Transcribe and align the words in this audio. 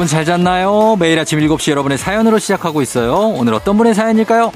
여러분 0.00 0.08
잘 0.08 0.24
잤나요? 0.24 0.96
매일 0.98 1.18
아침 1.18 1.38
7시 1.40 1.72
여러분의 1.72 1.98
사연으로 1.98 2.38
시작하고 2.38 2.80
있어요. 2.80 3.34
오늘 3.36 3.52
어떤 3.52 3.76
분의 3.76 3.94
사연일까요? 3.94 4.50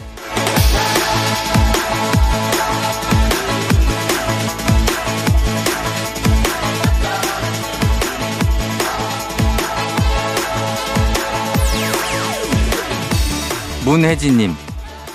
문혜진님, 13.85 14.55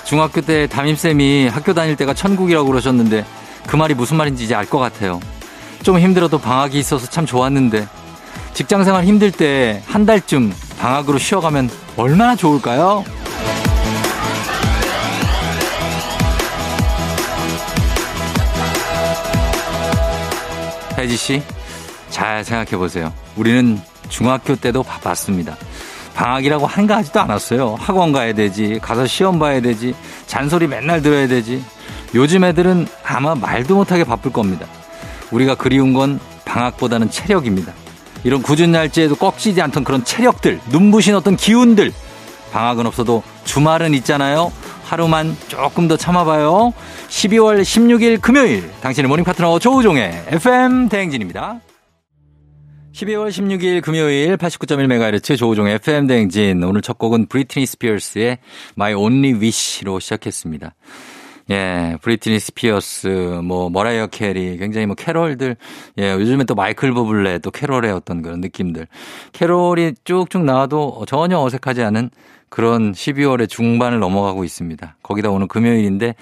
중학교 0.06 0.42
때 0.42 0.68
담임쌤이 0.68 1.48
학교 1.48 1.74
다닐 1.74 1.96
때가 1.96 2.14
천국이라고 2.14 2.68
그러셨는데 2.70 3.26
그 3.66 3.76
말이 3.76 3.96
무슨 3.96 4.18
말인지 4.18 4.44
이제 4.44 4.54
알 4.54 4.68
것 4.68 4.78
같아요. 4.78 5.20
좀 5.82 5.98
힘들어도 5.98 6.38
방학이 6.38 6.78
있어서 6.78 7.08
참 7.08 7.26
좋았는데 7.26 7.88
직장 8.60 8.84
생활 8.84 9.06
힘들 9.06 9.32
때 9.32 9.82
한 9.88 10.06
달쯤 10.06 10.54
방학으로 10.82 11.18
쉬어가면 11.18 11.70
얼마나 11.96 12.36
좋을까요? 12.36 13.06
혜지 20.98 21.16
씨, 21.16 21.42
잘 22.10 22.44
생각해 22.44 22.72
보세요. 22.72 23.14
우리는 23.38 23.80
중학교 24.10 24.58
때도 24.58 24.84
바빴습니다. 24.84 25.56
방학이라고 26.16 26.68
한가하지도 26.68 27.22
않았어요. 27.22 27.76
학원 27.80 28.12
가야 28.12 28.34
되지, 28.34 28.80
가서 28.82 29.08
시험 29.08 29.40
봐야 29.40 29.62
되지, 29.62 29.96
잔소리 30.28 30.68
맨날 30.68 31.02
들어야 31.02 31.30
되지. 31.30 31.64
요즘 32.14 32.44
애들은 32.44 32.88
아마 33.06 33.36
말도 33.36 33.76
못하게 33.76 34.04
바쁠 34.04 34.34
겁니다. 34.34 34.66
우리가 35.32 35.56
그리운 35.56 35.94
건 35.94 36.20
방학보다는 36.44 37.10
체력입니다. 37.10 37.72
이런 38.24 38.42
궂은 38.42 38.72
날씨에도 38.72 39.16
꺾이지 39.16 39.62
않던 39.62 39.84
그런 39.84 40.04
체력들, 40.04 40.60
눈부신 40.72 41.16
어떤 41.16 41.36
기운들. 41.36 41.92
방학은 42.52 42.86
없어도 42.86 43.24
주말은 43.46 43.94
있잖아요. 43.96 44.52
하루만 44.84 45.38
조금 45.48 45.88
더 45.88 45.96
참아봐요. 45.96 46.74
12월 47.10 47.62
16일 47.62 48.20
금요일 48.22 48.70
당신의 48.82 49.08
morning 49.08 49.24
파트너 49.24 49.60
조우종의 49.60 50.24
FM 50.28 50.90
대행진입니다. 50.90 51.62
12월 52.94 53.30
16일 53.30 53.82
금요일 53.82 54.36
89.1MHz 54.36 55.38
조우종의 55.38 55.76
FM 55.76 56.08
대행진. 56.08 56.64
오늘 56.64 56.82
첫 56.82 56.98
곡은 56.98 57.28
브리트니 57.28 57.66
스피어스의 57.66 58.40
My 58.76 58.94
Only 58.94 59.40
Wish로 59.40 60.00
시작했습니다. 60.00 60.74
예, 61.52 61.98
브리트니 62.02 62.40
스피어스, 62.40 63.08
뭐, 63.44 63.70
머라이어 63.70 64.08
캐리, 64.08 64.58
굉장히 64.58 64.86
뭐, 64.86 64.96
캐롤들, 64.96 65.56
예, 65.98 66.12
요즘에 66.14 66.44
또 66.44 66.54
마이클 66.54 66.94
버블레, 66.94 67.40
또 67.40 67.50
캐롤의 67.50 67.92
어떤 67.92 68.22
그런 68.22 68.40
느낌들. 68.40 68.88
캐롤이 69.34 69.94
쭉쭉 70.04 70.44
나와도 70.44 71.06
전혀 71.08 71.40
어색하지 71.40 71.82
않은 71.84 72.12
그런 72.50 72.92
12월의 72.92 73.50
중반을 73.50 74.00
넘어가고 74.00 74.44
있습니다. 74.44 74.98
거기다 75.02 75.30
오늘 75.30 75.48
금요일인데, 75.48 76.16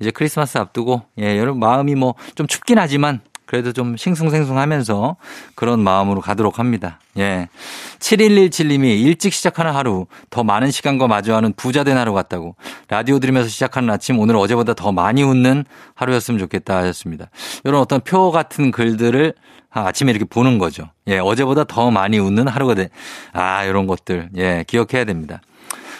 이제 0.00 0.10
크리스마스 0.10 0.58
앞두고, 0.58 1.02
예, 1.20 1.38
여러분 1.38 1.60
마음이 1.60 1.94
뭐, 1.94 2.14
좀 2.34 2.46
춥긴 2.46 2.78
하지만, 2.78 3.20
그래도 3.52 3.74
좀 3.74 3.98
싱숭생숭하면서 3.98 5.16
그런 5.54 5.80
마음으로 5.80 6.22
가도록 6.22 6.58
합니다. 6.58 6.98
예. 7.18 7.50
7117님이 7.98 8.98
일찍 8.98 9.34
시작하는 9.34 9.72
하루, 9.72 10.06
더 10.30 10.42
많은 10.42 10.70
시간과 10.70 11.06
마주하는 11.06 11.52
부자된 11.52 11.98
하루 11.98 12.14
같다고. 12.14 12.56
라디오 12.88 13.18
들으면서 13.18 13.50
시작하는 13.50 13.90
아침, 13.90 14.18
오늘 14.18 14.36
어제보다 14.36 14.72
더 14.72 14.90
많이 14.90 15.22
웃는 15.22 15.66
하루였으면 15.94 16.38
좋겠다 16.38 16.78
하셨습니다. 16.78 17.26
이런 17.64 17.82
어떤 17.82 18.00
표 18.00 18.30
같은 18.30 18.70
글들을 18.70 19.34
아침에 19.68 20.12
이렇게 20.12 20.24
보는 20.24 20.56
거죠. 20.56 20.84
예, 21.08 21.18
어제보다 21.18 21.64
더 21.64 21.90
많이 21.90 22.18
웃는 22.18 22.48
하루가 22.48 22.72
돼. 22.72 22.88
아, 23.34 23.64
이런 23.64 23.86
것들. 23.86 24.30
예, 24.38 24.64
기억해야 24.66 25.04
됩니다. 25.04 25.42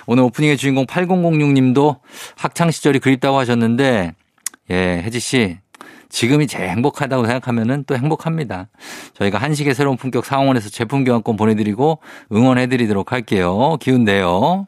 오늘 0.06 0.22
오프닝의 0.22 0.56
주인공 0.56 0.86
8006님도 0.86 1.98
학창시절이 2.34 3.00
그립다고 3.00 3.36
하셨는데, 3.36 4.14
예, 4.70 5.02
혜지 5.04 5.20
씨, 5.20 5.58
지금이 6.12 6.46
제일 6.46 6.68
행복하다고 6.68 7.24
생각하면은 7.26 7.84
또 7.86 7.96
행복합니다. 7.96 8.68
저희가 9.14 9.38
한식의 9.38 9.74
새로운 9.74 9.96
품격 9.96 10.26
상원에서 10.26 10.68
제품 10.68 11.04
교환권 11.04 11.36
보내드리고 11.36 12.00
응원해드리도록 12.30 13.12
할게요. 13.12 13.78
기운 13.80 14.04
내요. 14.04 14.66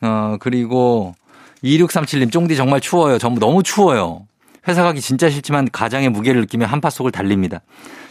어, 0.00 0.36
그리고 0.40 1.14
2637님, 1.62 2.32
쫑디 2.32 2.56
정말 2.56 2.80
추워요. 2.80 3.18
전부 3.18 3.38
너무 3.38 3.62
추워요. 3.62 4.26
회사 4.66 4.82
가기 4.82 5.00
진짜 5.00 5.28
싫지만 5.28 5.68
가장의 5.70 6.08
무게를 6.08 6.40
느끼며 6.40 6.66
한파 6.66 6.88
속을 6.88 7.12
달립니다. 7.12 7.60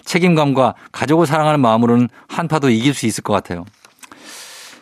책임감과 0.06 0.76
가족을 0.92 1.26
사랑하는 1.26 1.60
마음으로는 1.60 2.10
한파도 2.28 2.70
이길 2.70 2.94
수 2.94 3.08
있을 3.08 3.24
것 3.24 3.34
같아요. 3.34 3.66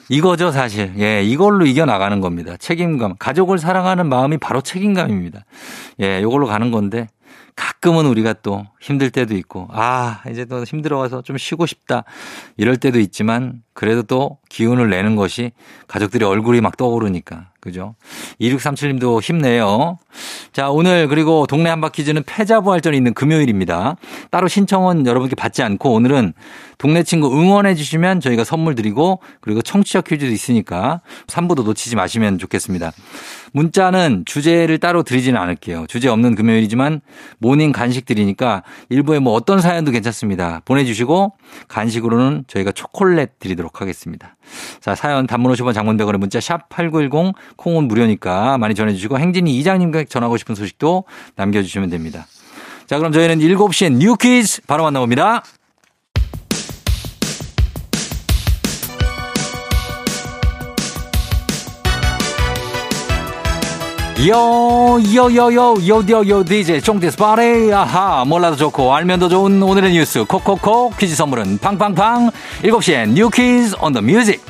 이거죠, 0.09 0.51
사실. 0.51 0.93
예, 0.97 1.23
이걸로 1.23 1.65
이겨나가는 1.65 2.19
겁니다. 2.19 2.57
책임감. 2.57 3.15
가족을 3.19 3.59
사랑하는 3.59 4.09
마음이 4.09 4.37
바로 4.37 4.59
책임감입니다. 4.59 5.45
예, 6.01 6.19
이걸로 6.19 6.47
가는 6.47 6.71
건데 6.71 7.07
가끔은 7.59 8.05
우리가 8.05 8.33
또 8.33 8.65
힘들 8.79 9.09
때도 9.09 9.35
있고, 9.35 9.67
아, 9.71 10.21
이제 10.31 10.45
또 10.45 10.63
힘들어서 10.63 11.21
좀 11.21 11.37
쉬고 11.37 11.65
싶다. 11.65 12.03
이럴 12.57 12.77
때도 12.77 12.99
있지만, 12.99 13.61
그래도 13.73 14.03
또 14.03 14.37
기운을 14.49 14.89
내는 14.89 15.15
것이 15.15 15.51
가족들의 15.87 16.27
얼굴이 16.27 16.59
막 16.61 16.75
떠오르니까. 16.75 17.51
그죠? 17.61 17.95
2637님도 18.39 19.21
힘내요. 19.21 19.97
자, 20.53 20.69
오늘 20.69 21.07
그리고 21.07 21.45
동네 21.45 21.69
한바퀴즈는 21.69 22.23
패자부활전이 22.23 22.95
있는 22.95 23.13
금요일입니다. 23.13 23.97
따로 24.31 24.47
신청은 24.47 25.05
여러분께 25.05 25.35
받지 25.35 25.61
않고 25.61 25.93
오늘은 25.93 26.33
동네 26.77 27.03
친구 27.03 27.31
응원해 27.37 27.75
주시면 27.75 28.21
저희가 28.21 28.45
선물 28.45 28.75
드리고 28.75 29.19
그리고 29.41 29.61
청취자 29.61 30.01
퀴즈도 30.01 30.31
있으니까 30.31 31.01
3부도 31.27 31.63
놓치지 31.63 31.97
마시면 31.97 32.37
좋겠습니다. 32.37 32.91
문자는 33.51 34.23
주제를 34.25 34.77
따로 34.77 35.03
드리지는 35.03 35.39
않을게요. 35.39 35.85
주제 35.87 36.07
없는 36.07 36.35
금요일이지만 36.35 37.01
morning 37.39 37.73
간식 37.73 38.05
드리니까 38.05 38.63
일부에 38.89 39.19
뭐 39.19 39.33
어떤 39.33 39.61
사연도 39.61 39.91
괜찮습니다. 39.91 40.61
보내주시고 40.65 41.33
간식으로는 41.67 42.45
저희가 42.47 42.71
초콜릿 42.71 43.39
드리도록 43.39 43.81
하겠습니다. 43.81 44.35
자, 44.79 44.95
사연 44.95 45.27
단문 45.27 45.51
50원 45.53 45.73
장문백원의 45.73 46.19
문자 46.19 46.39
샵 46.39 46.69
8910 46.69 47.35
콩은 47.57 47.87
무료니까 47.87 48.57
많이 48.57 48.75
전해주시고 48.75 49.19
행진이 49.19 49.55
이장님과 49.57 50.05
전하고 50.05 50.37
싶은 50.37 50.55
소식도 50.55 51.05
남겨주시면 51.35 51.89
됩니다. 51.89 52.25
자, 52.87 52.97
그럼 52.97 53.11
저희는 53.11 53.39
7시에 53.39 53.91
뉴 53.93 54.15
퀴즈 54.15 54.61
바로 54.65 54.83
만나봅니다. 54.83 55.43
요, 64.27 64.99
요, 65.15 65.33
요, 65.33 65.53
요, 65.53 65.75
요, 65.87 66.03
요, 66.09 66.27
요, 66.27 66.43
DJ 66.43 66.81
쫑디스 66.81 67.15
바레, 67.15 67.71
아하, 67.71 68.25
몰라도 68.25 68.57
좋고, 68.57 68.93
알면 68.93 69.19
더 69.19 69.29
좋은 69.29 69.63
오늘의 69.63 69.93
뉴스, 69.93 70.25
콕콕콕, 70.25 70.97
퀴즈 70.97 71.15
선물은 71.15 71.59
팡팡팡, 71.59 72.29
7시엔 72.63 73.11
뉴 73.13 73.29
퀴즈 73.29 73.75
on 73.79 73.93
the 73.93 74.01
music. 74.01 74.43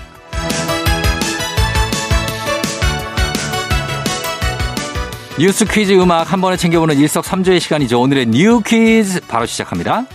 뉴스 5.38 5.64
퀴즈 5.66 5.94
음악 5.94 6.34
한 6.34 6.42
번에 6.42 6.58
챙겨보는 6.58 6.98
일석삼조의 6.98 7.60
시간이죠. 7.62 8.02
오늘의 8.02 8.26
뉴 8.28 8.62
퀴즈 8.62 9.22
바로 9.28 9.46
시작합니다. 9.46 10.06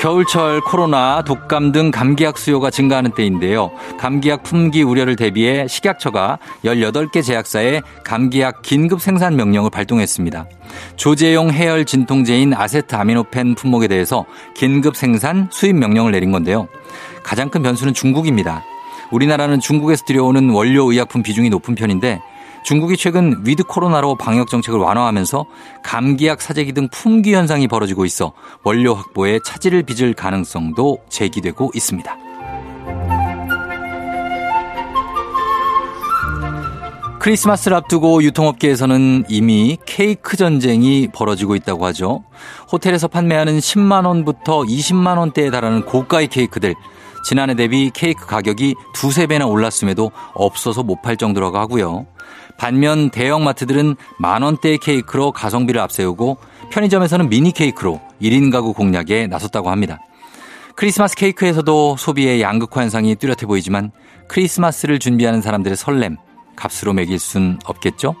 겨울철 0.00 0.62
코로나, 0.62 1.22
독감 1.22 1.72
등 1.72 1.90
감기약 1.90 2.38
수요가 2.38 2.70
증가하는 2.70 3.10
때인데요. 3.10 3.70
감기약 3.98 4.44
품귀 4.44 4.82
우려를 4.82 5.14
대비해 5.14 5.68
식약처가 5.68 6.38
18개 6.64 7.22
제약사에 7.22 7.82
감기약 8.02 8.62
긴급 8.62 9.02
생산 9.02 9.36
명령을 9.36 9.68
발동했습니다. 9.68 10.46
조제용 10.96 11.50
해열 11.50 11.84
진통제인 11.84 12.54
아세트아미노펜 12.54 13.54
품목에 13.56 13.88
대해서 13.88 14.24
긴급 14.54 14.96
생산 14.96 15.48
수입 15.50 15.76
명령을 15.76 16.12
내린 16.12 16.32
건데요. 16.32 16.66
가장 17.22 17.50
큰 17.50 17.62
변수는 17.62 17.92
중국입니다. 17.92 18.64
우리나라는 19.10 19.60
중국에서 19.60 20.06
들여오는 20.06 20.48
원료 20.48 20.90
의약품 20.90 21.22
비중이 21.22 21.50
높은 21.50 21.74
편인데 21.74 22.22
중국이 22.62 22.96
최근 22.96 23.40
위드 23.44 23.64
코로나로 23.64 24.16
방역 24.16 24.48
정책을 24.48 24.78
완화하면서 24.78 25.46
감기약 25.82 26.40
사재기 26.42 26.72
등 26.72 26.88
품귀 26.90 27.34
현상이 27.34 27.68
벌어지고 27.68 28.04
있어 28.04 28.32
원료 28.62 28.94
확보에 28.94 29.38
차질을 29.44 29.82
빚을 29.82 30.14
가능성도 30.14 30.98
제기되고 31.08 31.70
있습니다. 31.74 32.16
크리스마스를 37.18 37.76
앞두고 37.76 38.22
유통업계에서는 38.22 39.24
이미 39.28 39.76
케이크 39.84 40.38
전쟁이 40.38 41.06
벌어지고 41.12 41.54
있다고 41.54 41.84
하죠. 41.86 42.24
호텔에서 42.72 43.08
판매하는 43.08 43.58
10만 43.58 44.06
원부터 44.06 44.62
20만 44.62 45.18
원대에 45.18 45.50
달하는 45.50 45.84
고가의 45.84 46.28
케이크들 46.28 46.74
지난해 47.22 47.54
대비 47.54 47.90
케이크 47.92 48.24
가격이 48.26 48.74
두세 48.94 49.26
배나 49.26 49.44
올랐음에도 49.46 50.10
없어서 50.32 50.82
못 50.82 51.02
팔 51.02 51.18
정도라고 51.18 51.58
하고요. 51.58 52.06
반면 52.60 53.08
대형마트들은 53.08 53.96
만 54.18 54.42
원대의 54.42 54.76
케이크로 54.76 55.32
가성비를 55.32 55.80
앞세우고 55.80 56.36
편의점에서는 56.70 57.30
미니 57.30 57.52
케이크로 57.52 58.02
1인 58.20 58.52
가구 58.52 58.74
공략에 58.74 59.26
나섰다고 59.28 59.70
합니다. 59.70 59.98
크리스마스 60.76 61.16
케이크에서도 61.16 61.96
소비의 61.96 62.42
양극화 62.42 62.82
현상이 62.82 63.16
뚜렷해 63.16 63.46
보이지만 63.46 63.92
크리스마스를 64.28 64.98
준비하는 64.98 65.40
사람들의 65.40 65.74
설렘, 65.74 66.18
값으로 66.54 66.92
매길 66.92 67.18
순 67.18 67.58
없겠죠? 67.64 68.14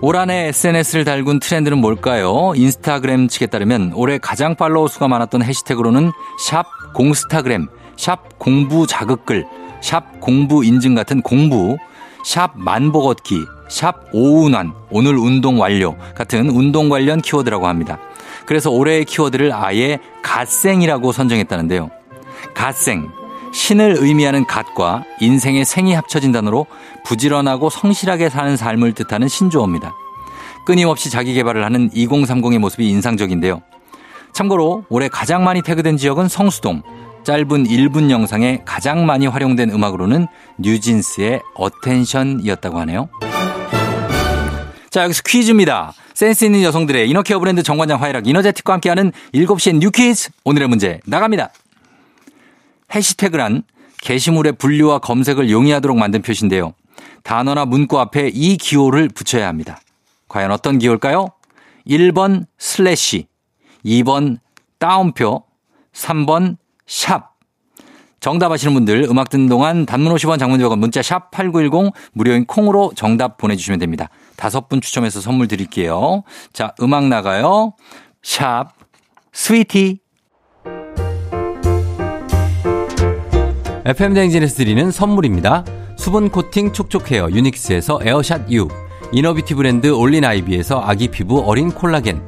올 0.00 0.16
한해 0.16 0.46
SNS를 0.46 1.04
달군 1.04 1.40
트렌드는 1.40 1.76
뭘까요? 1.78 2.52
인스타그램 2.54 3.26
측에 3.26 3.46
따르면 3.46 3.94
올해 3.96 4.18
가장 4.18 4.54
팔로워 4.54 4.86
수가 4.86 5.08
많았던 5.08 5.42
해시태그로는 5.42 6.12
샵 6.38 6.66
공스타그램, 6.94 7.66
샵 8.00 8.38
공부 8.38 8.86
자극글, 8.86 9.46
샵 9.82 10.20
공부 10.20 10.64
인증 10.64 10.94
같은 10.94 11.20
공부, 11.20 11.76
샵 12.24 12.52
만보 12.54 13.02
걷기, 13.02 13.44
샵 13.68 14.06
오운환, 14.14 14.72
오늘 14.88 15.18
운동 15.18 15.60
완료 15.60 15.98
같은 16.14 16.48
운동 16.48 16.88
관련 16.88 17.20
키워드라고 17.20 17.66
합니다. 17.66 17.98
그래서 18.46 18.70
올해의 18.70 19.04
키워드를 19.04 19.52
아예 19.52 19.98
갓생이라고 20.22 21.12
선정했다는데요. 21.12 21.90
갓생, 22.54 23.10
신을 23.52 23.96
의미하는 23.98 24.46
갓과 24.46 25.04
인생의 25.20 25.66
생이 25.66 25.92
합쳐진 25.92 26.32
단어로 26.32 26.64
부지런하고 27.04 27.68
성실하게 27.68 28.30
사는 28.30 28.56
삶을 28.56 28.94
뜻하는 28.94 29.28
신조어입니다. 29.28 29.92
끊임없이 30.64 31.10
자기 31.10 31.34
개발을 31.34 31.66
하는 31.66 31.90
2030의 31.90 32.60
모습이 32.60 32.88
인상적인데요. 32.88 33.60
참고로 34.32 34.84
올해 34.88 35.08
가장 35.08 35.44
많이 35.44 35.60
태그된 35.60 35.98
지역은 35.98 36.28
성수동, 36.28 36.82
짧은 37.24 37.64
1분 37.64 38.10
영상에 38.10 38.62
가장 38.64 39.06
많이 39.06 39.26
활용된 39.26 39.70
음악으로는 39.70 40.26
뉴진스의 40.58 41.42
어텐션이었다고 41.54 42.78
하네요. 42.80 43.08
자, 44.90 45.04
여기서 45.04 45.22
퀴즈입니다. 45.26 45.92
센스 46.14 46.44
있는 46.44 46.62
여성들의 46.62 47.08
inner 47.08 47.25
care 47.25 47.38
브랜드 47.38 47.62
정관장 47.62 48.02
화애락 48.02 48.26
이너제틱과 48.26 48.74
함께하는 48.74 49.12
7시엔 49.34 49.78
You 49.78 49.90
Quiz. 49.90 50.30
오늘의 50.44 50.68
문제 50.68 51.00
나갑니다. 51.06 51.50
해시태그란 52.94 53.62
게시물의 54.02 54.54
분류와 54.54 54.98
검색을 54.98 55.50
용이하도록 55.50 55.96
만든 55.96 56.22
표시인데요. 56.22 56.74
단어나 57.22 57.66
문구 57.66 58.00
앞에 58.00 58.30
이 58.32 58.56
기호를 58.56 59.08
붙여야 59.10 59.46
합니다. 59.46 59.80
과연 60.28 60.50
어떤 60.50 60.78
기호일까요? 60.78 61.28
1번 61.86 62.46
슬래시, 62.58 63.26
2번 63.84 64.38
따옴표, 64.78 65.44
3번 65.92 66.56
샵. 66.90 67.36
정답 68.18 68.50
아시는 68.52 68.74
분들 68.74 69.06
음악 69.08 69.30
듣는 69.30 69.48
동안 69.48 69.86
단문 69.86 70.12
50원 70.12 70.38
장문 70.38 70.58
100원 70.58 70.78
문자 70.78 71.00
샵 71.00 71.30
8910 71.30 71.92
무료인 72.12 72.44
콩으로 72.44 72.92
정답 72.96 73.38
보내주시면 73.38 73.78
됩니다. 73.78 74.08
다섯 74.36 74.68
분 74.68 74.80
추첨해서 74.80 75.20
선물 75.20 75.46
드릴게요. 75.46 76.24
자, 76.52 76.74
음악 76.82 77.06
나가요. 77.06 77.74
샵 78.22 78.72
스위티 79.32 80.00
FM 83.86 84.12
댕진에서 84.12 84.56
드리는 84.56 84.90
선물입니다. 84.90 85.64
수분 85.96 86.28
코팅 86.28 86.72
촉촉 86.72 87.10
헤어 87.12 87.30
유닉스에서 87.30 88.00
에어샷 88.02 88.50
U 88.50 88.68
inner 89.12 89.31
beauty 89.31 89.54
브랜드 89.54 89.86
올린 89.86 90.24
아이비에서 90.24 90.82
아기 90.84 91.08
피부 91.08 91.40
어린 91.46 91.70
콜라겐 91.70 92.20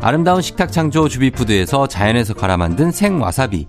아름다운 0.00 0.42
식탁 0.42 0.72
창조 0.72 1.08
주비푸드에서 1.08 1.86
자연에서 1.86 2.34
갈아 2.34 2.56
만든 2.56 2.90
생와사비 2.90 3.68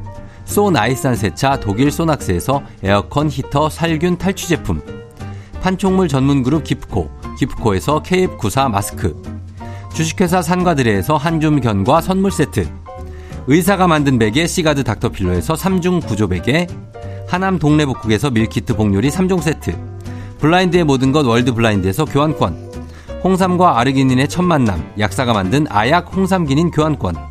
소 0.51 0.69
나이산 0.69 1.15
세차 1.15 1.57
독일 1.61 1.91
소낙스에서 1.91 2.61
에어컨 2.83 3.29
히터 3.29 3.69
살균 3.69 4.17
탈취 4.17 4.49
제품. 4.49 4.81
판촉물 5.61 6.09
전문 6.09 6.43
그룹 6.43 6.65
기프코 6.65 7.09
기프코에서 7.39 8.03
KF94 8.03 8.69
마스크. 8.69 9.15
주식회사 9.93 10.41
산과드레에서 10.41 11.15
한줌 11.15 11.61
견과 11.61 12.01
선물 12.01 12.31
세트. 12.31 12.67
의사가 13.47 13.87
만든 13.87 14.19
베개 14.19 14.45
시가드 14.45 14.83
닥터필러에서 14.83 15.53
3중 15.53 16.05
구조 16.05 16.27
베개. 16.27 16.67
하남 17.29 17.57
동래북국에서 17.57 18.31
밀키트 18.31 18.75
복요리 18.75 19.09
3종 19.09 19.41
세트. 19.41 19.73
블라인드의 20.39 20.83
모든 20.83 21.13
것 21.13 21.25
월드 21.25 21.53
블라인드에서 21.53 22.03
교환권. 22.03 22.71
홍삼과 23.23 23.79
아르기닌의 23.79 24.27
첫 24.27 24.41
만남 24.41 24.83
약사가 24.99 25.31
만든 25.31 25.65
아약 25.69 26.13
홍삼기닌 26.13 26.71
교환권 26.71 27.30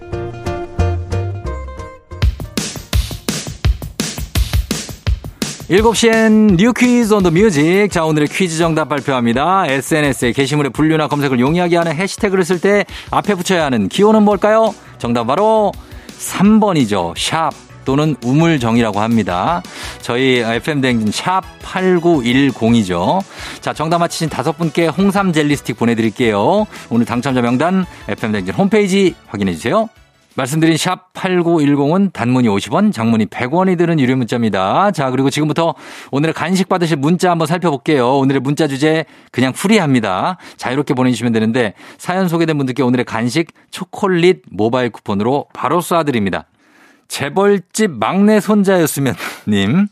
7시엔 5.71 6.57
You 6.57 6.73
Quiz 6.73 7.13
on 7.13 7.23
the 7.23 7.31
music. 7.31 7.87
자, 7.89 8.03
오늘의 8.03 8.27
퀴즈 8.27 8.57
정답 8.57 8.89
발표합니다. 8.89 9.65
SNS에 9.67 10.33
게시물의 10.33 10.71
분류나 10.73 11.07
검색을 11.07 11.39
용이하게 11.39 11.77
하는 11.77 11.95
해시태그를 11.95 12.43
쓸 12.43 12.59
때 12.59 12.83
앞에 13.09 13.35
붙여야 13.35 13.63
하는 13.63 13.87
기호는 13.87 14.23
뭘까요? 14.23 14.75
정답 14.97 15.27
바로 15.27 15.71
3번이죠. 16.19 17.13
샵 17.17 17.51
또는 17.85 18.17
우물정이라고 18.21 18.99
합니다. 18.99 19.63
저희 20.01 20.39
FM 20.39 20.81
댕진 20.81 21.09
샵 21.13 21.41
8910이죠. 21.63 23.23
자, 23.61 23.71
정답 23.71 23.99
맞히신 23.99 24.27
다섯 24.27 24.57
분께 24.57 24.87
홍삼 24.87 25.31
젤리 25.31 25.55
스틱 25.55 25.77
보내드릴게요. 25.77 26.67
오늘 26.89 27.05
당첨자 27.05 27.41
명단 27.41 27.85
FM 28.09 28.33
댕진 28.33 28.53
홈페이지 28.55 29.15
확인해주세요. 29.27 29.87
말씀드린 30.35 30.77
샵 30.77 31.11
8910은 31.13 32.13
단문이 32.13 32.47
50원, 32.47 32.93
장문이 32.93 33.25
100원이 33.25 33.77
드는 33.77 33.99
유료 33.99 34.15
문자입니다. 34.15 34.91
자, 34.91 35.11
그리고 35.11 35.29
지금부터 35.29 35.75
오늘의 36.11 36.33
간식 36.33 36.69
받으실 36.69 36.97
문자 36.97 37.31
한번 37.31 37.47
살펴볼게요. 37.47 38.17
오늘의 38.17 38.39
문자 38.41 38.67
주제 38.67 39.05
그냥 39.31 39.51
풀이합니다. 39.51 40.37
자유롭게 40.57 40.93
보내주시면 40.93 41.33
되는데 41.33 41.73
사연 41.97 42.29
소개된 42.29 42.57
분들께 42.57 42.81
오늘의 42.81 43.05
간식 43.05 43.51
초콜릿 43.71 44.43
모바일 44.49 44.89
쿠폰으로 44.89 45.47
바로 45.53 45.79
쏴드립니다. 45.79 46.45
재벌집 47.11 47.91
막내 47.91 48.39
손자였으면 48.39 49.15
님. 49.45 49.87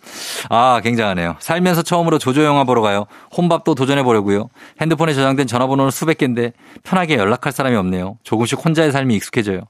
아, 0.50 0.80
굉장하네요. 0.82 1.36
살면서 1.40 1.82
처음으로 1.82 2.18
조조 2.18 2.46
영화 2.46 2.64
보러 2.64 2.82
가요. 2.82 3.08
혼밥도 3.36 3.76
도전해 3.76 4.04
보려고요. 4.04 4.48
핸드폰에 4.80 5.14
저장된 5.14 5.46
전화번호는 5.46 5.92
수백 5.92 6.20
개인데 6.20 6.54
편하게 6.84 7.18
연락할 7.18 7.52
사람이 7.52 7.76
없네요. 7.76 8.18
조금씩 8.24 8.64
혼자의 8.64 8.94
삶이 8.94 9.16
익숙해져요. 9.18 9.64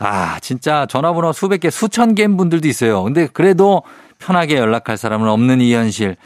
아, 0.00 0.40
진짜 0.40 0.84
전화번호 0.86 1.32
수백 1.32 1.60
개, 1.60 1.70
수천 1.70 2.16
개인 2.16 2.36
분들도 2.36 2.66
있어요. 2.66 3.04
근데 3.04 3.28
그래도 3.32 3.84
편하게 4.18 4.56
연락할 4.56 4.96
사람은 4.96 5.28
없는 5.28 5.60
이 5.60 5.72
현실. 5.72 6.16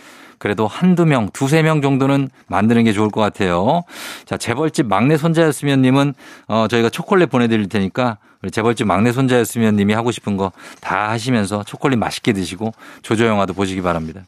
그래도 0.44 0.66
한두 0.66 1.06
명, 1.06 1.30
두세 1.32 1.62
명 1.62 1.80
정도는 1.80 2.28
만드는 2.48 2.84
게 2.84 2.92
좋을 2.92 3.08
것 3.08 3.22
같아요. 3.22 3.82
자, 4.26 4.36
재벌집 4.36 4.86
막내 4.88 5.16
손자였으면 5.16 5.80
님은 5.80 6.12
어, 6.48 6.66
저희가 6.68 6.90
초콜릿 6.90 7.30
보내드릴 7.30 7.70
테니까 7.70 8.18
재벌집 8.52 8.86
막내 8.86 9.10
손자였으면 9.10 9.74
님이 9.76 9.94
하고 9.94 10.10
싶은 10.10 10.36
거 10.36 10.52
다 10.82 11.08
하시면서 11.08 11.64
초콜릿 11.64 11.98
맛있게 11.98 12.34
드시고 12.34 12.74
조조 13.00 13.24
영화도 13.24 13.54
보시기 13.54 13.80
바랍니다. 13.80 14.20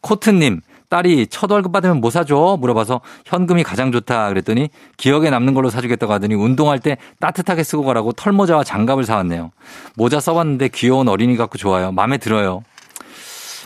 코트님, 0.00 0.60
딸이 0.88 1.28
첫 1.28 1.48
월급 1.52 1.70
받으면 1.70 2.00
뭐 2.00 2.10
사줘? 2.10 2.56
물어봐서 2.58 3.00
현금이 3.24 3.62
가장 3.62 3.92
좋다 3.92 4.30
그랬더니 4.30 4.70
기억에 4.96 5.30
남는 5.30 5.54
걸로 5.54 5.70
사주겠다고 5.70 6.12
하더니 6.12 6.34
운동할 6.34 6.80
때 6.80 6.96
따뜻하게 7.20 7.62
쓰고 7.62 7.84
가라고 7.84 8.10
털모자와 8.10 8.64
장갑을 8.64 9.04
사왔네요. 9.04 9.52
모자 9.94 10.18
써봤는데 10.18 10.70
귀여운 10.70 11.06
어린이 11.06 11.36
같고 11.36 11.58
좋아요. 11.58 11.92
마음에 11.92 12.18
들어요. 12.18 12.64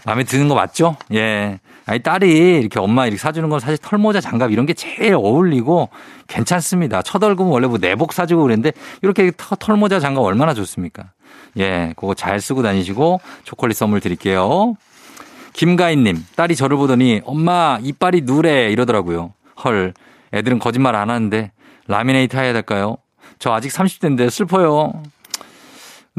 마음에 0.04 0.24
드는 0.24 0.48
거 0.48 0.54
맞죠? 0.54 0.96
예. 1.14 1.60
아니, 1.88 2.00
딸이 2.00 2.60
이렇게 2.60 2.78
엄마 2.78 3.06
이렇게 3.06 3.18
사주는 3.18 3.48
건 3.48 3.60
사실 3.60 3.78
털모자 3.78 4.20
장갑 4.20 4.52
이런 4.52 4.66
게 4.66 4.74
제일 4.74 5.14
어울리고 5.14 5.88
괜찮습니다. 6.26 7.00
첫 7.00 7.22
월급은 7.22 7.50
원래 7.50 7.66
뭐 7.66 7.78
내복 7.78 8.12
사주고 8.12 8.42
그랬는데 8.42 8.72
이렇게 9.00 9.32
털모자 9.58 9.98
장갑 9.98 10.22
얼마나 10.22 10.52
좋습니까? 10.52 11.12
예. 11.56 11.94
그거 11.96 12.12
잘 12.12 12.40
쓰고 12.42 12.62
다니시고 12.62 13.20
초콜릿 13.44 13.74
선물 13.74 14.00
드릴게요. 14.00 14.74
김가인님, 15.54 16.26
딸이 16.36 16.56
저를 16.56 16.76
보더니 16.76 17.22
엄마 17.24 17.78
이빨이 17.82 18.22
누래 18.24 18.70
이러더라고요. 18.70 19.32
헐, 19.64 19.94
애들은 20.34 20.58
거짓말 20.58 20.94
안 20.94 21.08
하는데 21.08 21.50
라미네이트 21.86 22.36
해야 22.36 22.52
될까요? 22.52 22.98
저 23.38 23.52
아직 23.52 23.72
30대인데 23.72 24.28
슬퍼요. 24.28 25.02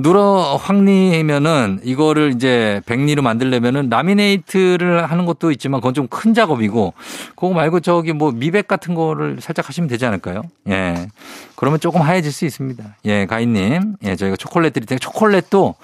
누러 0.01 0.58
황리면은 0.62 1.79
이거를 1.84 2.34
이제 2.36 2.82
백리로 2.86 3.22
만들려면은 3.22 3.89
라미네이트를 3.89 5.10
하는 5.10 5.25
것도 5.25 5.51
있지만 5.51 5.79
그건 5.82 5.94
좀 5.94 6.08
큰 6.10 6.34
작업이고 6.34 6.94
그거 7.36 7.53
말고 7.53 7.79
저기 7.82 8.13
뭐 8.13 8.32
미백 8.32 8.68
같은 8.68 8.96
거를 8.96 9.38
살짝 9.39 9.68
하시면 9.70 9.88
되지 9.88 10.06
않을까요? 10.06 10.41
예. 10.70 11.08
그러면 11.56 11.79
조금 11.79 12.01
하얘질 12.01 12.32
수 12.32 12.46
있습니다. 12.46 12.84
예, 13.06 13.25
가인님. 13.25 13.96
예, 14.03 14.15
저희가 14.15 14.36
초콜릿 14.36 14.74
드릴 14.74 14.86
테니까 14.86 15.03
초콜릿도 15.03 15.75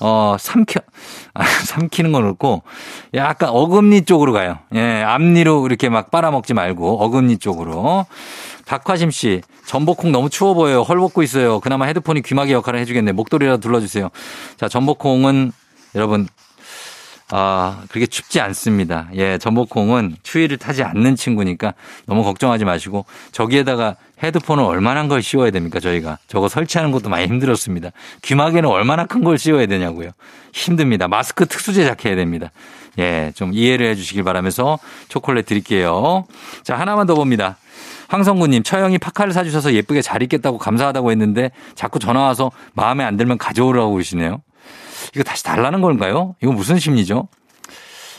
어, 0.00 0.36
삼켜, 0.38 0.80
아, 1.34 1.44
삼키는 1.64 2.12
건 2.12 2.26
없고, 2.26 2.62
약간 3.14 3.48
어금니 3.50 4.02
쪽으로 4.02 4.32
가요. 4.32 4.58
예, 4.74 5.02
앞니로 5.02 5.64
이렇게 5.66 5.88
막 5.88 6.10
빨아먹지 6.10 6.52
말고, 6.52 7.00
어금니 7.02 7.38
쪽으로. 7.38 8.04
박화심 8.66 9.10
씨, 9.10 9.42
전복콩 9.66 10.12
너무 10.12 10.30
추워 10.30 10.54
보여요. 10.54 10.82
헐 10.82 10.98
벗고 10.98 11.22
있어요. 11.22 11.60
그나마 11.60 11.86
헤드폰이 11.86 12.22
귀마개 12.22 12.52
역할을 12.52 12.80
해주겠네. 12.80 13.12
목도리라도 13.12 13.60
둘러주세요. 13.60 14.10
자, 14.56 14.68
전복콩은 14.68 15.52
여러분 15.94 16.26
아, 17.30 17.82
그렇게 17.88 18.06
춥지 18.06 18.40
않습니다. 18.40 19.08
예, 19.14 19.38
전복콩은 19.38 20.16
추위를 20.22 20.58
타지 20.58 20.82
않는 20.82 21.16
친구니까 21.16 21.72
너무 22.06 22.22
걱정하지 22.22 22.64
마시고 22.64 23.06
저기에다가 23.32 23.96
헤드폰을 24.22 24.62
얼마나 24.62 25.08
걸 25.08 25.22
씌워야 25.22 25.50
됩니까, 25.50 25.80
저희가. 25.80 26.18
저거 26.28 26.48
설치하는 26.48 26.92
것도 26.92 27.08
많이 27.08 27.26
힘들었습니다. 27.26 27.90
귀마개는 28.22 28.68
얼마나 28.68 29.06
큰 29.06 29.24
걸 29.24 29.38
씌워야 29.38 29.66
되냐고요. 29.66 30.10
힘듭니다. 30.52 31.08
마스크 31.08 31.46
특수 31.46 31.72
제작해야 31.72 32.14
됩니다. 32.14 32.52
예, 32.98 33.32
좀 33.34 33.52
이해를 33.54 33.86
해 33.86 33.94
주시길 33.94 34.22
바라면서 34.22 34.78
초콜릿 35.08 35.46
드릴게요. 35.46 36.26
자, 36.62 36.78
하나만 36.78 37.06
더 37.06 37.14
봅니다. 37.14 37.56
황성구님, 38.08 38.62
처형이 38.62 38.98
파카를 38.98 39.32
사주셔서 39.32 39.74
예쁘게 39.74 40.02
잘 40.02 40.22
입겠다고 40.22 40.58
감사하다고 40.58 41.10
했는데 41.10 41.50
자꾸 41.74 41.98
전화 41.98 42.22
와서 42.22 42.50
마음에 42.74 43.04
안 43.04 43.16
들면 43.16 43.38
가져오라고 43.38 43.92
그러시네요. 43.92 44.42
이거 45.14 45.22
다시 45.22 45.44
달라는 45.44 45.80
건가요? 45.80 46.34
이거 46.42 46.52
무슨 46.52 46.78
심리죠? 46.78 47.28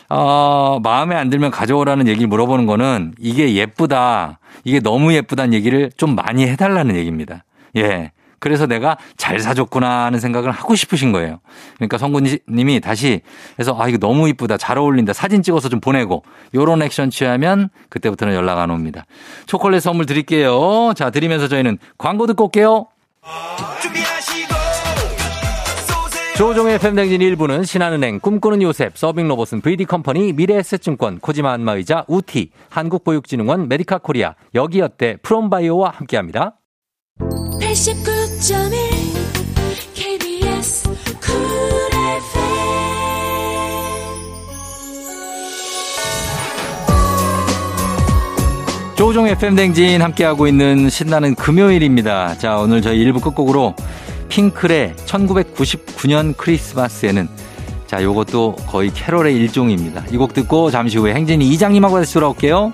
어, 0.10 0.80
마음에 0.84 1.16
안 1.16 1.30
들면 1.30 1.52
가져오라는 1.52 2.08
얘기를 2.08 2.28
물어보는 2.28 2.66
거는 2.66 3.16
이게 3.20 3.56
예쁘다. 3.56 4.40
이게 4.64 4.80
너무 4.80 5.14
예쁘다는 5.14 5.54
얘기를 5.54 5.92
좀 5.98 6.16
많이 6.16 6.48
해달라는 6.48 6.96
얘기입니다. 6.96 7.44
예. 7.78 8.12
그래서 8.46 8.68
내가 8.68 8.96
잘 9.18 9.40
사줬구나 9.40 10.06
하는 10.06 10.20
생각을 10.20 10.52
하고 10.52 10.76
싶으신 10.76 11.12
거예요. 11.12 11.40
그러니까 11.78 11.98
성구님이 11.98 12.80
다시 12.80 13.22
해서 13.58 13.76
아, 13.80 13.88
이거 13.88 13.98
너무 13.98 14.30
이쁘다. 14.30 14.58
잘 14.58 14.78
어울린다. 14.78 15.14
사진 15.14 15.42
찍어서 15.42 15.68
좀 15.68 15.80
보내고 15.80 16.22
요런 16.54 16.84
액션 16.84 17.10
취하면 17.10 17.70
그때부터는 17.90 18.36
연락 18.36 18.60
안 18.60 18.70
옵니다. 18.70 19.06
초콜릿 19.48 19.82
선물 19.82 20.06
드릴게요. 20.06 20.94
자, 20.96 21.10
드리면서 21.10 21.48
저희는 21.48 21.80
광고 21.98 22.28
듣고 22.28 22.44
올게요. 22.44 22.86
조우종의 26.38 26.78
FM댕진 26.78 27.22
1부는 27.22 27.66
신한은행, 27.66 28.20
꿈꾸는 28.20 28.62
요셉, 28.62 28.96
서빙로봇은 28.96 29.62
VD컴퍼니, 29.62 30.34
미래에셋증권, 30.34 31.18
코지마 31.18 31.52
안마의자, 31.52 32.06
우티, 32.08 32.52
한국보육진흥원, 32.70 33.70
메디카 33.70 34.00
코리아, 34.00 34.36
여기어때, 34.54 35.18
프롬바이오와 35.24 35.90
함께합니다. 35.96 36.58
89.1 37.20 37.56
KBS 37.76 38.05
조종 48.96 49.28
FM 49.28 49.56
댕진 49.56 50.02
함께하고 50.02 50.48
있는 50.48 50.90
신나는 50.90 51.36
금요일입니다. 51.36 52.38
자, 52.38 52.58
오늘 52.58 52.82
저희 52.82 53.04
1부 53.06 53.22
끝곡으로 53.22 53.76
핑클의 54.30 54.94
1999년 55.06 56.36
크리스마스에는 56.38 57.28
자, 57.88 58.02
요것도 58.02 58.56
거의 58.68 58.92
캐롤의 58.94 59.36
일종입니다. 59.36 60.04
이 60.12 60.18
곡 60.18 60.34
듣고 60.34 60.72
잠시 60.72 60.98
후에 60.98 61.14
행진이 61.14 61.48
이장님하고 61.50 61.98
다시 61.98 62.14
돌아올게요. 62.16 62.74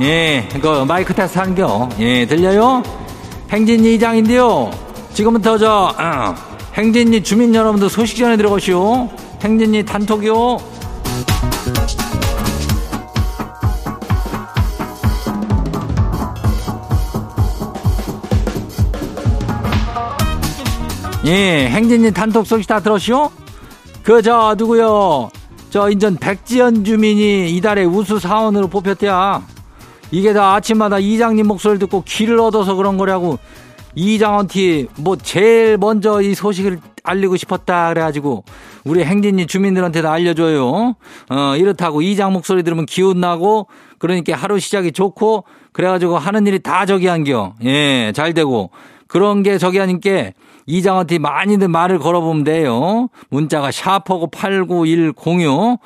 예, 0.00 0.46
그 0.60 0.84
마이크 0.84 1.14
테스트 1.14 1.38
하는 1.38 1.54
겨. 1.54 1.88
예, 1.98 2.26
들려요? 2.26 2.82
행진이 3.50 3.94
이장인데요. 3.94 4.70
지금부터 5.14 5.56
저, 5.56 5.94
어, 5.98 6.34
행진이 6.74 7.22
주민 7.22 7.54
여러분들 7.54 7.88
소식 7.88 8.18
전해 8.18 8.36
들어가시오. 8.36 9.08
행진이 9.42 9.84
단톡이요. 9.84 10.58
예, 21.24 21.68
행진이 21.70 22.12
단톡 22.12 22.46
소식 22.46 22.68
다 22.68 22.80
들었시오? 22.80 23.30
그, 24.02 24.20
저, 24.20 24.54
누구요? 24.58 25.30
저, 25.70 25.88
인전 25.90 26.16
백지연 26.16 26.84
주민이 26.84 27.50
이달에 27.56 27.84
우수 27.84 28.18
사원으로 28.18 28.68
뽑혔대야. 28.68 29.55
이게 30.10 30.32
다 30.32 30.54
아침마다 30.54 30.98
이장님 30.98 31.46
목소리를 31.46 31.78
듣고 31.80 32.02
귀를 32.06 32.38
얻어서 32.40 32.74
그런 32.74 32.96
거라고 32.96 33.38
이장원티 33.94 34.88
뭐 34.98 35.16
제일 35.16 35.78
먼저 35.78 36.20
이 36.20 36.34
소식을 36.34 36.80
알리고 37.02 37.36
싶었다 37.36 37.88
그래가지고 37.88 38.44
우리 38.84 39.04
행진이 39.04 39.46
주민들한테도 39.46 40.08
알려줘요. 40.08 40.96
어 41.30 41.56
이렇다고 41.56 42.02
이장 42.02 42.32
목소리 42.32 42.62
들으면 42.62 42.84
기운 42.86 43.20
나고 43.20 43.68
그러니까 43.98 44.36
하루 44.36 44.58
시작이 44.58 44.92
좋고 44.92 45.44
그래가지고 45.72 46.18
하는 46.18 46.46
일이 46.46 46.58
다 46.58 46.84
저기 46.86 47.06
한겨. 47.06 47.54
예, 47.64 48.12
잘 48.14 48.34
되고 48.34 48.70
그런 49.06 49.42
게 49.42 49.56
저기 49.58 49.78
하니까 49.78 50.32
이장한테 50.66 51.18
많이들 51.18 51.68
말을 51.68 51.98
걸어보면 51.98 52.44
돼요. 52.44 53.08
문자가 53.30 53.70
샤퍼고 53.70 54.30
8910요. 54.30 55.78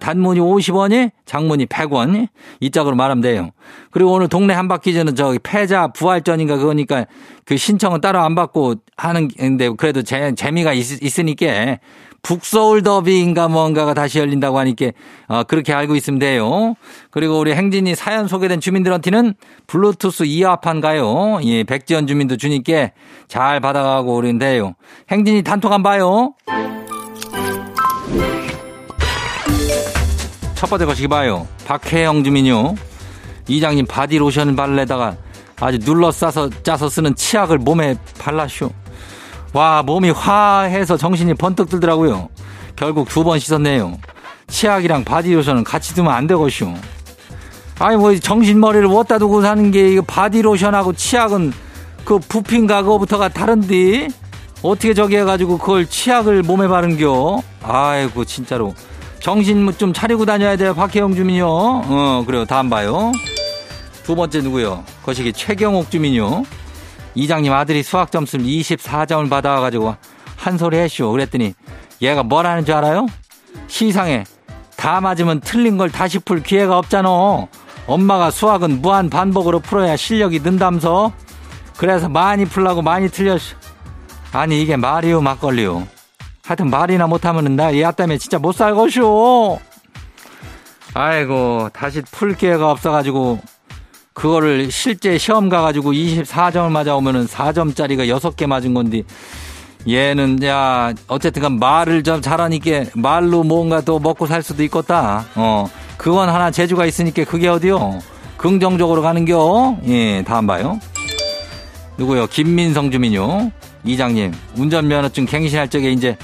단문이 0.00 0.40
50원이, 0.40 1.10
장문이 1.26 1.66
100원. 1.66 2.28
이 2.60 2.70
짝으로 2.70 2.96
말하면 2.96 3.20
돼요. 3.22 3.50
그리고 3.90 4.12
오늘 4.12 4.28
동네 4.28 4.54
한바퀴전은 4.54 5.14
저기 5.14 5.38
패자 5.38 5.88
부활전인가 5.88 6.56
그거니까 6.56 7.06
그 7.44 7.56
신청은 7.56 8.00
따로 8.00 8.20
안 8.20 8.34
받고 8.34 8.76
하는데 8.96 9.70
그래도 9.76 10.02
재, 10.02 10.34
재미가 10.34 10.72
있, 10.72 11.02
있으니까 11.02 11.78
북서울 12.22 12.82
더비인가 12.82 13.48
뭔가가 13.48 13.94
다시 13.94 14.20
열린다고 14.20 14.58
하니까 14.58 14.86
어, 15.26 15.42
그렇게 15.42 15.72
알고 15.72 15.96
있으면 15.96 16.20
돼요. 16.20 16.74
그리고 17.10 17.38
우리 17.38 17.52
행진이 17.52 17.94
사연 17.96 18.28
소개된 18.28 18.60
주민들한테는 18.60 19.34
블루투스 19.66 20.24
이어판 20.24 20.80
가요. 20.80 21.40
예, 21.42 21.64
백지연 21.64 22.06
주민도 22.06 22.36
주니까 22.36 22.90
잘 23.26 23.60
받아가고 23.60 24.14
그러는데요. 24.14 24.74
행진이 25.10 25.42
단톡 25.42 25.72
안 25.72 25.82
봐요. 25.82 26.34
첫 30.54 30.70
번째 30.70 30.86
거시기 30.86 31.08
봐요. 31.08 31.48
박혜영 31.66 32.22
주민요. 32.22 32.76
이장님 33.48 33.86
바디로션 33.86 34.54
발레다가 34.54 35.16
아주 35.60 35.78
눌러 35.80 36.12
싸서 36.12 36.50
짜서 36.62 36.88
쓰는 36.88 37.16
치약을 37.16 37.58
몸에 37.58 37.96
발라쇼. 38.18 38.70
와, 39.52 39.82
몸이 39.82 40.10
화해서 40.10 40.96
정신이 40.96 41.34
번뜩 41.34 41.68
들더라고요. 41.68 42.28
결국 42.76 43.08
두 43.08 43.22
번 43.24 43.38
씻었네요. 43.38 43.98
치약이랑 44.48 45.04
바디 45.04 45.32
로션은 45.34 45.64
같이 45.64 45.94
두면 45.94 46.12
안 46.12 46.26
되겠슈. 46.26 46.72
아니, 47.78 47.96
뭐, 47.96 48.14
정신머리를 48.18 48.86
어디다 48.86 49.18
두고 49.18 49.42
사는 49.42 49.70
게, 49.70 49.92
이거 49.92 50.02
바디 50.02 50.42
로션하고 50.42 50.92
치약은 50.94 51.52
그 52.04 52.18
부핀가 52.18 52.82
그거부터가 52.82 53.28
다른데? 53.28 54.08
어떻게 54.62 54.94
저기 54.94 55.16
해가지고 55.16 55.58
그걸 55.58 55.86
치약을 55.86 56.42
몸에 56.42 56.68
바른겨? 56.68 57.42
아이고, 57.62 58.24
진짜로. 58.24 58.74
정신 59.20 59.72
좀 59.78 59.92
차리고 59.92 60.24
다녀야 60.24 60.56
돼요, 60.56 60.74
박혜영 60.74 61.14
주민요. 61.14 61.46
어, 61.48 62.24
그래요. 62.26 62.44
다음 62.44 62.68
봐요. 62.70 63.12
두 64.04 64.16
번째 64.16 64.40
누구요? 64.40 64.84
거시기 65.04 65.32
최경옥 65.32 65.90
주민요. 65.90 66.42
이장님 67.14 67.52
아들이 67.52 67.82
수학 67.82 68.10
점수를 68.10 68.44
24점을 68.44 69.28
받아가지고 69.28 69.96
한 70.36 70.58
소리 70.58 70.78
했쇼. 70.78 71.10
그랬더니 71.10 71.54
얘가 72.00 72.22
뭐라는 72.22 72.64
줄 72.64 72.74
알아요? 72.74 73.06
시상에 73.68 74.24
다 74.76 75.00
맞으면 75.00 75.40
틀린 75.40 75.76
걸 75.76 75.90
다시 75.90 76.18
풀 76.18 76.42
기회가 76.42 76.78
없잖아. 76.78 77.08
엄마가 77.86 78.30
수학은 78.30 78.80
무한 78.82 79.10
반복으로 79.10 79.60
풀어야 79.60 79.96
실력이 79.96 80.40
는담서. 80.40 81.12
그래서 81.76 82.08
많이 82.08 82.44
풀라고 82.44 82.82
많이 82.82 83.08
틀렸쇼. 83.08 83.56
아니 84.32 84.62
이게 84.62 84.76
말이요 84.76 85.20
막걸리요. 85.20 85.86
하여튼 86.44 86.70
말이나 86.70 87.06
못하면은 87.06 87.54
나얘 87.56 87.90
때문에 87.92 88.18
진짜 88.18 88.38
못 88.38 88.52
살겠쇼. 88.52 89.60
아이고 90.94 91.70
다시 91.72 92.02
풀 92.10 92.34
기회가 92.34 92.70
없어가지고 92.70 93.40
그거를 94.14 94.70
실제 94.70 95.16
시험 95.18 95.48
가가지고 95.48 95.92
24점을 95.92 96.70
맞아오면은 96.70 97.26
4점짜리가 97.26 98.08
6개 98.08 98.46
맞은 98.46 98.74
건데 98.74 99.02
얘는 99.88 100.42
야 100.44 100.92
어쨌든 101.08 101.42
간 101.42 101.58
말을 101.58 102.02
좀 102.02 102.20
잘하니까 102.20 102.84
말로 102.94 103.42
뭔가 103.42 103.80
또 103.80 103.98
먹고 103.98 104.26
살 104.26 104.42
수도 104.42 104.62
있겠다. 104.62 105.24
어 105.34 105.68
그건 105.96 106.28
하나 106.28 106.50
재주가 106.50 106.86
있으니까 106.86 107.24
그게 107.24 107.48
어디요? 107.48 107.98
긍정적으로 108.36 109.02
가는겨. 109.02 109.78
예 109.88 110.22
다음 110.24 110.46
봐요. 110.46 110.78
누구요? 111.96 112.26
김민성 112.28 112.90
주민요. 112.90 113.50
이장님 113.84 114.32
운전면허증 114.56 115.26
갱신할 115.26 115.68
적에 115.68 115.90
이제 115.90 116.16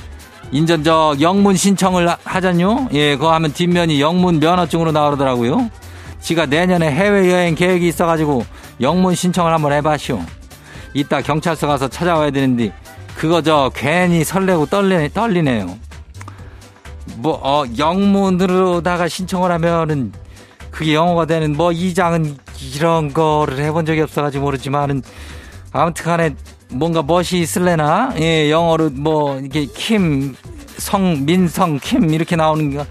인전 0.52 0.84
저 0.84 1.16
영문 1.20 1.56
신청을 1.56 2.08
하잖요. 2.22 2.88
예 2.92 3.16
그거 3.16 3.32
하면 3.34 3.52
뒷면이 3.52 4.00
영문 4.00 4.38
면허증으로 4.38 4.92
나오더라고요. 4.92 5.68
지가 6.20 6.46
내년에 6.46 6.90
해외여행 6.90 7.54
계획이 7.54 7.86
있어가지고 7.88 8.44
영문 8.80 9.14
신청을 9.14 9.52
한번 9.52 9.72
해봐시오. 9.72 10.20
이따 10.94 11.20
경찰서 11.20 11.66
가서 11.66 11.88
찾아와야 11.88 12.30
되는데 12.30 12.72
그거 13.16 13.42
저 13.42 13.70
괜히 13.74 14.24
설레고 14.24 14.66
떨리, 14.66 15.08
떨리네요. 15.12 15.76
뭐, 17.16 17.40
어, 17.42 17.64
영문으로다가 17.76 19.08
신청을 19.08 19.50
하면은 19.52 20.12
그게 20.70 20.94
영어가 20.94 21.26
되는 21.26 21.56
뭐 21.56 21.72
이장은 21.72 22.36
이런 22.74 23.12
거를 23.12 23.58
해본 23.58 23.86
적이 23.86 24.02
없어가지고 24.02 24.44
모르지만은 24.44 25.02
아무튼 25.72 26.04
간에 26.04 26.34
뭔가 26.70 27.02
멋이 27.02 27.40
있을래나? 27.40 28.14
예, 28.20 28.50
영어로 28.50 28.90
뭐 28.90 29.40
이게 29.40 29.66
킴, 29.66 30.36
성, 30.76 31.24
민성, 31.24 31.78
킴 31.82 32.12
이렇게 32.14 32.36
나오는 32.36 32.70
게 32.70 32.84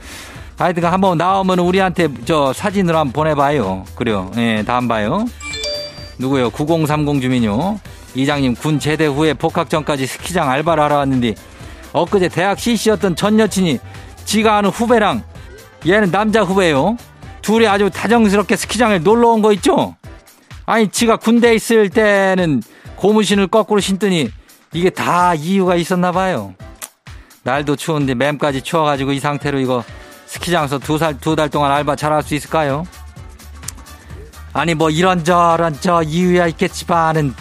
하여튼 0.57 0.85
한번 0.85 1.17
나오면 1.17 1.59
우리한테 1.59 2.07
저 2.25 2.51
사진으로 2.51 2.97
한번 2.97 3.13
보내봐요. 3.13 3.85
그래요. 3.95 4.31
예, 4.37 4.63
다음 4.65 4.87
봐요. 4.87 5.25
누구요? 6.17 6.49
9030 6.49 7.21
주민요. 7.21 7.79
이장님 8.15 8.55
군 8.55 8.79
제대 8.79 9.05
후에 9.05 9.33
복학 9.35 9.69
전까지 9.69 10.07
스키장 10.07 10.49
알바를 10.49 10.83
하러 10.83 10.95
왔는데 10.97 11.35
엊그제 11.93 12.29
대학 12.29 12.59
CC였던 12.59 13.15
전 13.15 13.39
여친이 13.39 13.79
지가 14.25 14.57
아는 14.57 14.71
후배랑 14.71 15.21
얘는 15.87 16.09
남자 16.09 16.41
후배요. 16.41 16.97
둘이 17.43 17.67
아주 17.67 17.89
다정스럽게 17.91 18.55
스키장에 18.55 18.99
놀러 18.99 19.29
온 19.29 19.41
거 19.43 19.53
있죠? 19.53 19.95
아니 20.65 20.87
지가 20.89 21.17
군대에 21.17 21.53
있을 21.55 21.89
때는 21.89 22.63
고무신을 22.95 23.47
거꾸로 23.47 23.79
신더니 23.79 24.31
이게 24.73 24.89
다 24.89 25.35
이유가 25.35 25.75
있었나 25.75 26.11
봐요. 26.11 26.55
날도 27.43 27.75
추운데 27.75 28.15
맴까지 28.15 28.63
추워가지고 28.63 29.13
이 29.13 29.19
상태로 29.19 29.59
이거 29.59 29.83
스키장에서 30.27 30.79
두 30.79 30.97
살, 30.97 31.17
두 31.19 31.35
달 31.35 31.49
동안 31.49 31.71
알바 31.71 31.95
잘할 31.95 32.21
수 32.23 32.35
있을까요? 32.35 32.85
아니, 34.53 34.73
뭐, 34.73 34.89
이런저런 34.89 35.77
저 35.79 36.01
이유야 36.03 36.47
있겠지만은, 36.47 37.33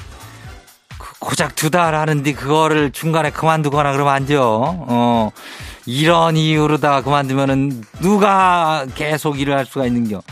그 0.98 1.12
고작 1.18 1.54
두 1.56 1.70
달 1.70 1.94
하는데 1.94 2.32
그거를 2.32 2.90
중간에 2.92 3.30
그만두거나 3.30 3.92
그러면 3.92 4.14
안 4.14 4.26
돼요. 4.26 4.84
어, 4.88 5.30
이런 5.86 6.36
이유로다가 6.36 7.02
그만두면은 7.02 7.82
누가 8.00 8.86
계속 8.94 9.38
일을 9.40 9.56
할 9.56 9.66
수가 9.66 9.86
있는겨. 9.86 10.22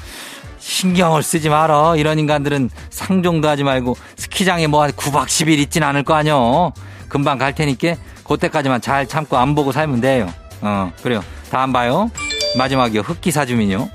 신경을 0.58 1.22
쓰지 1.22 1.48
말어. 1.50 1.96
이런 1.96 2.18
인간들은 2.18 2.70
상종도 2.90 3.48
하지 3.48 3.62
말고 3.64 3.96
스키장에 4.16 4.66
뭐 4.66 4.86
9박 4.86 5.26
10일 5.26 5.58
있진 5.58 5.82
않을 5.82 6.02
거 6.04 6.14
아니요. 6.14 6.72
금방 7.08 7.36
갈 7.38 7.54
테니까 7.54 7.94
그때까지만 8.26 8.80
잘 8.80 9.06
참고 9.06 9.36
안 9.36 9.54
보고 9.54 9.72
살면 9.72 10.00
돼요. 10.00 10.32
어, 10.62 10.90
그래요. 11.02 11.22
다음 11.50 11.72
봐요. 11.72 12.10
마지막이요. 12.56 13.00
흑기사 13.02 13.46
주민요. 13.46 13.88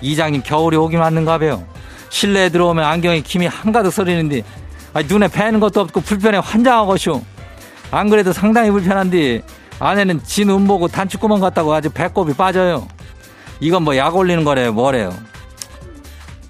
이장님 0.00 0.42
겨울이 0.42 0.76
오긴 0.76 0.98
왔는가 1.00 1.38
봐요. 1.38 1.64
실내에 2.10 2.48
들어오면 2.48 2.84
안경에 2.84 3.20
김이 3.20 3.46
한가득 3.46 3.92
서리는데 3.92 4.42
눈에 5.08 5.28
뵈는 5.28 5.60
것도 5.60 5.80
없고 5.80 6.00
불편해 6.02 6.40
환장하고쇼. 6.42 7.22
안 7.90 8.08
그래도 8.10 8.32
상당히 8.32 8.70
불편한데 8.70 9.42
안에는 9.78 10.22
진운 10.24 10.66
보고 10.66 10.88
단추구멍 10.88 11.40
같다고 11.40 11.72
아주 11.74 11.90
배꼽이 11.90 12.34
빠져요. 12.34 12.86
이건 13.60 13.82
뭐 13.84 13.96
약 13.96 14.16
올리는 14.16 14.44
거래요. 14.44 14.72
뭐래요. 14.72 15.12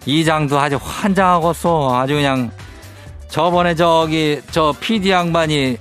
이장도 0.07 0.59
아주 0.59 0.78
환장하고서 0.83 2.00
아주 2.00 2.14
그냥 2.14 2.50
저번에 3.28 3.74
저기 3.74 4.40
저 4.50 4.74
PD 4.81 5.11
양반이 5.11 5.78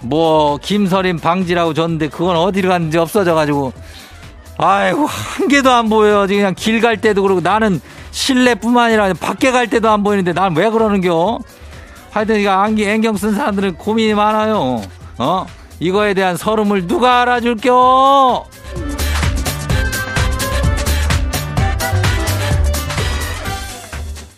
뭐 0.00 0.56
김서림 0.56 1.18
방지라고 1.18 1.74
줬는데 1.74 2.08
그건 2.08 2.36
어디로 2.36 2.70
갔는지 2.70 2.96
없어져가지고 2.98 3.72
아이고 4.62 5.06
한 5.06 5.48
개도 5.48 5.70
안 5.70 5.88
보여. 5.88 6.26
그냥 6.26 6.54
길 6.54 6.80
갈 6.80 6.96
때도 6.98 7.22
그러고 7.22 7.40
나는 7.40 7.80
실내뿐만 8.10 8.86
아니라 8.86 9.12
밖에 9.14 9.50
갈 9.52 9.68
때도 9.68 9.88
안 9.90 10.02
보이는데 10.02 10.32
난 10.32 10.54
왜 10.54 10.68
그러는겨? 10.70 11.38
하여튼 12.10 12.40
이거 12.40 12.50
안경 12.50 12.88
안경 12.90 13.16
쓴 13.16 13.34
사람들은 13.34 13.76
고민이 13.76 14.14
많아요. 14.14 14.82
어? 15.18 15.46
이거에 15.78 16.12
대한 16.14 16.36
서름을 16.36 16.86
누가 16.86 17.22
알아줄겨? 17.22 18.44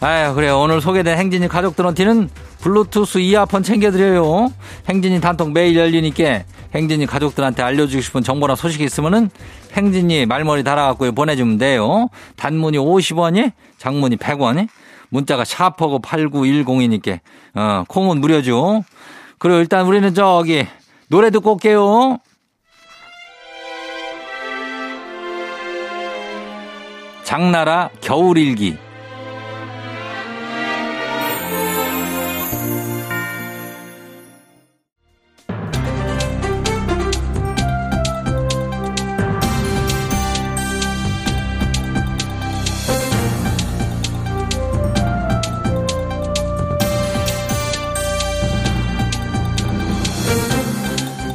아유 0.01 0.35
그래요 0.35 0.59
오늘 0.59 0.81
소개된 0.81 1.17
행진이 1.17 1.47
가족들한테는 1.49 2.29
블루투스 2.61 3.19
이어폰 3.19 3.63
챙겨드려요 3.63 4.53
행진이 4.89 5.21
단통 5.21 5.53
매일 5.53 5.77
열리니까 5.77 6.43
행진이 6.75 7.07
가족들한테 7.07 7.63
알려주고 7.63 8.01
싶은 8.01 8.23
정보나 8.23 8.55
소식이 8.55 8.85
있으면은 8.85 9.31
행진이 9.75 10.27
말머리 10.27 10.65
달아갖고 10.65 11.13
보내주면 11.13 11.59
돼요. 11.59 12.09
단문이 12.37 12.79
50원이 12.79 13.53
장문이 13.79 14.17
100원이 14.17 14.69
문자가 15.11 15.45
샤퍼고 15.45 16.01
8910이니까 16.01 17.21
어 17.55 17.85
콩은 17.89 18.21
무료죠. 18.21 18.85
그리고 19.39 19.59
일단 19.59 19.87
우리는 19.87 20.15
저기 20.15 20.67
노래 21.09 21.31
듣고 21.31 21.53
올게요. 21.53 22.19
장나라 27.25 27.91
겨울일기 28.01 28.77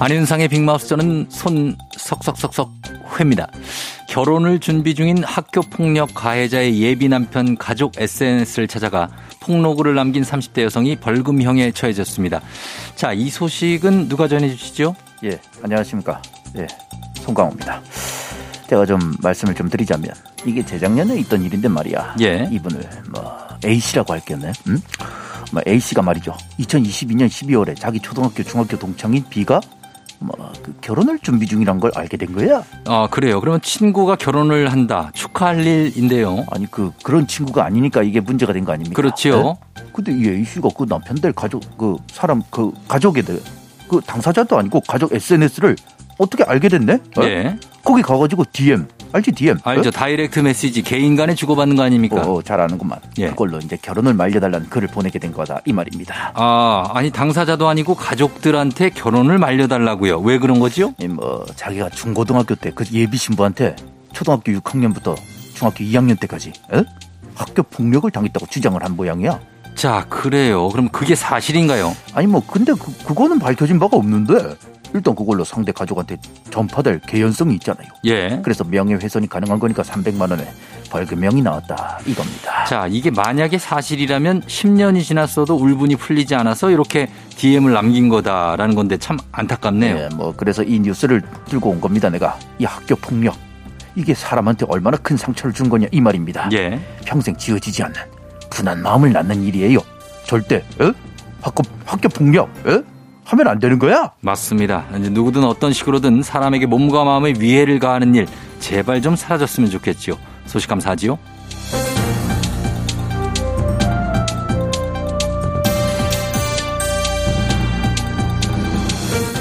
안윤상의 0.09 0.47
빅마우스 0.47 0.87
저는 0.87 1.25
손 1.27 1.75
석석석석 1.97 2.71
회입니다. 3.19 3.49
결혼을 4.07 4.59
준비 4.59 4.95
중인 4.95 5.21
학교 5.21 5.59
폭력 5.59 6.13
가해자의 6.13 6.79
예비 6.79 7.09
남편 7.09 7.57
가족 7.57 7.91
SNS를 7.97 8.69
찾아가 8.69 9.09
폭로글을 9.41 9.95
남긴 9.95 10.23
30대 10.23 10.61
여성이 10.61 10.95
벌금형에 10.95 11.73
처해졌습니다. 11.73 12.39
자, 12.95 13.11
이 13.11 13.29
소식은 13.29 14.07
누가 14.07 14.29
전해 14.29 14.49
주시죠? 14.49 14.95
예, 15.25 15.37
안녕하십니까. 15.61 16.21
예, 16.55 16.67
송강호입니다. 17.15 17.81
제가 18.69 18.85
좀 18.85 19.13
말씀을 19.21 19.55
좀 19.55 19.69
드리자면 19.69 20.13
이게 20.45 20.63
재작년에 20.63 21.17
있던 21.19 21.43
일인데 21.43 21.67
말이야. 21.67 22.15
예. 22.21 22.47
이분을 22.49 22.89
뭐 23.09 23.37
A 23.65 23.77
씨라고 23.77 24.13
할게요. 24.13 24.39
음? 24.67 24.81
뭐 25.51 25.61
A 25.67 25.81
씨가 25.81 26.01
말이죠. 26.01 26.33
2022년 26.59 27.27
12월에 27.27 27.77
자기 27.77 27.99
초등학교 27.99 28.41
중학교 28.43 28.79
동창인 28.79 29.25
B가 29.29 29.59
뭐 29.59 29.76
그 30.63 30.73
결혼을 30.81 31.19
준비 31.19 31.45
중이란 31.45 31.79
걸 31.79 31.91
알게 31.95 32.17
된 32.17 32.33
거야. 32.33 32.63
아 32.85 33.07
그래요. 33.09 33.39
그러면 33.39 33.61
친구가 33.61 34.15
결혼을 34.15 34.71
한다. 34.71 35.11
축하할 35.13 35.65
일인데요. 35.65 36.45
아니 36.51 36.69
그 36.69 36.91
그런 37.03 37.27
친구가 37.27 37.63
아니니까 37.65 38.01
이게 38.03 38.19
문제가 38.19 38.53
된 38.53 38.65
거 38.65 38.73
아닙니까? 38.73 38.95
그렇지요. 38.95 39.43
네? 39.75 39.83
근데 39.93 40.11
이 40.11 40.43
씨가 40.43 40.69
그 40.77 40.85
남편들 40.87 41.33
가족 41.33 41.77
그 41.77 41.95
사람 42.11 42.41
그 42.49 42.71
가족에 42.87 43.21
대해 43.21 43.39
그 43.87 44.01
당사자도 44.05 44.57
아니고 44.57 44.81
가족 44.81 45.13
SNS를 45.13 45.75
어떻게 46.17 46.43
알게 46.43 46.67
됐네? 46.69 46.93
어? 47.17 47.21
예. 47.23 47.57
거기 47.83 48.01
가가지고 48.01 48.43
DM 48.51 48.87
알지 49.13 49.31
DM? 49.31 49.57
알죠. 49.63 49.89
어? 49.89 49.91
다이렉트 49.91 50.39
메시지 50.39 50.81
개인 50.81 51.15
간에 51.15 51.33
주고받는 51.35 51.75
거 51.75 51.83
아닙니까? 51.83 52.17
어, 52.21 52.41
잘 52.41 52.59
아는구만. 52.59 52.99
예. 53.19 53.29
그걸로 53.29 53.57
이제 53.59 53.77
결혼을 53.81 54.13
말려달라는 54.13 54.69
글을 54.69 54.89
보내게 54.89 55.17
된 55.19 55.31
거다 55.31 55.61
이 55.65 55.73
말입니다. 55.73 56.31
아, 56.35 56.83
아니 56.93 57.09
당사자도 57.11 57.67
아니고 57.67 57.95
가족들한테 57.95 58.89
결혼을 58.91 59.37
말려달라고요. 59.37 60.19
왜 60.19 60.37
그런 60.39 60.59
거지요? 60.59 60.93
이뭐 60.99 61.45
자기가 61.55 61.89
중고등학교 61.89 62.55
때 62.55 62.71
그 62.75 62.83
예비 62.91 63.17
신부한테 63.17 63.75
초등학교 64.13 64.51
6학년부터 64.51 65.15
중학교 65.53 65.83
2학년 65.83 66.19
때까지 66.19 66.51
에? 66.73 66.83
학교 67.33 67.63
폭력을 67.63 68.09
당했다고 68.11 68.45
주장을 68.47 68.83
한 68.83 68.95
모양이야. 68.95 69.39
자, 69.75 70.05
그래요. 70.09 70.69
그럼 70.69 70.89
그게 70.89 71.15
사실인가요? 71.15 71.95
아니 72.13 72.27
뭐 72.27 72.41
근데 72.45 72.73
그, 72.73 72.91
그거는 73.05 73.39
밝혀진 73.39 73.79
바가 73.79 73.95
없는데 73.97 74.33
일단 74.93 75.15
그걸로 75.15 75.43
상대 75.43 75.71
가족한테 75.71 76.17
전파될 76.49 77.01
개연성이 77.01 77.55
있잖아요. 77.55 77.87
예. 78.05 78.39
그래서 78.43 78.63
명예훼손이 78.63 79.27
가능한 79.27 79.59
거니까 79.59 79.83
300만 79.83 80.31
원의 80.31 80.47
벌금형이 80.89 81.41
나왔다 81.41 81.99
이겁니다. 82.05 82.65
자, 82.65 82.87
이게 82.89 83.11
만약에 83.11 83.57
사실이라면 83.57 84.41
10년이 84.41 85.03
지났어도 85.03 85.55
울분이 85.55 85.97
풀리지 85.97 86.35
않아서 86.35 86.71
이렇게 86.71 87.09
DM을 87.37 87.73
남긴 87.73 88.09
거다라는 88.09 88.75
건데 88.75 88.97
참 88.97 89.17
안타깝네요. 89.31 89.97
예, 89.97 90.09
뭐 90.15 90.33
그래서 90.35 90.63
이 90.63 90.79
뉴스를 90.79 91.21
들고 91.45 91.69
온 91.69 91.81
겁니다. 91.81 92.09
내가 92.09 92.37
이 92.59 92.65
학교 92.65 92.95
폭력 92.95 93.35
이게 93.95 94.13
사람한테 94.13 94.65
얼마나 94.69 94.97
큰 94.97 95.17
상처를 95.17 95.53
준 95.53 95.69
거냐 95.69 95.87
이 95.91 96.01
말입니다. 96.01 96.49
예. 96.53 96.79
평생 97.05 97.35
지워지지 97.35 97.83
않는 97.83 97.95
분한 98.49 98.81
마음을 98.81 99.11
낳는 99.11 99.43
일이에요. 99.43 99.79
절대 100.25 100.57
에? 100.57 100.91
학교 101.41 101.63
학교 101.85 102.09
폭력 102.09 102.49
에? 102.65 102.81
하면 103.27 103.47
안 103.49 103.59
되는 103.59 103.77
거야. 103.77 104.11
맞습니다. 104.21 104.85
이제 104.97 105.09
누구든 105.09 105.43
어떤 105.43 105.73
식으로든 105.73 106.23
사람에게 106.23 106.65
몸과 106.65 107.03
마음에 107.03 107.33
위해를 107.37 107.77
가하는 107.77 108.15
일 108.15 108.25
제발 108.59 109.01
좀 109.01 109.17
사라졌으면 109.17 109.69
좋겠지요. 109.69 110.15
소식 110.45 110.69
감사하지요. 110.69 111.19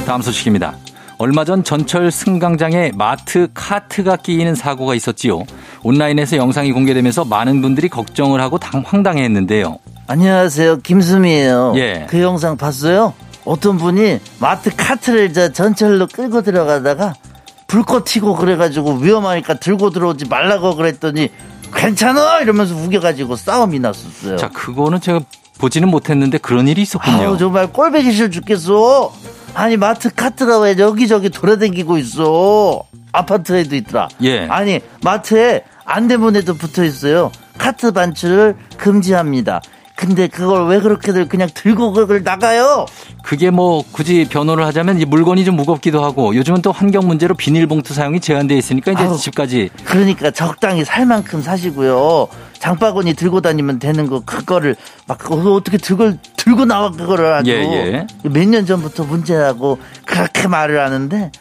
다음 0.05 0.21
소식입니다. 0.21 0.75
얼마 1.19 1.45
전 1.45 1.63
전철 1.65 2.11
승강장에 2.11 2.93
마트 2.95 3.49
카트가 3.55 4.17
끼이는 4.17 4.55
사고가 4.57 4.95
있었지요. 4.97 5.45
온라인에서 5.83 6.37
영상이 6.37 6.73
공개되면서 6.73 7.25
많은 7.25 7.63
분들이 7.63 7.89
걱정을 7.89 8.41
하고 8.41 8.59
당, 8.59 8.83
황당해했는데요. 8.85 9.79
안녕하세요. 10.09 10.79
김수미예요. 10.81 11.75
예. 11.77 12.07
그 12.09 12.21
영상 12.21 12.57
봤어요? 12.57 13.15
어떤 13.47 13.79
분이 13.79 14.21
마트 14.41 14.75
카트를 14.77 15.33
저 15.33 15.51
전철로 15.53 16.09
끌고 16.09 16.43
들어가다가 16.43 17.15
불꽃 17.67 18.05
튀고 18.05 18.37
그래가지고 18.37 18.97
위험하니까 18.97 19.55
들고 19.55 19.91
들어오지 19.91 20.27
말라고 20.27 20.77
그랬더니 20.77 21.31
괜찮아 21.75 22.41
이러면서 22.41 22.75
우겨가지고 22.75 23.37
싸움이 23.37 23.79
났었어요. 23.81 24.37
자, 24.37 24.49
그거는 24.49 25.01
제가 25.01 25.21
보지는 25.59 25.89
못했는데 25.89 26.39
그런 26.39 26.69
일이 26.69 26.83
있었군요. 26.83 27.17
아우 27.17 27.39
정말 27.39 27.73
꼴보기 27.73 28.13
싫어 28.13 28.29
죽겠어. 28.29 29.13
아니 29.55 29.77
마트 29.77 30.15
카트가 30.15 30.59
왜 30.61 30.77
여기저기 30.79 31.31
돌아다니고 31.31 31.99
있어? 31.99 32.83
아파트에도 33.13 33.75
있더라. 33.77 34.09
예. 34.23 34.47
아니 34.49 34.81
마트에 35.03 35.63
안대문에도 35.85 36.55
붙어 36.55 36.85
있어요. 36.85 37.33
카트 37.57 37.93
반출을 37.93 38.57
금지합니다. 38.77 39.63
근데 39.97 40.29
그걸 40.29 40.67
왜 40.69 40.79
그렇게들 40.79 41.27
그냥 41.27 41.49
들고 41.53 41.93
그걸 41.93 42.23
나가요? 42.23 42.85
그게 43.25 43.49
뭐 43.51 43.83
굳이 43.93 44.27
변호를 44.29 44.67
하자면 44.67 45.01
이 45.01 45.07
물건이 45.07 45.45
좀 45.47 45.57
무겁기도 45.57 46.05
하고 46.05 46.37
요즘은 46.37 46.61
또 46.61 46.71
환경 46.71 47.07
문제로 47.09 47.35
비닐봉투 47.35 47.95
사용이 47.95 48.21
제한돼 48.21 48.57
있으니까 48.59 48.93
이제 48.93 49.03
아우. 49.05 49.17
집까지 49.17 49.71
그러니까 49.85 50.31
적당히 50.31 50.85
살 50.85 51.07
만큼 51.07 51.41
사시고요. 51.41 52.29
장바구니 52.59 53.15
들고 53.15 53.41
다니면 53.41 53.79
되는 53.79 54.07
거 54.07 54.21
그거를 54.21 54.77
막 55.09 55.17
그거 55.19 55.55
어떻게 55.55 55.79
들고 55.79 56.13
들고 56.37 56.67
나와 56.67 56.91
그거를 56.91 57.33
아주 57.33 57.51
예, 57.51 57.57
예. 57.63 58.07
몇년 58.29 58.67
전부터 58.67 59.05
문제라고 59.05 59.79
그렇게 60.05 60.47
말을 60.47 60.79
하는데 60.79 61.33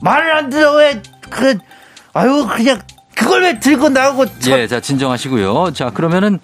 말을 0.00 0.36
안 0.36 0.50
들어 0.50 0.76
왜 0.76 1.02
그 1.30 1.56
아유 2.12 2.46
그냥 2.46 2.78
그걸 3.22 3.42
왜 3.42 3.58
들고 3.60 3.88
나오고 3.88 4.26
저- 4.40 4.58
예, 4.58 4.66
자 4.66 4.80
진정하시고요. 4.80 5.72
자 5.74 5.90
그러면은 5.90 6.38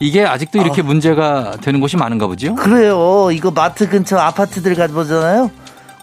이게 0.00 0.24
아직도 0.24 0.58
이렇게 0.60 0.82
문제가 0.82 1.56
되는 1.60 1.80
곳이 1.80 1.96
많은가 1.96 2.26
보죠? 2.26 2.54
그래요. 2.54 3.30
이거 3.32 3.50
마트 3.50 3.88
근처 3.88 4.16
아파트들 4.18 4.74
가보잖아요. 4.74 5.50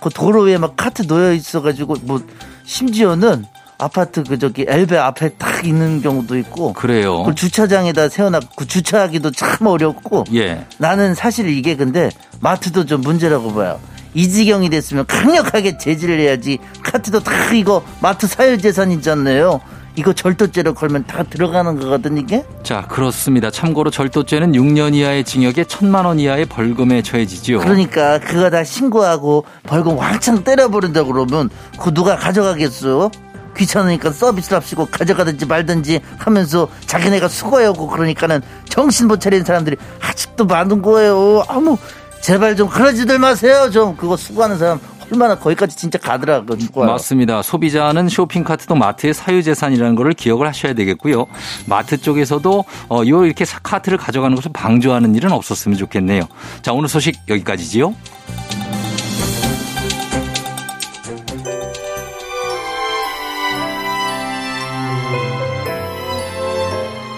그 0.02 0.10
도로 0.10 0.44
위에 0.44 0.58
막 0.58 0.76
카트 0.78 1.06
놓여 1.08 1.34
있어가지고 1.34 1.96
뭐 2.04 2.22
심지어는 2.65 3.46
아파트 3.78 4.24
그 4.24 4.38
저기 4.38 4.65
엘베 4.68 4.98
앞에 4.98 5.30
딱 5.38 5.65
있는 5.65 6.02
경우도 6.02 6.38
있고 6.38 6.74
그래요. 6.74 7.24
그 7.24 7.34
주차장에다 7.34 8.10
세워놔 8.10 8.42
그 8.56 8.68
주차하기도 8.68 9.32
참 9.32 9.68
어렵고 9.68 10.26
예. 10.36 10.65
나는 10.78 11.15
사실 11.15 11.50
이게 11.50 11.76
근데 11.76 12.10
마트도 12.42 12.86
좀 12.86 13.02
문제라고 13.02 13.54
봐요. 13.54 13.80
이 14.13 14.28
지경이 14.28 14.70
됐으면 14.70 15.06
강력하게 15.06 15.78
제지를 15.78 16.20
해야지 16.20 16.58
카트도 16.84 17.22
다 17.22 17.54
이거 17.54 17.84
마트 18.02 18.28
사유재산이잖아요. 18.28 19.62
이거 20.00 20.14
절도죄로 20.14 20.76
걸면 20.76 21.04
다 21.08 21.24
들어가는 21.24 21.78
거거든 21.78 22.18
이게. 22.18 22.46
자 22.64 22.86
그렇습니다. 22.88 23.52
참고로 23.52 23.92
절도죄는 23.92 24.54
6년 24.54 24.96
이하의 24.96 25.26
징역에 25.26 25.64
1천만 25.64 26.06
원 26.06 26.20
이하의 26.22 26.46
벌금에 26.46 27.02
처해지지요. 27.02 27.60
그러니까 27.60 28.18
그거 28.20 28.50
다 28.50 28.64
신고하고 28.64 29.44
벌금 29.64 29.98
왕창 29.98 30.46
때려버린다 30.46 31.04
그러면 31.04 31.50
그 31.78 31.94
누가 31.94 32.16
가져가겠어? 32.16 33.12
귀찮으니까 33.58 34.12
서비스랍시고 34.12 34.86
가져가든지 34.86 35.46
말든지 35.46 36.00
하면서 36.18 36.70
자기네가 36.86 37.28
수고해오고 37.28 37.88
그러니까는 37.88 38.42
정신 38.70 39.10
못 39.10 39.20
차리는 39.20 39.44
사람들이 39.44 39.76
아직도 40.02 40.46
많은 40.46 40.82
거예요. 40.82 41.44
아무 41.50 41.78
제발 42.22 42.56
좀 42.56 42.70
그러지들 42.70 43.20
마세요. 43.20 43.70
좀 43.70 43.98
그거 43.98 44.16
수고하는 44.16 44.58
사람 44.58 44.80
얼마나 45.12 45.36
거기까지 45.36 45.76
진짜 45.76 45.98
가더라 45.98 46.43
그 46.45 46.60
수고하러. 46.60 46.91
맞습니다. 46.93 47.41
소비자는 47.41 48.10
쇼핑카트도 48.10 48.76
마트의 48.76 49.13
사유재산이라는 49.13 49.95
것을 49.95 50.13
기억을 50.13 50.48
하셔야 50.48 50.74
되겠고요. 50.74 51.26
마트 51.67 51.98
쪽에서도 52.00 52.65
어, 52.89 53.02
요 53.08 53.26
이렇게 53.26 53.45
사- 53.45 53.60
카트를 53.60 53.98
가져가는 53.98 54.36
것을 54.36 54.52
방조하는 54.54 55.15
일은 55.15 55.32
없었으면 55.32 55.78
좋겠네요. 55.78 56.24
자, 56.62 56.74
오늘 56.74 56.89
소식 56.89 57.15
여기까지지요. 57.28 57.93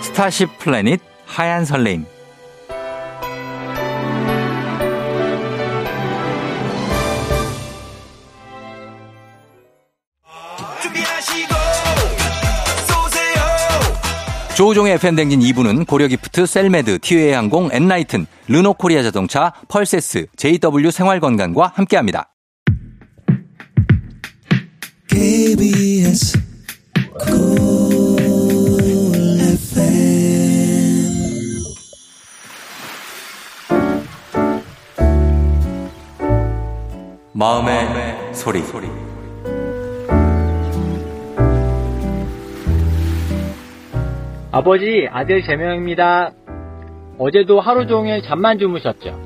스타쉽 0.01 0.57
플래닛 0.59 0.99
하얀 1.25 1.65
설레임 1.65 2.05
조우종의 14.61 14.93
FM댕진 14.93 15.39
2부는 15.39 15.87
고려기프트, 15.87 16.45
셀메드, 16.45 16.99
티웨이 16.99 17.31
항공, 17.31 17.69
엔라이튼, 17.71 18.27
르노코리아 18.47 19.01
자동차, 19.01 19.51
펄세스, 19.67 20.27
JW 20.37 20.91
생활건강과 20.91 21.71
함께합니다. 21.73 22.31
KBS 25.09 26.37
마음의, 37.33 38.35
소리. 38.35 39.10
아버지, 44.51 45.07
아들 45.09 45.43
재명입니다. 45.43 46.31
어제도 47.17 47.61
하루 47.61 47.87
종일 47.87 48.21
잠만 48.21 48.59
주무셨죠? 48.59 49.17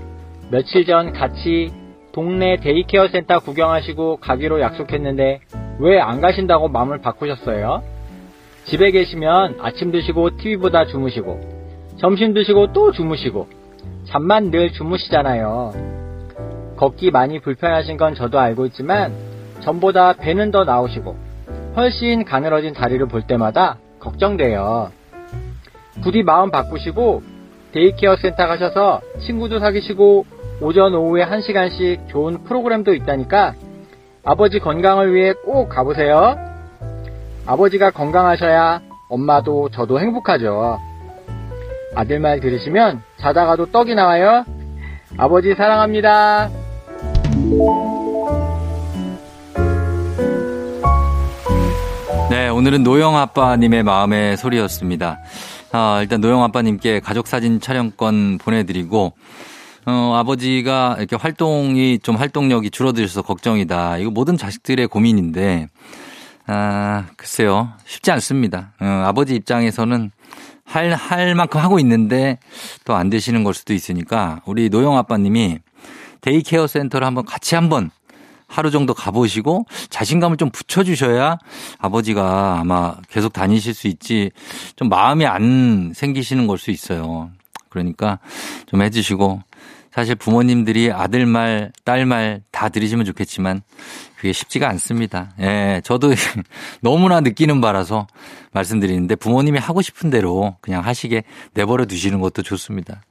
며칠 0.52 0.86
전 0.86 1.14
같이 1.14 1.72
동네 2.14 2.58
데이케어 2.58 3.08
센터 3.08 3.40
구경하시고 3.40 4.18
가기로 4.18 4.62
약속했는데 4.62 5.40
왜 5.80 6.00
안 6.00 6.22
가신다고 6.22 6.68
마음을 6.70 7.02
바꾸셨어요? 7.02 7.84
집에 8.66 8.92
계시면 8.92 9.58
아침 9.62 9.92
드시고 9.92 10.38
TV보다 10.38 10.86
주무시고 10.86 11.40
점심 11.98 12.34
드시고 12.34 12.74
또 12.74 12.92
주무시고 12.92 13.48
잠만 14.06 14.52
늘 14.52 14.72
주무시잖아요. 14.72 15.74
걷기 16.78 17.10
많이 17.12 17.40
불편하신 17.40 17.98
건 17.98 18.14
저도 18.14 18.40
알고 18.40 18.66
있지만 18.68 19.12
전보다 19.62 20.14
배는 20.14 20.52
더 20.52 20.66
나오시고 20.66 21.16
훨씬 21.76 22.26
가늘어진 22.26 22.74
다리를 22.74 23.06
볼 23.08 23.24
때마다 23.24 23.78
걱정돼요. 24.00 24.92
부디 26.04 26.24
마음 26.24 26.52
바꾸시고 26.52 27.24
데이케어 27.72 28.16
센터 28.18 28.48
가셔서 28.48 29.02
친구도 29.26 29.60
사귀시고 29.60 30.26
오전 30.62 30.94
오후에 30.94 31.26
1시간씩 31.26 32.08
좋은 32.10 32.44
프로그램도 32.44 32.94
있다니까 32.94 33.54
아버지 34.24 34.60
건강을 34.60 35.14
위해 35.14 35.34
꼭 35.34 35.70
가보세요. 35.70 36.36
아버지가 37.46 37.92
건강하셔야 37.92 38.82
엄마도 39.10 39.70
저도 39.70 40.00
행복하죠. 40.00 40.80
아들 41.96 42.20
말 42.20 42.40
들으시면 42.40 43.02
자다가도 43.18 43.68
떡이 43.68 43.96
나와요. 43.96 44.46
아버지 45.18 45.54
사랑합니다. 45.54 46.50
네, 52.30 52.50
오늘은 52.50 52.84
노영 52.84 53.16
아빠님의 53.16 53.84
마음의 53.84 54.38
소리였습니다. 54.38 55.20
아, 55.78 56.00
일단 56.02 56.22
노영 56.22 56.42
아빠님께 56.42 57.02
가족 57.02 57.28
사진 57.28 57.60
촬영권 57.60 58.38
보내드리고, 58.38 59.12
어, 59.86 60.14
아버지가 60.16 60.96
이렇게 61.00 61.18
활동이 61.18 62.00
좀 62.00 62.16
활동력이 62.16 62.70
줄어드셔서 62.70 63.24
걱정이다. 63.24 63.98
이거 63.98 64.10
모든 64.10 64.38
자식들의 64.38 64.88
고민인데, 64.88 65.68
아, 66.48 67.04
글쎄요. 67.18 67.74
쉽지 67.86 68.10
않습니다. 68.12 68.72
어, 68.80 68.86
아버지 69.06 69.36
입장에서는 69.36 70.12
할, 70.64 70.94
할 70.94 71.36
만큼 71.36 71.60
하고 71.60 71.78
있는데 71.80 72.40
또 72.86 72.94
안 72.96 73.10
되시는 73.10 73.44
걸 73.44 73.54
수도 73.54 73.74
있으니까 73.74 74.42
우리 74.46 74.70
노영 74.70 74.98
아빠님이 74.98 75.60
데이케어 76.22 76.68
센터를 76.68 77.06
한번 77.06 77.26
같이 77.26 77.56
한번 77.56 77.92
하루 78.48 78.72
정도 78.72 78.94
가보시고 78.94 79.66
자신감을 79.90 80.38
좀 80.38 80.50
붙여주셔야 80.50 81.38
아버지가 81.80 82.60
아마 82.60 82.96
계속 83.10 83.34
다니실 83.34 83.74
수 83.74 83.88
있지 83.88 84.32
좀 84.76 84.90
마음이 84.90 85.26
안 85.26 85.94
생기시는 85.96 86.48
걸 86.48 86.58
수 86.58 86.72
있어요. 86.72 87.30
그러니까 87.70 88.20
좀 88.68 88.82
해주시고 88.82 89.42
사실 89.92 90.16
부모님들이 90.16 90.92
아들 90.92 91.26
말, 91.26 91.72
딸 91.84 92.06
말 92.06 92.42
다 92.52 92.70
들으시면 92.70 93.06
좋겠지만 93.06 93.62
그게 94.18 94.32
쉽지가 94.34 94.68
않습니다. 94.70 95.34
예, 95.42 95.82
저도 95.84 96.14
너무나 96.82 97.20
느끼는 97.22 97.60
바라서 97.62 98.08
말씀드리는데 98.52 99.16
부모님이 99.16 99.60
하고 99.60 99.82
싶은 99.82 100.10
대로 100.10 100.56
그냥 100.62 100.84
하시게 100.86 101.24
내버려 101.54 101.86
두시는 101.86 102.20
것도 102.22 102.42
좋습니다. 102.42 103.02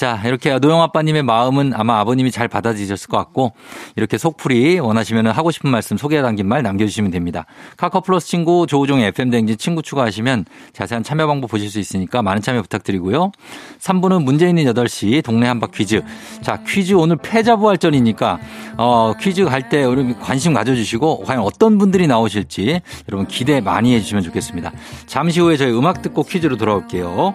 자, 0.00 0.18
이렇게 0.24 0.58
노영 0.58 0.80
아빠님의 0.80 1.24
마음은 1.24 1.74
아마 1.74 2.00
아버님이 2.00 2.30
잘 2.30 2.48
받아들이셨을 2.48 3.08
것 3.08 3.18
같고, 3.18 3.52
이렇게 3.96 4.16
속풀이 4.16 4.78
원하시면 4.78 5.26
하고 5.26 5.50
싶은 5.50 5.70
말씀 5.70 5.98
소개 5.98 6.22
담긴 6.22 6.48
말 6.48 6.62
남겨주시면 6.62 7.10
됩니다. 7.10 7.44
카카오 7.76 8.00
플러스 8.00 8.26
친구 8.26 8.66
조우종의 8.66 9.08
FM댕진 9.08 9.58
친구 9.58 9.82
추가하시면 9.82 10.46
자세한 10.72 11.02
참여 11.02 11.26
방법 11.26 11.50
보실 11.50 11.68
수 11.68 11.78
있으니까 11.78 12.22
많은 12.22 12.40
참여 12.40 12.62
부탁드리고요. 12.62 13.30
3부는 13.78 14.22
문제 14.22 14.48
있는 14.48 14.64
8시 14.72 15.22
동네 15.22 15.46
한바 15.48 15.66
퀴즈. 15.66 16.00
자, 16.40 16.62
퀴즈 16.66 16.94
오늘 16.94 17.16
패자부활전이니까, 17.16 18.38
어, 18.78 19.12
퀴즈 19.20 19.44
갈 19.44 19.68
때 19.68 19.82
여러분 19.82 20.18
관심 20.18 20.54
가져주시고, 20.54 21.24
과연 21.24 21.42
어떤 21.42 21.76
분들이 21.76 22.06
나오실지 22.06 22.80
여러분 23.10 23.26
기대 23.26 23.60
많이 23.60 23.94
해주시면 23.96 24.22
좋겠습니다. 24.22 24.72
잠시 25.04 25.40
후에 25.40 25.58
저희 25.58 25.76
음악 25.76 26.00
듣고 26.00 26.22
퀴즈로 26.22 26.56
돌아올게요. 26.56 27.34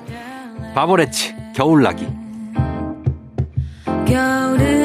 바보레츠, 0.73 1.35
겨울나기. 1.55 2.24
겨울 4.05 4.84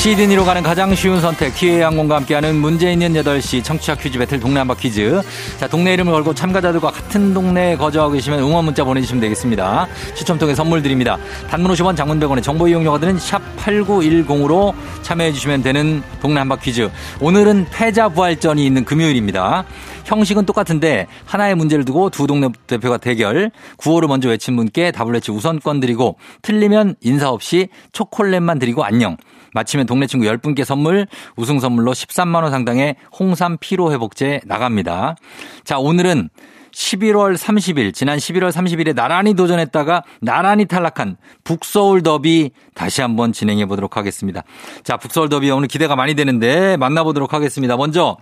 시드니로 0.00 0.46
가는 0.46 0.62
가장 0.62 0.94
쉬운 0.94 1.20
선택 1.20 1.54
키웨이 1.54 1.82
항공과 1.82 2.16
함께하는 2.16 2.56
문제 2.56 2.90
있는 2.90 3.12
8시 3.12 3.62
청취자 3.62 3.96
퀴즈 3.96 4.18
배틀 4.18 4.40
동네 4.40 4.60
한바 4.60 4.76
퀴즈. 4.76 5.20
자 5.58 5.68
동네 5.68 5.92
이름을 5.92 6.10
걸고 6.10 6.32
참가자들과 6.32 6.90
같은 6.90 7.34
동네에 7.34 7.76
거주하고 7.76 8.12
계시면 8.12 8.38
응원 8.38 8.64
문자 8.64 8.82
보내주시면 8.82 9.20
되겠습니다. 9.20 9.86
추첨 10.14 10.38
통해 10.38 10.54
선물 10.54 10.80
드립니다. 10.80 11.18
단문 11.50 11.70
50원 11.72 11.98
장문 11.98 12.18
100원의 12.18 12.42
정보 12.42 12.66
이용료가 12.66 12.98
드는 12.98 13.18
샵 13.18 13.42
8910으로 13.58 14.72
참여해 15.02 15.32
주시면 15.32 15.62
되는 15.62 16.02
동네 16.22 16.38
한바 16.38 16.56
퀴즈. 16.56 16.88
오늘은 17.20 17.66
패자 17.70 18.08
부활전이 18.08 18.64
있는 18.64 18.86
금요일입니다 18.86 19.64
형식은 20.04 20.46
똑같은데 20.46 21.06
하나의 21.24 21.54
문제를 21.54 21.84
두고 21.84 22.10
두 22.10 22.26
동네 22.26 22.48
대표가 22.66 22.96
대결 22.98 23.50
구호를 23.76 24.08
먼저 24.08 24.28
외친 24.28 24.56
분께 24.56 24.90
답을 24.90 25.12
외치 25.14 25.30
우선권 25.30 25.80
드리고 25.80 26.16
틀리면 26.42 26.96
인사 27.00 27.30
없이 27.30 27.68
초콜릿만 27.92 28.58
드리고 28.58 28.84
안녕 28.84 29.16
마치면 29.52 29.86
동네 29.86 30.06
친구 30.06 30.26
10분께 30.26 30.64
선물, 30.64 31.06
우승 31.36 31.58
선물로 31.58 31.92
13만원 31.92 32.50
상당의 32.50 32.96
홍삼 33.18 33.56
피로회복제 33.58 34.42
나갑니다. 34.44 35.16
자, 35.64 35.78
오늘은 35.78 36.28
11월 36.72 37.36
30일, 37.36 37.92
지난 37.92 38.18
11월 38.18 38.52
30일에 38.52 38.94
나란히 38.94 39.34
도전했다가 39.34 40.04
나란히 40.20 40.66
탈락한 40.66 41.16
북서울 41.42 42.02
더비 42.02 42.52
다시 42.74 43.00
한번 43.00 43.32
진행해 43.32 43.66
보도록 43.66 43.96
하겠습니다. 43.96 44.44
자, 44.84 44.96
북서울 44.96 45.28
더비 45.28 45.50
오늘 45.50 45.66
기대가 45.66 45.96
많이 45.96 46.14
되는데 46.14 46.76
만나보도록 46.76 47.34
하겠습니다. 47.34 47.76
먼저 47.76 48.16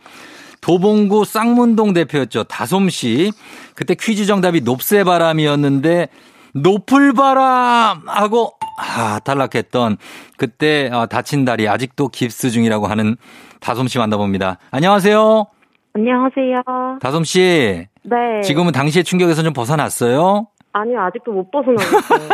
도봉구 0.60 1.24
쌍문동 1.24 1.92
대표였죠. 1.92 2.44
다솜 2.44 2.88
씨. 2.90 3.32
그때 3.74 3.94
퀴즈 3.94 4.26
정답이 4.26 4.60
높새바람이었는데 4.62 6.08
높을 6.54 7.12
바람 7.12 8.02
하고 8.06 8.52
아, 8.78 9.18
탈락했던 9.20 9.96
그때 10.36 10.90
어, 10.92 11.06
다친 11.06 11.44
다리 11.44 11.68
아직도 11.68 12.08
깁스 12.08 12.50
중이라고 12.50 12.86
하는 12.86 13.16
다솜 13.60 13.88
씨 13.88 13.98
만나봅니다. 13.98 14.58
안녕하세요. 14.70 15.46
안녕하세요. 15.94 16.62
다솜 17.00 17.24
씨. 17.24 17.86
네. 18.04 18.40
지금은 18.42 18.72
당시의 18.72 19.04
충격에서 19.04 19.42
좀 19.42 19.52
벗어났어요? 19.52 20.46
아니요, 20.72 21.00
아직도 21.00 21.32
못 21.32 21.50
벗어나겠어요. 21.50 22.28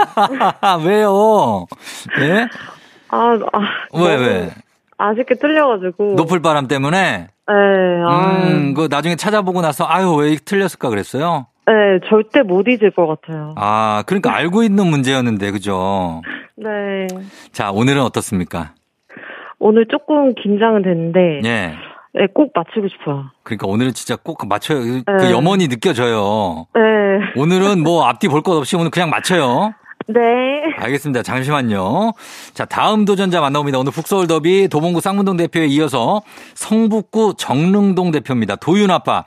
왜요? 0.86 1.66
예? 2.20 2.46
아, 3.08 3.38
아. 3.52 3.60
왜, 3.94 4.16
왜? 4.16 4.50
아쉽게 4.98 5.36
틀려가지고. 5.36 6.14
높을 6.16 6.40
바람 6.40 6.68
때문에? 6.68 7.28
네, 7.46 7.54
아. 8.06 8.48
음, 8.48 8.74
그 8.74 8.88
나중에 8.90 9.16
찾아보고 9.16 9.60
나서 9.60 9.84
아유, 9.88 10.14
왜 10.14 10.36
틀렸을까 10.36 10.88
그랬어요? 10.88 11.46
네, 11.66 11.72
절대 12.08 12.42
못 12.42 12.66
잊을 12.68 12.90
것 12.90 13.06
같아요. 13.06 13.54
아, 13.56 14.02
그러니까 14.06 14.34
알고 14.34 14.62
있는 14.62 14.86
문제였는데, 14.86 15.50
그죠? 15.50 16.22
네. 16.56 17.06
자, 17.52 17.70
오늘은 17.70 18.02
어떻습니까? 18.02 18.72
오늘 19.58 19.86
조금 19.90 20.34
긴장은 20.34 20.82
됐는데. 20.82 21.40
예. 21.44 21.74
네, 22.16 22.26
꼭 22.32 22.52
맞추고 22.54 22.86
싶어요. 22.88 23.24
그러니까 23.42 23.66
오늘은 23.66 23.92
진짜 23.92 24.16
꼭 24.22 24.46
맞춰요. 24.46 24.78
그 25.04 25.10
네. 25.22 25.32
염원이 25.32 25.68
느껴져요. 25.68 26.66
네. 26.74 26.80
오늘은 27.36 27.82
뭐 27.82 28.04
앞뒤 28.06 28.28
볼 28.28 28.42
것 28.42 28.56
없이 28.56 28.76
오늘 28.76 28.90
그냥 28.90 29.10
맞춰요. 29.10 29.72
네. 30.06 30.20
알겠습니다. 30.78 31.22
잠시만요. 31.22 32.12
자, 32.52 32.64
다음 32.64 33.04
도전자 33.04 33.40
만나봅니다. 33.40 33.78
오늘 33.78 33.92
북서울 33.92 34.26
더비 34.26 34.68
도봉구 34.68 35.00
쌍문동 35.00 35.36
대표에 35.36 35.66
이어서 35.66 36.22
성북구 36.54 37.34
정릉동 37.38 38.10
대표입니다. 38.10 38.56
도윤 38.56 38.90
아빠. 38.90 39.24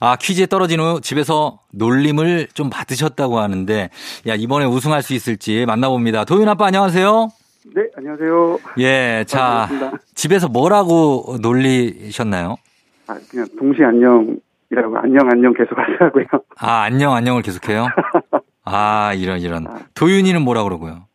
아, 0.00 0.16
퀴즈에 0.16 0.46
떨어진 0.46 0.80
후 0.80 1.00
집에서 1.00 1.58
놀림을 1.72 2.48
좀 2.54 2.70
받으셨다고 2.70 3.38
하는데, 3.38 3.88
야, 4.26 4.34
이번에 4.34 4.64
우승할 4.66 5.00
수 5.02 5.14
있을지 5.14 5.64
만나봅니다. 5.66 6.24
도윤 6.24 6.48
아빠 6.48 6.66
안녕하세요. 6.66 7.28
네, 7.76 7.82
안녕하세요. 7.96 8.58
예, 8.78 9.24
자, 9.28 9.68
반갑습니다. 9.70 9.92
집에서 10.16 10.48
뭐라고 10.48 11.36
놀리셨나요? 11.40 12.56
아, 13.06 13.16
그냥 13.30 13.46
동시 13.56 13.82
안녕이라고 13.84 14.98
안녕 14.98 15.28
안녕 15.30 15.52
계속 15.54 15.78
하더라고요. 15.78 16.24
아, 16.58 16.82
안녕, 16.82 17.12
안녕을 17.14 17.42
계속해요? 17.42 17.86
아, 18.64 19.12
이런, 19.14 19.40
이런. 19.40 19.66
도윤이는 19.94 20.42
뭐라 20.42 20.62
그러고요? 20.64 21.06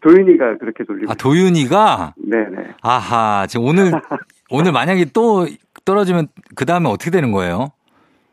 도윤이가 0.00 0.58
그렇게 0.58 0.84
돌리고. 0.84 1.10
아, 1.10 1.14
도윤이가? 1.14 2.14
네네. 2.16 2.74
아하, 2.82 3.46
지금 3.48 3.66
오늘, 3.66 3.92
오늘 4.50 4.72
만약에 4.72 5.06
또 5.14 5.46
떨어지면 5.84 6.28
그 6.54 6.66
다음에 6.66 6.88
어떻게 6.88 7.10
되는 7.10 7.32
거예요? 7.32 7.68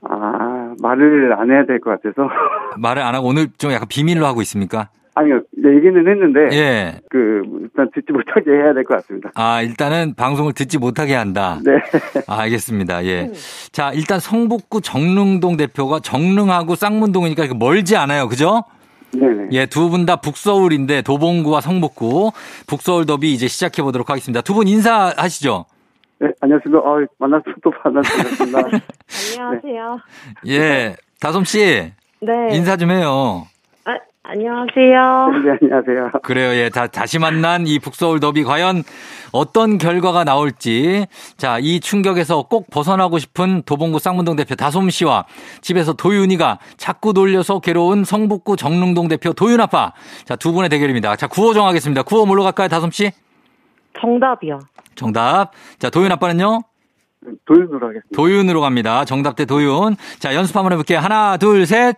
아, 0.01 0.73
말을 0.81 1.33
안 1.37 1.51
해야 1.51 1.65
될 1.65 1.79
것 1.79 1.91
같아서. 2.01 2.29
말을 2.77 3.01
안 3.01 3.15
하고 3.15 3.27
오늘 3.27 3.47
좀 3.57 3.71
약간 3.71 3.87
비밀로 3.87 4.25
하고 4.25 4.41
있습니까? 4.41 4.89
아니요, 5.15 5.41
얘기는 5.75 6.07
했는데. 6.07 6.55
예. 6.57 6.95
그, 7.09 7.41
일단 7.61 7.89
듣지 7.93 8.11
못하게 8.11 8.51
해야 8.51 8.73
될 8.73 8.83
것 8.83 8.95
같습니다. 8.97 9.31
아, 9.35 9.61
일단은 9.61 10.13
방송을 10.15 10.53
듣지 10.53 10.77
못하게 10.77 11.15
한다. 11.15 11.59
네. 11.63 11.71
아, 12.27 12.41
알겠습니다. 12.41 13.05
예. 13.05 13.31
자, 13.71 13.91
일단 13.93 14.19
성북구 14.19 14.81
정릉동 14.81 15.57
대표가 15.57 15.99
정릉하고 15.99 16.75
쌍문동이니까 16.75 17.47
멀지 17.55 17.95
않아요. 17.97 18.27
그죠? 18.27 18.63
네네. 19.11 19.47
예, 19.53 19.65
두 19.65 19.89
분 19.89 20.05
다 20.05 20.17
북서울인데 20.17 21.01
도봉구와 21.01 21.61
성북구 21.61 22.31
북서울 22.67 23.05
더비 23.07 23.33
이제 23.33 23.47
시작해 23.47 23.81
보도록 23.81 24.09
하겠습니다. 24.11 24.41
두 24.41 24.53
분 24.53 24.67
인사하시죠. 24.67 25.65
네, 26.19 26.27
안녕하십니까. 26.41 26.79
어, 26.87 27.03
만나서 27.17 27.43
또 27.63 27.71
만나서 27.83 28.07
반갑습니다. 28.15 28.59
안녕하세요. 29.39 29.99
예, 30.47 30.95
다솜 31.19 31.43
씨 31.45 31.91
네. 32.21 32.31
인사 32.55 32.77
좀 32.77 32.91
해요. 32.91 33.47
아, 34.23 34.31
안녕하세요. 34.31 35.27
네, 35.43 35.57
안녕하세요. 35.61 36.11
그래요. 36.23 36.49
예, 36.55 36.69
다, 36.69 36.87
다시 36.87 37.19
만난 37.19 37.65
이 37.67 37.79
북서울 37.79 38.19
더비 38.19 38.43
과연 38.43 38.83
어떤 39.31 39.77
결과가 39.77 40.23
나올지. 40.23 41.05
자, 41.37 41.57
이 41.59 41.79
충격에서 41.79 42.43
꼭 42.43 42.69
벗어나고 42.69 43.17
싶은 43.17 43.63
도봉구 43.63 43.99
쌍문동 43.99 44.35
대표 44.35 44.55
다솜 44.55 44.89
씨와 44.89 45.25
집에서 45.61 45.93
도윤이가 45.93 46.59
자꾸 46.77 47.13
놀려서 47.13 47.59
괴로운 47.59 48.03
성북구 48.03 48.55
정릉동 48.57 49.07
대표 49.07 49.31
도윤 49.33 49.61
아빠. 49.61 49.93
자, 50.25 50.35
두 50.35 50.51
분의 50.51 50.69
대결입니다. 50.69 51.15
자, 51.15 51.27
구호 51.27 51.53
정하겠습니다. 51.53 52.03
구호 52.03 52.25
뭘로 52.25 52.43
갈까요, 52.43 52.67
다솜 52.67 52.91
씨? 52.91 53.11
정답이요. 53.99 54.59
정답. 54.95 55.51
자, 55.79 55.89
도윤 55.89 56.11
아빠는요? 56.11 56.61
도윤으로 57.45 57.87
하겠습니다. 57.87 58.15
도윤으로 58.15 58.61
갑니다. 58.61 59.05
정답 59.05 59.35
대 59.35 59.45
도윤. 59.45 59.95
자, 60.19 60.35
연습 60.35 60.55
한번 60.55 60.73
해볼게요. 60.73 60.99
하나, 60.99 61.37
둘, 61.37 61.65
셋. 61.65 61.97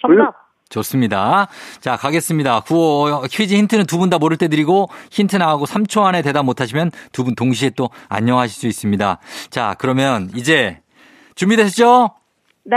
정답. 0.00 0.41
좋습니다. 0.72 1.48
자, 1.80 1.96
가겠습니다. 1.96 2.60
구호 2.60 3.22
퀴즈 3.30 3.54
힌트는 3.54 3.86
두 3.86 3.98
분 3.98 4.10
다 4.10 4.18
모를 4.18 4.36
때 4.36 4.48
드리고 4.48 4.88
힌트 5.10 5.36
나가고 5.36 5.64
3초 5.66 6.02
안에 6.02 6.22
대답 6.22 6.44
못 6.44 6.60
하시면 6.60 6.90
두 7.12 7.22
분 7.24 7.34
동시에 7.36 7.70
또 7.76 7.90
안녕하실 8.08 8.60
수 8.60 8.66
있습니다. 8.66 9.18
자, 9.50 9.74
그러면 9.78 10.30
이제 10.34 10.78
준비되셨죠? 11.36 12.10
네. 12.64 12.76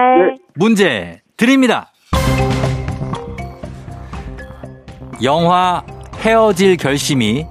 문제 0.56 1.22
드립니다. 1.38 1.92
영화 5.24 5.84
헤어질 6.20 6.78
결심이 6.78 7.46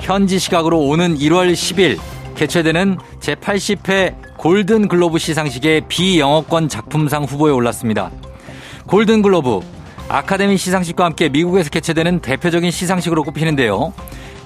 현지 0.00 0.38
시각으로 0.38 0.78
오는 0.80 1.16
1월 1.16 1.52
10일 1.52 1.98
개최되는 2.36 2.98
제80회 3.20 4.14
골든 4.38 4.88
글로브 4.88 5.18
시상식의 5.18 5.82
비영어권 5.88 6.68
작품상 6.68 7.24
후보에 7.24 7.52
올랐습니다. 7.52 8.10
골든 8.86 9.22
글로브 9.22 9.60
아카데미 10.08 10.56
시상식과 10.56 11.04
함께 11.04 11.28
미국에서 11.28 11.70
개최되는 11.70 12.20
대표적인 12.20 12.70
시상식으로 12.70 13.22
꼽히는데요. 13.24 13.92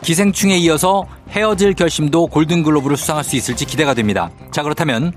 기생충에 0.02 0.56
이어서 0.58 1.04
헤어질 1.30 1.72
결심도 1.74 2.26
골든 2.26 2.62
글로브를 2.62 2.96
수상할 2.98 3.24
수 3.24 3.36
있을지 3.36 3.64
기대가 3.64 3.94
됩니다. 3.94 4.30
자, 4.50 4.62
그렇다면 4.62 5.12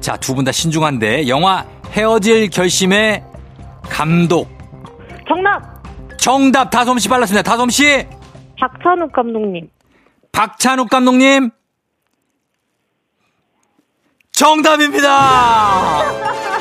자, 0.00 0.16
두 0.18 0.34
분 0.34 0.44
다 0.44 0.52
신중한데 0.52 1.28
영화 1.28 1.64
헤어질 1.92 2.50
결심의 2.50 3.24
감독 3.88 4.48
정답. 5.26 5.82
정답 6.18 6.70
다솜 6.70 6.98
씨 6.98 7.08
빨랐습니다. 7.08 7.42
다솜 7.50 7.70
씨 7.70 8.06
박찬욱 8.60 9.12
감독님. 9.12 9.68
박찬욱 10.32 10.90
감독님 10.90 11.50
정답입니다. 14.32 16.02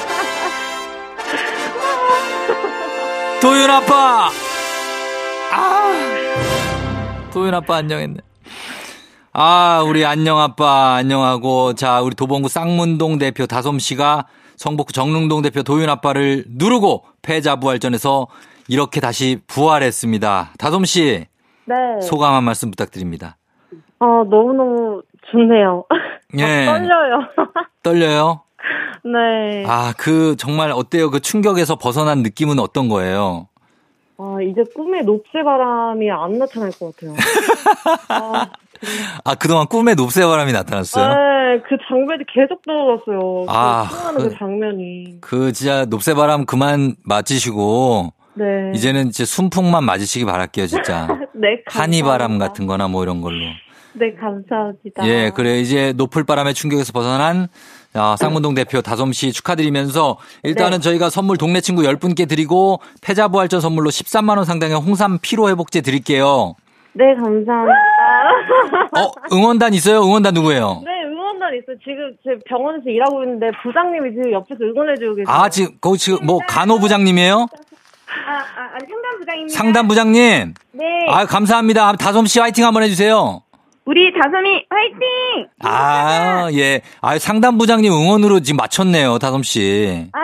도윤 3.42 3.70
아빠 3.70 4.30
아 5.52 5.94
도윤 7.34 7.54
아빠 7.54 7.76
안녕했네. 7.78 8.18
아 9.34 9.84
우리 9.86 10.06
안녕 10.06 10.40
아빠 10.40 10.96
안녕하고 10.96 11.74
자 11.74 12.02
우리 12.02 12.16
도봉구 12.16 12.48
쌍문동 12.48 13.18
대표 13.18 13.46
다솜 13.46 13.80
씨가 13.80 14.26
성북구 14.56 14.94
정릉동 14.94 15.42
대표 15.42 15.64
도윤 15.64 15.90
아빠를 15.90 16.46
누르고 16.48 17.04
패자 17.22 17.58
부활전에서 17.58 18.28
이렇게 18.68 19.02
다시 19.02 19.40
부활했습니다. 19.48 20.52
다솜 20.58 20.86
씨 20.86 21.26
네. 21.66 21.76
소감 22.02 22.34
한 22.34 22.44
말씀 22.44 22.72
부탁드립니다. 22.72 23.38
아, 24.00 24.06
너무너무 24.30 25.02
좋네요. 25.32 25.84
예. 26.38 26.66
떨려요. 26.66 27.20
떨려요? 27.84 28.42
네. 29.04 29.64
아, 29.68 29.94
그 29.98 30.36
정말 30.38 30.72
어때요? 30.72 31.12
그 31.12 31.20
충격에서 31.20 31.76
벗어난 31.76 32.24
느낌은 32.24 32.60
어떤 32.60 32.90
거예요? 32.90 33.48
아, 34.18 34.38
이제 34.42 34.64
꿈에 34.74 35.02
녹색바람이 35.02 36.10
안 36.10 36.38
나타날 36.40 36.72
것 36.72 36.96
같아요. 36.96 37.16
아, 38.08 38.48
아, 39.24 39.36
그동안 39.36 39.68
꿈에 39.68 39.94
높새바람이 39.96 40.52
나타났어요? 40.54 41.08
네, 41.08 41.62
그 41.68 41.76
장면이 41.88 42.24
계속 42.34 42.62
떠올랐어요. 42.66 43.46
아, 43.50 43.88
그 43.90 43.96
수많은 43.96 44.22
그, 44.22 44.30
그- 44.30 44.36
장면이. 44.38 45.18
그 45.22 45.52
진짜 45.52 45.86
높새바람 45.86 46.46
그만 46.46 46.96
맞으시고 47.04 48.14
네. 48.36 48.46
이제는 48.74 49.08
이제 49.08 49.26
순풍만 49.26 49.84
맞으시기 49.84 50.26
바랄게요, 50.26 50.68
진짜. 50.68 51.08
네, 51.34 51.62
감사합니다. 51.66 51.82
한이바람 51.82 52.38
같은 52.40 52.68
거나 52.68 52.88
뭐 52.88 53.04
이런 53.04 53.22
걸로. 53.22 53.40
네, 53.94 54.14
감사합니다. 54.14 55.08
예, 55.08 55.32
그래 55.34 55.60
이제 55.60 55.94
높을 55.94 56.26
바람의 56.26 56.54
충격에서 56.54 56.92
벗어난 56.92 57.48
아, 57.96 58.16
쌍문동 58.18 58.54
대표 58.56 58.82
다솜 58.82 59.14
씨 59.14 59.32
축하드리면서 59.32 60.18
일단은 60.44 60.80
네. 60.80 60.84
저희가 60.84 61.10
선물 61.10 61.38
동네 61.38 61.62
친구 61.62 61.82
10분께 61.84 62.28
드리고 62.28 62.80
패자 63.02 63.30
부활전 63.30 63.62
선물로 63.62 63.90
13만 63.90 64.36
원 64.38 64.46
상당의 64.46 64.76
홍삼 64.78 65.18
피로 65.22 65.50
회복제 65.50 65.82
드릴게요. 65.82 66.56
네, 66.94 67.14
감사합니다. 67.16 67.74
어, 68.98 69.12
응원단 69.34 69.74
있어요? 69.74 70.02
응원단 70.02 70.34
누구예요? 70.34 70.82
네, 70.86 70.92
응원단 71.10 71.50
있어요. 71.56 71.78
지금 71.84 72.12
제 72.24 72.38
병원에서 72.48 72.84
일하고 72.90 73.24
있는데 73.24 73.48
부장님이 73.64 74.12
지금 74.12 74.32
옆에서 74.32 74.64
응원해주고 74.64 75.16
계세요. 75.16 75.26
아, 75.28 75.50
지금 75.50 75.72
거기 75.82 75.98
지금 75.98 76.26
뭐 76.26 76.40
간호 76.48 76.80
부장님이에요? 76.80 77.48
아, 78.28 78.32
아, 78.32 78.70
아니, 78.74 78.88
상담 78.88 79.20
부장입니다. 79.20 79.58
상담 79.58 79.88
부장님. 79.88 80.54
네. 80.72 80.86
아, 81.10 81.26
감사합니다. 81.26 81.94
다솜 81.94 82.28
씨 82.28 82.40
화이팅 82.40 82.66
한번 82.66 82.84
해주세요. 82.84 83.42
우리 83.86 84.12
다솜이 84.12 84.66
화이팅! 84.70 85.48
아, 85.64 86.50
예. 86.54 86.82
아, 87.02 87.20
상담부장님 87.20 87.92
응원으로 87.92 88.40
지금 88.40 88.58
맞췄네요, 88.58 89.20
다솜 89.20 89.44
씨. 89.44 90.08
아, 90.12 90.20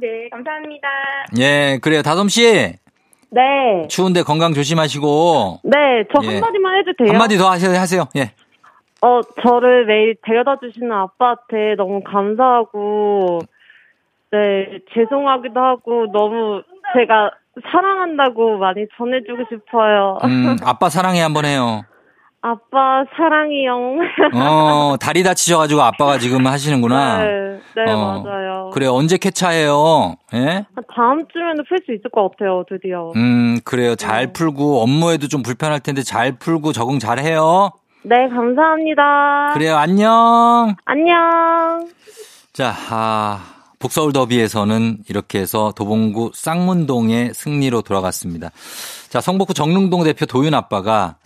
네, 0.00 0.28
감사합니다. 0.30 0.88
예, 1.38 1.78
그래요. 1.82 2.00
다솜 2.02 2.28
씨. 2.30 2.74
네. 3.30 3.86
추운데 3.88 4.22
건강 4.22 4.54
조심하시고. 4.54 5.60
네, 5.64 6.04
저 6.14 6.24
예. 6.24 6.34
한마디만 6.36 6.78
해도 6.78 6.92
돼요? 6.96 7.12
한마디 7.12 7.36
더 7.36 7.50
하세요, 7.50 7.78
하세요. 7.78 8.04
예. 8.16 8.32
어, 9.02 9.20
저를 9.42 9.84
매일 9.84 10.16
데려다 10.24 10.56
주시는 10.58 10.90
아빠한테 10.90 11.74
너무 11.76 12.02
감사하고, 12.02 13.40
네, 14.32 14.78
죄송하기도 14.94 15.60
하고, 15.60 16.06
너무 16.12 16.62
제가 16.96 17.30
사랑한다고 17.70 18.56
많이 18.56 18.86
전해주고 18.96 19.44
싶어요. 19.50 20.18
음, 20.24 20.56
아빠 20.64 20.88
사랑해 20.88 21.20
한번 21.20 21.44
해요. 21.44 21.82
아빠 22.46 23.04
사랑해요. 23.16 23.74
어, 24.34 24.96
다리 25.00 25.24
다치셔가지고 25.24 25.82
아빠가 25.82 26.18
지금 26.18 26.46
하시는구나. 26.46 27.18
네, 27.18 27.24
네, 27.74 27.90
어, 27.90 28.22
맞아요. 28.22 28.70
그래, 28.72 28.86
언제 28.86 29.16
캐차해요? 29.16 30.14
예? 30.34 30.64
다음 30.94 31.26
주면은 31.32 31.64
풀 31.68 31.78
수 31.84 31.92
있을 31.92 32.08
것 32.12 32.30
같아요, 32.30 32.62
드디어. 32.68 33.12
음, 33.16 33.58
그래요. 33.64 33.90
네. 33.90 33.96
잘 33.96 34.32
풀고, 34.32 34.80
업무에도 34.80 35.26
좀 35.26 35.42
불편할 35.42 35.80
텐데 35.80 36.02
잘 36.02 36.38
풀고 36.38 36.72
적응 36.72 37.00
잘 37.00 37.18
해요. 37.18 37.70
네, 38.04 38.28
감사합니다. 38.28 39.50
그래요, 39.54 39.76
안녕. 39.76 40.76
안녕. 40.84 41.88
자, 42.52 42.72
아, 42.90 43.40
북서울 43.80 44.12
더비에서는 44.12 44.98
이렇게 45.08 45.40
해서 45.40 45.72
도봉구 45.76 46.30
쌍문동의 46.32 47.34
승리로 47.34 47.82
돌아갔습니다. 47.82 48.50
자, 49.08 49.20
성북구 49.20 49.52
정릉동 49.52 50.04
대표 50.04 50.26
도윤 50.26 50.54
아빠가 50.54 51.16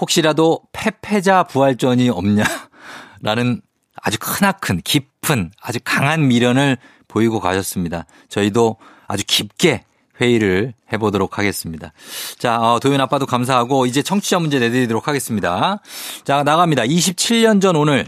혹시라도 0.00 0.60
패패자 0.72 1.44
부활전이 1.44 2.08
없냐라는 2.10 3.60
아주 4.00 4.18
크나큰 4.20 4.80
깊은 4.82 5.50
아주 5.60 5.78
강한 5.84 6.28
미련을 6.28 6.76
보이고 7.08 7.40
가셨습니다. 7.40 8.06
저희도 8.28 8.76
아주 9.06 9.24
깊게 9.26 9.84
회의를 10.20 10.74
해보도록 10.92 11.38
하겠습니다. 11.38 11.92
자, 12.38 12.60
어, 12.60 12.80
도현 12.80 13.00
아빠도 13.00 13.26
감사하고 13.26 13.86
이제 13.86 14.02
청취자 14.02 14.38
문제 14.38 14.58
내드리도록 14.58 15.08
하겠습니다. 15.08 15.80
자, 16.24 16.42
나갑니다. 16.42 16.82
27년 16.82 17.60
전 17.60 17.76
오늘 17.76 18.06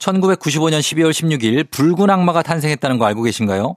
1995년 0.00 0.80
12월 0.80 1.10
16일 1.10 1.70
붉은 1.70 2.10
악마가 2.10 2.42
탄생했다는 2.42 2.98
거 2.98 3.04
알고 3.04 3.22
계신가요? 3.22 3.76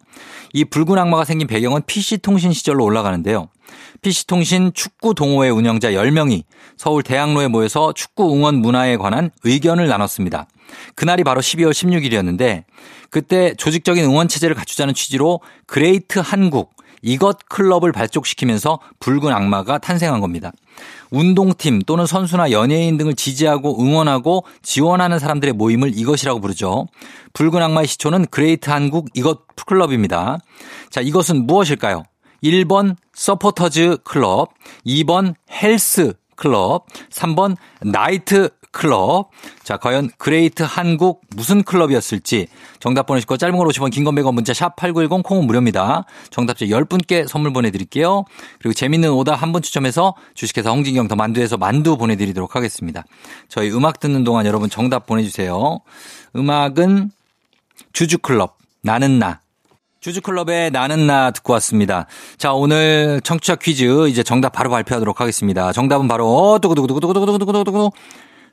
이 0.53 0.63
붉은 0.65 0.97
악마가 0.97 1.25
생긴 1.25 1.47
배경은 1.47 1.81
PC통신 1.85 2.53
시절로 2.53 2.85
올라가는데요. 2.85 3.49
PC통신 4.01 4.71
축구 4.73 5.13
동호회 5.13 5.49
운영자 5.49 5.91
10명이 5.91 6.43
서울 6.77 7.03
대학로에 7.03 7.47
모여서 7.47 7.93
축구 7.93 8.33
응원 8.33 8.55
문화에 8.55 8.97
관한 8.97 9.31
의견을 9.43 9.87
나눴습니다. 9.87 10.47
그날이 10.95 11.23
바로 11.23 11.41
12월 11.41 11.71
16일이었는데 11.71 12.63
그때 13.09 13.53
조직적인 13.55 14.03
응원 14.03 14.27
체제를 14.27 14.55
갖추자는 14.55 14.93
취지로 14.93 15.41
Great 15.67 16.19
한국 16.19 16.73
이것 17.03 17.37
클럽을 17.49 17.91
발족시키면서 17.91 18.79
붉은 18.99 19.31
악마가 19.31 19.77
탄생한 19.77 20.21
겁니다. 20.21 20.51
운동팀 21.11 21.83
또는 21.83 22.07
선수나 22.07 22.51
연예인 22.51 22.97
등을 22.97 23.13
지지하고 23.13 23.79
응원하고 23.83 24.45
지원하는 24.63 25.19
사람들의 25.19 25.53
모임을 25.53 25.91
이것이라고 25.95 26.39
부르죠. 26.39 26.87
붉은 27.33 27.61
악마의 27.61 27.87
시초는 27.87 28.27
Great 28.27 28.69
한국 28.69 29.09
이것 29.13 29.45
클럽입니다. 29.67 30.39
자, 30.89 31.01
이것은 31.01 31.45
무엇일까요? 31.45 32.03
1번 32.43 32.95
서포터즈 33.13 33.97
클럽, 34.03 34.53
2번 34.85 35.35
헬스 35.51 36.13
클럽, 36.35 36.85
3번 37.11 37.55
나이트 37.81 38.49
클럽. 38.73 39.29
자, 39.63 39.77
과연 39.77 40.09
Great 40.17 40.63
한국 40.63 41.21
무슨 41.35 41.63
클럽이었을지 41.63 42.47
정답 42.81 43.05
보내시고 43.05 43.37
짧은 43.37 43.55
걸 43.57 43.67
50원, 43.67 43.91
긴 43.91 44.03
건 44.03 44.15
100원 44.15 44.33
문자 44.33 44.53
샵 44.53 44.75
8910 44.75 45.23
콩은 45.23 45.47
무료입니다. 45.47 46.03
정답자 46.31 46.65
10분께 46.65 47.25
선물 47.27 47.53
보내드릴게요. 47.53 48.25
그리고 48.59 48.73
재밌는 48.73 49.11
오답 49.11 49.35
한 49.35 49.53
분 49.53 49.61
추첨해서 49.61 50.15
주식회사 50.33 50.71
홍진경 50.71 51.07
더 51.07 51.15
만두에서 51.15 51.57
만두 51.57 51.95
보내드리도록 51.95 52.55
하겠습니다. 52.55 53.03
저희 53.47 53.71
음악 53.71 53.99
듣는 53.99 54.23
동안 54.23 54.45
여러분 54.47 54.69
정답 54.69 55.05
보내주세요. 55.05 55.79
음악은 56.35 57.11
주주클럽 57.93 58.57
나는 58.81 59.19
나 59.19 59.39
주주클럽의 60.01 60.71
나는 60.71 61.07
나 61.07 61.31
듣고 61.31 61.53
왔습니다. 61.53 62.07
자, 62.37 62.51
오늘 62.51 63.21
청취자 63.23 63.55
퀴즈 63.55 64.09
이제 64.09 64.21
정답 64.23 64.49
바로 64.51 64.69
발표하도록 64.69 65.21
하겠습니다. 65.21 65.71
정답은 65.71 66.07
바로 66.09 66.27
어 66.27 66.59
두구두구 66.59 66.87
두구두구 66.87 67.13
두구두구 67.13 67.37
두구두구 67.53 67.91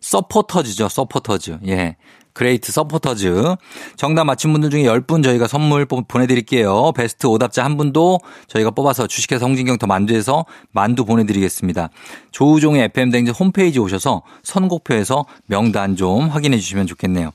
서포터즈죠. 0.01 0.89
서포터즈. 0.89 1.59
예. 1.69 1.97
Great 2.33 2.73
서포터즈. 2.73 3.57
정답 3.97 4.25
맞힌 4.25 4.53
분들 4.53 4.71
중에 4.71 4.85
10분 4.85 5.23
저희가 5.23 5.47
선물 5.49 5.85
보내드릴게요. 5.85 6.93
베스트 6.93 7.27
오답자 7.27 7.65
한 7.65 7.77
분도 7.77 8.21
저희가 8.47 8.71
뽑아서 8.71 9.07
주식회사 9.07 9.45
홍진경 9.45 9.79
더 9.79 9.87
만두에서 9.87 10.47
만두 10.73 11.05
보내드리겠습니다. 11.05 11.91
조우종의 12.31 12.85
FM댕지 12.85 13.33
홈페이지 13.33 13.79
오셔서 13.79 14.23
선곡표에서 14.43 15.27
명단 15.47 15.97
좀 15.97 16.29
확인해 16.29 16.57
주시면 16.59 16.87
좋겠네요. 16.87 17.33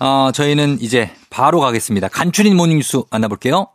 어, 0.00 0.30
저희는 0.32 0.78
이제 0.80 1.10
바로 1.30 1.60
가겠습니다. 1.60 2.08
간추린 2.08 2.56
모닝뉴스 2.56 3.02
만나볼게요. 3.10 3.68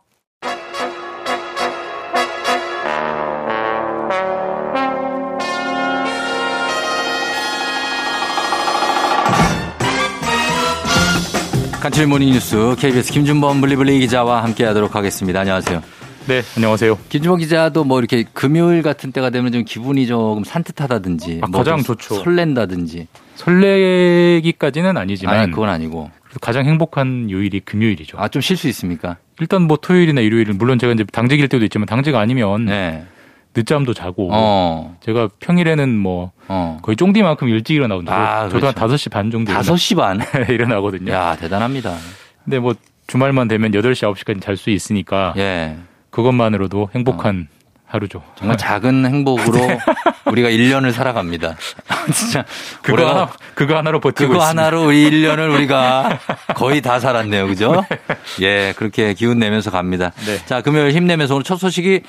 간추린 11.88 12.10
모닝뉴스 12.10 12.76
KBS 12.78 13.10
김준범 13.14 13.62
블리블리 13.62 13.98
기자와 14.00 14.42
함께하도록 14.44 14.94
하겠습니다. 14.94 15.40
안녕하세요. 15.40 15.82
네, 16.26 16.42
안녕하세요. 16.54 16.98
김준범 17.08 17.38
기자도 17.38 17.84
뭐 17.84 17.98
이렇게 17.98 18.24
금요일 18.34 18.82
같은 18.82 19.10
때가 19.10 19.30
되면 19.30 19.50
좀 19.52 19.64
기분이 19.64 20.06
조금 20.06 20.44
산뜻하다든지 20.44 21.40
아, 21.42 21.46
뭐 21.46 21.60
가장 21.60 21.78
좀 21.82 21.96
좋죠. 21.96 22.16
설렌다든지 22.16 23.06
설레기까지는 23.36 24.98
아니지만 24.98 25.34
아니 25.38 25.50
그건 25.50 25.70
아니고 25.70 26.10
가장 26.42 26.66
행복한 26.66 27.30
요일이 27.30 27.60
금요일이죠. 27.60 28.18
아 28.18 28.28
좀 28.28 28.42
쉴 28.42 28.58
수 28.58 28.68
있습니까? 28.68 29.16
일단 29.40 29.62
뭐 29.62 29.78
토요일이나 29.80 30.20
일요일은 30.20 30.58
물론 30.58 30.78
제가 30.78 30.92
이제 30.92 31.04
당직일 31.10 31.48
때도 31.48 31.64
있지만 31.64 31.86
당직 31.86 32.14
아니면 32.14 32.66
네. 32.66 33.06
늦잠도 33.58 33.92
자고 33.94 34.28
어. 34.32 34.96
제가 35.00 35.28
평일에는 35.40 35.98
뭐 35.98 36.30
어. 36.48 36.78
거의 36.82 36.96
쫑디만큼 36.96 37.48
일찍 37.48 37.74
일어나거든요. 37.74 38.12
아, 38.14 38.48
저도 38.48 38.60
그렇죠. 38.60 38.80
한 38.80 38.88
5시 38.88 39.10
반 39.10 39.30
정도 39.30 39.52
5시 39.52 39.96
반. 39.96 40.20
일어나, 40.48 40.80
거든요 40.80 41.12
야, 41.12 41.36
대단합니다. 41.36 41.96
근데 42.44 42.58
뭐 42.58 42.74
주말만 43.08 43.48
되면 43.48 43.72
8시 43.72 44.12
9시까지 44.14 44.40
잘 44.40 44.56
수 44.56 44.70
있으니까 44.70 45.34
예. 45.36 45.76
그것만으로도 46.10 46.90
행복한 46.94 47.48
하루죠. 47.88 48.22
정말 48.36 48.56
작은 48.58 49.06
행복으로 49.06 49.58
우리가 50.26 50.50
1년을 50.50 50.92
살아갑니다. 50.92 51.56
진짜 52.12 52.44
그거 52.82 53.08
하나 53.08 53.30
그거 53.54 53.76
하나로 53.76 54.00
버티고 54.00 54.28
그거 54.32 54.42
있습니다. 54.42 54.62
하나로 54.62 54.86
우리 54.86 55.10
1년을 55.10 55.52
우리가 55.54 56.18
거의 56.54 56.82
다 56.82 57.00
살았네요. 57.00 57.46
그죠? 57.46 57.82
예, 58.42 58.74
그렇게 58.76 59.14
기운 59.14 59.38
내면서 59.38 59.70
갑니다. 59.70 60.12
네. 60.26 60.36
자, 60.44 60.60
금요일 60.60 60.92
힘내면서 60.92 61.34
오늘 61.34 61.44
첫 61.44 61.56
소식이 61.56 62.00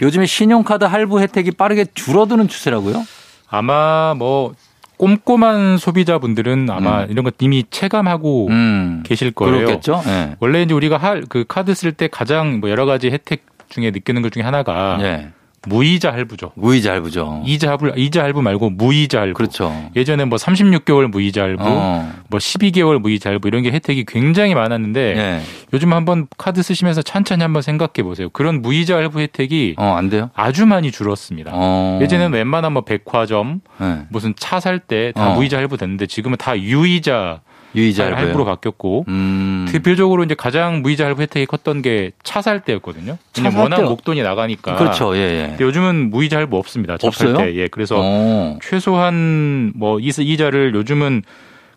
요즘에 0.00 0.24
신용카드 0.26 0.84
할부 0.84 1.20
혜택이 1.20 1.50
빠르게 1.52 1.84
줄어드는 1.94 2.48
추세라고요? 2.48 3.04
아마 3.48 4.14
뭐 4.16 4.54
꼼꼼한 4.96 5.76
소비자분들은 5.76 6.68
아마 6.70 7.02
음. 7.02 7.06
이런 7.10 7.24
거 7.24 7.30
이미 7.40 7.64
체감하고 7.70 8.48
음. 8.48 9.02
계실 9.04 9.30
거예요. 9.32 9.56
그렇겠죠? 9.66 10.02
예. 10.06 10.36
원래 10.40 10.62
이제 10.62 10.72
우리가 10.72 10.96
할 10.96 11.24
그 11.28 11.44
카드 11.46 11.74
쓸 11.74 11.92
때 11.92 12.08
가장 12.08 12.60
뭐 12.60 12.70
여러 12.70 12.86
가지 12.86 13.10
혜택 13.10 13.44
중에 13.68 13.90
느끼는 13.90 14.22
것 14.22 14.32
중에 14.32 14.42
하나가 14.42 14.98
예. 15.00 15.28
무이자 15.68 16.12
할부죠. 16.12 16.52
무이자 16.54 16.92
할부죠. 16.92 17.42
이자 17.44 17.70
할부 17.70 17.92
이자 17.96 18.22
할부 18.22 18.40
말고 18.40 18.70
무이자 18.70 19.20
할부. 19.22 19.34
그렇죠. 19.34 19.74
예전에 19.96 20.24
뭐 20.24 20.38
36개월 20.38 21.08
무이자 21.10 21.42
할부, 21.42 21.64
어. 21.66 22.08
뭐 22.28 22.38
12개월 22.38 23.00
무이자 23.00 23.30
할부 23.30 23.48
이런 23.48 23.62
게 23.64 23.72
혜택이 23.72 24.04
굉장히 24.06 24.54
많았는데 24.54 25.00
예. 25.16 25.40
요즘 25.72 25.92
한번 25.92 26.28
카드 26.38 26.62
쓰시면서 26.62 27.02
찬찬히 27.02 27.42
한번 27.42 27.62
생각해 27.62 28.04
보세요. 28.04 28.28
그런 28.30 28.62
무이자 28.62 28.94
할부 28.96 29.18
혜택이 29.18 29.74
어, 29.76 29.94
안 29.96 30.08
돼요? 30.08 30.30
아주 30.36 30.66
많이 30.66 30.92
줄었습니다. 30.92 31.50
어. 31.52 31.98
예전에는 32.00 32.32
웬만한 32.32 32.72
뭐 32.72 32.82
백화점 32.82 33.60
예. 33.82 34.02
무슨 34.10 34.34
차 34.36 34.60
살 34.60 34.78
때다 34.78 35.32
어. 35.32 35.34
무이자 35.34 35.56
할부 35.56 35.76
됐는데 35.78 36.06
지금은 36.06 36.36
다 36.38 36.56
유이자 36.56 37.40
유이자 37.76 38.04
할부요. 38.06 38.20
할부로 38.24 38.44
바뀌었고 38.46 39.04
음. 39.08 39.66
대표적으로 39.70 40.24
이제 40.24 40.34
가장 40.34 40.80
무이자 40.82 41.04
할부 41.04 41.22
혜택이 41.22 41.46
컸던 41.46 41.82
게 41.82 42.10
차 42.24 42.40
살 42.40 42.60
때였거든요. 42.64 43.18
차 43.32 43.50
살 43.50 43.60
워낙 43.62 43.76
때요? 43.76 43.88
목돈이 43.90 44.22
나가니까. 44.22 44.76
그렇죠. 44.76 45.14
예, 45.16 45.20
예. 45.20 45.46
근데 45.50 45.64
요즘은 45.64 46.10
무이자 46.10 46.38
할부 46.38 46.56
없습니다. 46.56 46.96
차 46.96 47.06
없어요? 47.06 47.34
팔 47.34 47.46
때. 47.52 47.56
예. 47.56 47.68
그래서 47.68 47.96
어. 48.00 48.58
최소한 48.62 49.72
뭐 49.74 49.98
이자- 49.98 50.22
이자를 50.22 50.74
요즘은 50.74 51.22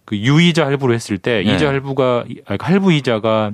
그 0.06 0.18
유이자 0.18 0.66
할부로 0.66 0.94
했을 0.94 1.18
때 1.18 1.44
예. 1.46 1.54
이자 1.56 1.68
할부가 1.68 2.24
아, 2.48 2.56
할부 2.60 2.94
이자가 2.94 3.52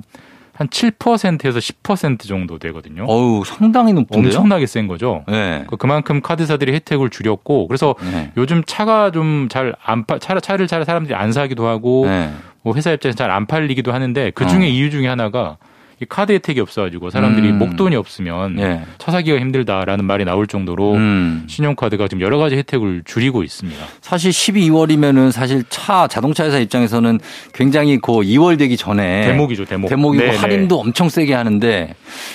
한 0.56 0.68
7%에서 0.68 1.58
10% 1.58 2.26
정도 2.26 2.58
되거든요. 2.58 3.04
어우, 3.06 3.44
상당히 3.44 3.92
높은데요? 3.92 4.26
엄청나게 4.28 4.66
센 4.66 4.86
거죠. 4.86 5.24
예. 5.30 5.64
그- 5.68 5.76
그만큼 5.76 6.20
카드사들이 6.22 6.72
혜택을 6.72 7.10
줄였고 7.10 7.68
그래서 7.68 7.94
예. 8.12 8.32
요즘 8.36 8.62
차가 8.64 9.10
좀 9.10 9.48
잘안 9.50 10.04
파, 10.06 10.18
차, 10.18 10.38
차를 10.40 10.66
잘 10.66 10.84
사람들이 10.84 11.14
안 11.14 11.32
사기도 11.32 11.66
하고 11.66 12.06
예. 12.08 12.30
뭐 12.62 12.74
회사 12.74 12.90
입장에서 12.90 13.16
잘 13.16 13.30
안 13.30 13.46
팔리기도 13.46 13.92
하는데 13.92 14.30
그 14.34 14.46
중에 14.46 14.64
어. 14.64 14.66
이유 14.68 14.90
중에 14.90 15.06
하나가 15.08 15.56
이 15.60 15.65
카드 16.08 16.32
혜택이 16.32 16.60
없어가지고 16.60 17.08
사람들이 17.10 17.50
음. 17.50 17.58
목돈이 17.58 17.96
없으면 17.96 18.58
예. 18.60 18.82
차 18.98 19.10
사기가 19.10 19.38
힘들다라는 19.38 20.04
말이 20.04 20.24
나올 20.26 20.46
정도로 20.46 20.94
음. 20.94 21.44
신용카드가 21.48 22.08
지금 22.08 22.20
여러 22.20 22.36
가지 22.36 22.56
혜택을 22.56 23.02
줄이고 23.06 23.42
있습니다. 23.42 23.82
사실 24.02 24.30
12월이면은 24.30 25.32
사실 25.32 25.64
차 25.70 26.06
자동차 26.06 26.44
회사 26.44 26.58
입장에서는 26.58 27.18
굉장히 27.54 27.98
그 27.98 28.12
2월 28.12 28.58
되기 28.58 28.76
전에 28.76 29.22
대목이죠, 29.26 29.64
대목. 29.64 29.88
대목이고 29.88 30.22
네, 30.22 30.30
네. 30.32 30.36
할인도 30.36 30.78
엄청 30.78 31.08
세게 31.08 31.32
하는데 31.32 31.94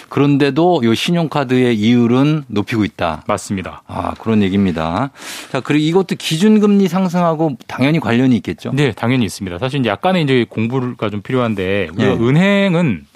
그런데도 0.09 0.81
요 0.83 0.93
신용카드의 0.93 1.77
이율은 1.77 2.45
높이고 2.47 2.83
있다. 2.83 3.23
맞습니다. 3.27 3.83
아, 3.85 4.15
그런 4.19 4.41
얘기입니다. 4.41 5.11
자, 5.51 5.59
그리고 5.59 5.83
이것도 5.83 6.15
기준금리 6.17 6.87
상승하고 6.87 7.57
당연히 7.67 7.99
관련이 7.99 8.35
있겠죠? 8.37 8.71
네, 8.73 8.91
당연히 8.91 9.25
있습니다. 9.25 9.59
사실 9.59 9.85
약간의 9.85 10.23
이제 10.23 10.45
공부가 10.49 11.09
좀 11.09 11.21
필요한데 11.21 11.89
우리가 11.93 12.11
예. 12.11 12.15
은행은 12.15 13.10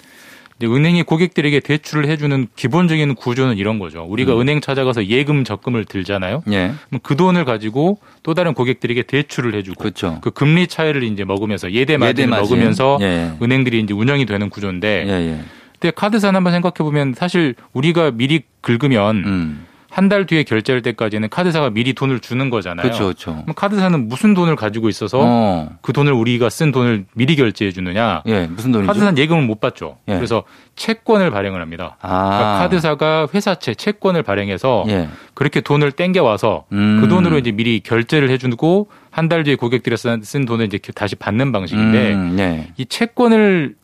이제 0.58 0.66
은행이 0.66 1.02
고객들에게 1.02 1.60
대출을 1.60 2.08
해주는 2.08 2.46
기본적인 2.56 3.14
구조는 3.14 3.58
이런 3.58 3.78
거죠. 3.78 4.02
우리가 4.08 4.34
음. 4.34 4.40
은행 4.40 4.60
찾아가서 4.60 5.06
예금 5.06 5.44
적금을 5.44 5.84
들잖아요. 5.84 6.42
예. 6.50 6.72
그럼 6.88 7.00
그 7.02 7.14
돈을 7.16 7.44
가지고 7.44 7.98
또 8.22 8.32
다른 8.34 8.54
고객들에게 8.54 9.02
대출을 9.02 9.54
해주고 9.54 9.78
그렇죠. 9.78 10.18
그 10.22 10.30
금리 10.30 10.66
차이를 10.66 11.02
이제 11.02 11.24
먹으면서 11.24 11.72
예대 11.72 11.96
마진을 11.98 12.30
마진. 12.30 12.56
먹으면서 12.56 12.98
예. 13.02 13.32
은행들이 13.42 13.80
이제 13.80 13.92
운영이 13.92 14.24
되는 14.24 14.48
구조인데 14.48 15.04
예, 15.06 15.12
예. 15.12 15.40
근데 15.78 15.90
카드사는 15.94 16.34
한번 16.34 16.52
생각해 16.54 16.76
보면 16.78 17.12
사실 17.14 17.54
우리가 17.74 18.12
미리 18.12 18.42
긁으면 18.62 19.16
음. 19.26 19.66
한 19.90 20.08
달 20.08 20.26
뒤에 20.26 20.42
결제할 20.44 20.82
때까지는 20.82 21.28
카드사가 21.30 21.70
미리 21.70 21.92
돈을 21.92 22.20
주는 22.20 22.48
거잖아요. 22.50 22.82
그렇죠, 22.82 23.04
그렇죠. 23.04 23.44
카드사는 23.54 24.08
무슨 24.08 24.34
돈을 24.34 24.54
가지고 24.56 24.88
있어서 24.88 25.18
어. 25.22 25.70
그 25.82 25.92
돈을 25.92 26.12
우리가 26.12 26.48
쓴 26.50 26.70
돈을 26.72 27.06
미리 27.14 27.34
결제해 27.36 27.72
주느냐? 27.72 28.22
예, 28.26 28.46
무슨 28.46 28.72
돈이죠? 28.72 28.86
카드사는 28.86 29.18
예금을 29.18 29.42
못 29.44 29.60
받죠. 29.60 29.98
예. 30.08 30.14
그래서 30.14 30.44
채권을 30.76 31.30
발행을 31.30 31.60
합니다. 31.60 31.96
아. 32.00 32.28
그러니까 32.28 32.58
카드사가 32.58 33.28
회사채 33.34 33.74
채권을 33.74 34.22
발행해서 34.22 34.84
예. 34.88 35.08
그렇게 35.34 35.60
돈을 35.60 35.92
땡겨 35.92 36.22
와서 36.22 36.64
음. 36.72 36.98
그 37.00 37.08
돈으로 37.08 37.38
이제 37.38 37.50
미리 37.52 37.80
결제를 37.80 38.30
해주고 38.30 38.88
한 39.10 39.28
달 39.28 39.44
뒤에 39.44 39.54
고객들이 39.56 39.96
쓴, 39.96 40.20
쓴 40.22 40.44
돈을 40.44 40.66
이제 40.66 40.78
다시 40.94 41.16
받는 41.16 41.50
방식인데 41.50 42.12
음, 42.12 42.36
예. 42.38 42.68
이 42.76 42.84
채권을 42.84 43.74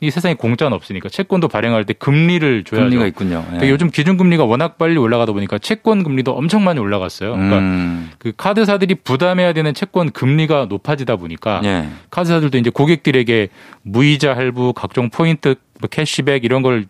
이 0.00 0.10
세상에 0.10 0.34
공짜는 0.34 0.72
없으니까 0.72 1.10
채권도 1.10 1.48
발행할 1.48 1.84
때 1.84 1.92
금리를 1.92 2.64
줘야죠. 2.64 2.84
금리가 2.84 3.06
있군요. 3.06 3.44
예. 3.48 3.50
근데 3.50 3.70
요즘 3.70 3.90
기준금리가 3.90 4.44
워낙 4.44 4.78
빨리 4.78 4.96
올라가다 4.96 5.32
보니까 5.32 5.58
채권 5.58 6.02
금리도 6.02 6.32
엄청 6.32 6.64
많이 6.64 6.80
올라갔어요. 6.80 7.32
그러니까 7.32 7.58
음. 7.58 8.10
그 8.18 8.32
카드사들이 8.36 8.96
부담해야 8.96 9.52
되는 9.52 9.74
채권 9.74 10.10
금리가 10.10 10.66
높아지다 10.70 11.16
보니까 11.16 11.60
예. 11.64 11.88
카드사들도 12.10 12.56
이제 12.56 12.70
고객들에게 12.70 13.48
무이자 13.82 14.34
할부, 14.34 14.72
각종 14.72 15.10
포인트, 15.10 15.56
뭐 15.80 15.88
캐시백 15.88 16.44
이런 16.44 16.62
걸 16.62 16.86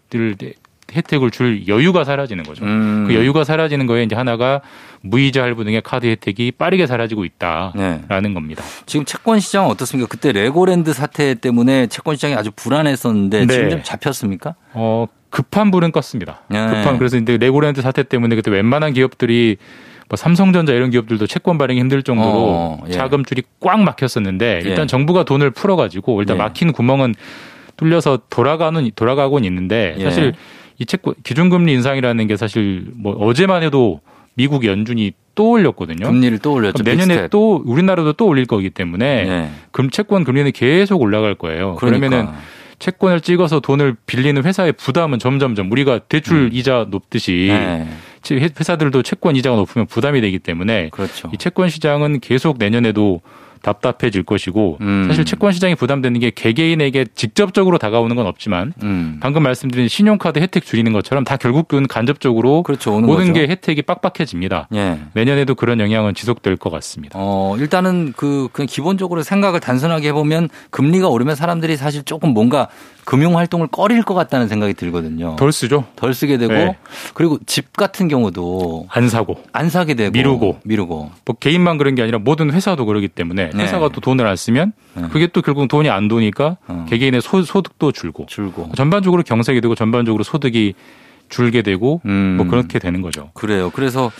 혜택을 0.93 1.31
줄 1.31 1.67
여유가 1.69 2.05
사라지는 2.05 2.45
거죠. 2.45 2.65
음. 2.65 3.05
그 3.07 3.15
여유가 3.15 3.45
사라지는 3.45 3.87
거에 3.87 4.03
이제 4.03 4.15
하나가 4.15 4.61
무이자 5.03 5.43
할부 5.43 5.65
등의 5.65 5.83
카드 5.83 6.07
혜택이 6.07 6.53
빠르게 6.53 6.87
사라지고 6.87 7.25
있다라는 7.25 8.23
네. 8.23 8.35
겁니다. 8.35 8.65
지금 8.87 9.05
채권 9.05 9.41
시장은 9.41 9.71
어떻습니까? 9.71 10.09
그때 10.09 10.33
레고랜드 10.33 10.93
사태 10.93 11.35
때문에 11.35 11.87
채권 11.87 12.17
시장이 12.17 12.35
아주 12.35 12.51
불안했었는데 12.55 13.47
네. 13.47 13.53
지금 13.53 13.71
좀 13.71 13.83
잡혔습니까? 13.83 14.55
어, 14.75 15.07
급한 15.31 15.71
불은 15.71 15.93
껐습니다. 15.93 16.39
네. 16.49 16.67
급한 16.67 16.99
그래서 16.99 17.17
이제 17.17 17.37
레고랜드 17.37 17.81
사태 17.83 18.03
때문에 18.03 18.37
그때 18.37 18.51
웬만한 18.51 18.93
기업들이 18.93 19.57
뭐 20.11 20.17
삼성전자 20.17 20.73
이런 20.73 20.91
기업들도 20.91 21.29
채권 21.29 21.57
발행이 21.57 21.79
힘들 21.79 22.03
정도로 22.03 22.29
어, 22.33 22.85
예. 22.89 22.93
자금줄이 22.93 23.45
꽉 23.61 23.81
막혔었는데 23.81 24.63
일단 24.65 24.83
예. 24.83 24.87
정부가 24.87 25.23
돈을 25.23 25.53
풀어가지고 25.53 26.21
일단 26.21 26.37
예. 26.37 26.39
막힌 26.39 26.73
구멍은 26.73 27.15
뚫려서 27.77 28.19
돌아가는 28.29 28.91
돌아가곤 28.97 29.45
있는데 29.45 29.95
예. 29.99 30.05
사실 30.05 30.35
이 30.81 30.87
채권 30.87 31.15
기준금리 31.23 31.73
인상이라는 31.75 32.27
게 32.27 32.37
사실 32.37 32.87
뭐 32.95 33.13
어제만 33.15 33.63
해도 33.63 34.01
미국 34.35 34.65
연준이 34.65 35.13
또 35.35 35.51
올렸거든요. 35.51 36.07
금리를 36.07 36.39
또 36.39 36.55
올렸죠. 36.55 36.83
그럼 36.83 36.85
내년에 36.87 37.07
빅스텝. 37.15 37.31
또 37.31 37.63
우리나라도 37.65 38.15
또 38.15 38.27
올릴 38.27 38.47
거기 38.47 38.71
때문에 38.71 39.05
예. 39.07 39.49
금 39.71 39.91
채권 39.91 40.25
금리는 40.25 40.51
계속 40.53 41.01
올라갈 41.03 41.35
거예요. 41.35 41.77
그러니까. 41.77 42.09
그러면은 42.09 42.33
채권을 42.79 43.21
찍어서 43.21 43.61
돈을 43.61 43.95
빌리는 44.07 44.43
회사의 44.43 44.73
부담은 44.73 45.19
점점점 45.19 45.71
우리가 45.71 45.99
대출 46.01 46.49
이자 46.55 46.87
높듯이 46.89 47.49
네. 47.51 47.87
회- 48.39 48.49
회사들도 48.59 49.03
채권 49.03 49.37
이자가 49.37 49.57
높으면 49.57 49.87
부담이 49.87 50.23
되기 50.23 50.39
때문에 50.39 50.89
그렇죠. 50.91 51.29
이 51.35 51.37
채권 51.37 51.69
시장은 51.69 52.21
계속 52.21 52.57
내년에도 52.59 53.21
답답해질 53.63 54.23
것이고 54.23 54.79
음. 54.81 55.05
사실 55.07 55.25
채권 55.25 55.53
시장이 55.53 55.75
부담되는 55.75 56.21
게 56.21 56.31
개개인에게 56.31 57.07
직접적으로 57.15 57.79
다가오는 57.79 58.17
건 58.17 58.27
없지만 58.27 58.73
음. 58.83 59.19
방금 59.21 59.43
말씀드린 59.43 59.89
신용카드 59.89 60.39
혜택 60.39 60.65
줄이는 60.65 60.93
것처럼 60.93 61.25
다 61.25 61.37
결국은 61.37 61.87
간접적으로 61.87 62.63
그렇죠. 62.63 62.99
모든 63.01 63.29
거죠. 63.29 63.33
게 63.35 63.49
혜택이 63.49 63.83
빡빡해집니다. 63.83 64.69
예. 64.75 64.99
내년에도 65.13 65.55
그런 65.55 65.81
영향은 65.81 66.15
지속될 66.15 66.57
것 66.57 66.71
같습니다. 66.71 67.19
어, 67.19 67.57
일단은 67.59 68.15
그, 68.17 68.49
그냥 68.53 68.67
기본적으로 68.67 69.23
생각을 69.23 69.61
단순하게 69.61 70.09
해보면 70.09 70.49
금리가 70.71 71.09
오르면 71.09 71.35
사람들이 71.35 71.77
사실 71.77 72.03
조금 72.03 72.31
뭔가 72.31 72.69
금융 73.05 73.37
활동을 73.37 73.67
꺼릴 73.69 74.03
것 74.03 74.15
같다는 74.15 74.49
생각이 74.49 74.75
들거든요. 74.75 75.37
덜 75.37 75.53
쓰죠. 75.53 75.85
덜 75.97 76.15
쓰게 76.15 76.39
되고 76.39 76.53
네. 76.53 76.77
그리고 77.15 77.39
집 77.47 77.77
같은 77.77 78.09
경우도 78.09 78.87
안 78.91 79.09
사고 79.09 79.37
안 79.53 79.71
사게 79.71 79.95
되고 79.95 80.11
미루고. 80.13 80.61
미루고 80.65 81.11
뭐 81.25 81.37
개인만 81.39 81.79
그런 81.79 81.95
게 81.95 82.03
아니라 82.03 82.19
모든 82.19 82.53
회사도 82.53 82.87
그러기 82.87 83.09
때문에 83.09 83.51
네. 83.51 83.63
회사가 83.63 83.89
또 83.91 84.01
돈을 84.01 84.27
안 84.27 84.37
쓰면 84.37 84.73
네. 84.95 85.03
그게 85.11 85.27
또 85.27 85.43
결국 85.43 85.69
돈이 85.69 85.89
안 85.91 86.09
도니까 86.09 86.57
어. 86.67 86.87
개개인의 86.89 87.23
소, 87.23 87.43
소득도 87.43 87.93
줄고 87.93 88.27
줄고 88.27 88.71
전반적으로 88.75 89.23
경색이 89.23 89.61
되고 89.61 89.75
전반적으로 89.75 90.25
소득이 90.25 90.75
줄게 91.31 91.63
되고 91.63 92.03
음. 92.05 92.35
뭐 92.37 92.47
그렇게 92.47 92.79
되는 92.79 93.01
거죠. 93.01 93.31
그래요. 93.33 93.71
그래서 93.75 94.13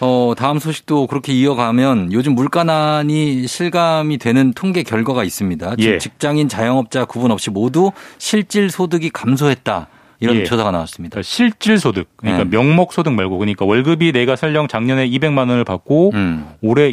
어 0.00 0.34
다음 0.36 0.58
소식도 0.58 1.08
그렇게 1.08 1.32
이어가면 1.32 2.12
요즘 2.12 2.34
물가난이 2.34 3.46
실감이 3.48 4.18
되는 4.18 4.52
통계 4.52 4.82
결과가 4.84 5.24
있습니다. 5.24 5.74
예. 5.78 5.98
직장인 5.98 6.48
자영업자 6.48 7.06
구분 7.06 7.30
없이 7.32 7.50
모두 7.50 7.90
실질 8.18 8.70
소득이 8.70 9.10
감소했다. 9.10 9.88
이런 10.20 10.36
예. 10.36 10.44
조사가 10.44 10.70
나왔습니다. 10.72 11.14
그러니까 11.14 11.28
실질 11.28 11.78
소득 11.78 12.08
그러니까 12.16 12.44
네. 12.44 12.50
명목 12.50 12.92
소득 12.92 13.12
말고 13.12 13.38
그러니까 13.38 13.64
월급이 13.64 14.12
내가 14.12 14.36
설령 14.36 14.68
작년에 14.68 15.08
200만 15.08 15.38
원을 15.38 15.64
받고 15.64 16.10
음. 16.14 16.46
올해 16.60 16.92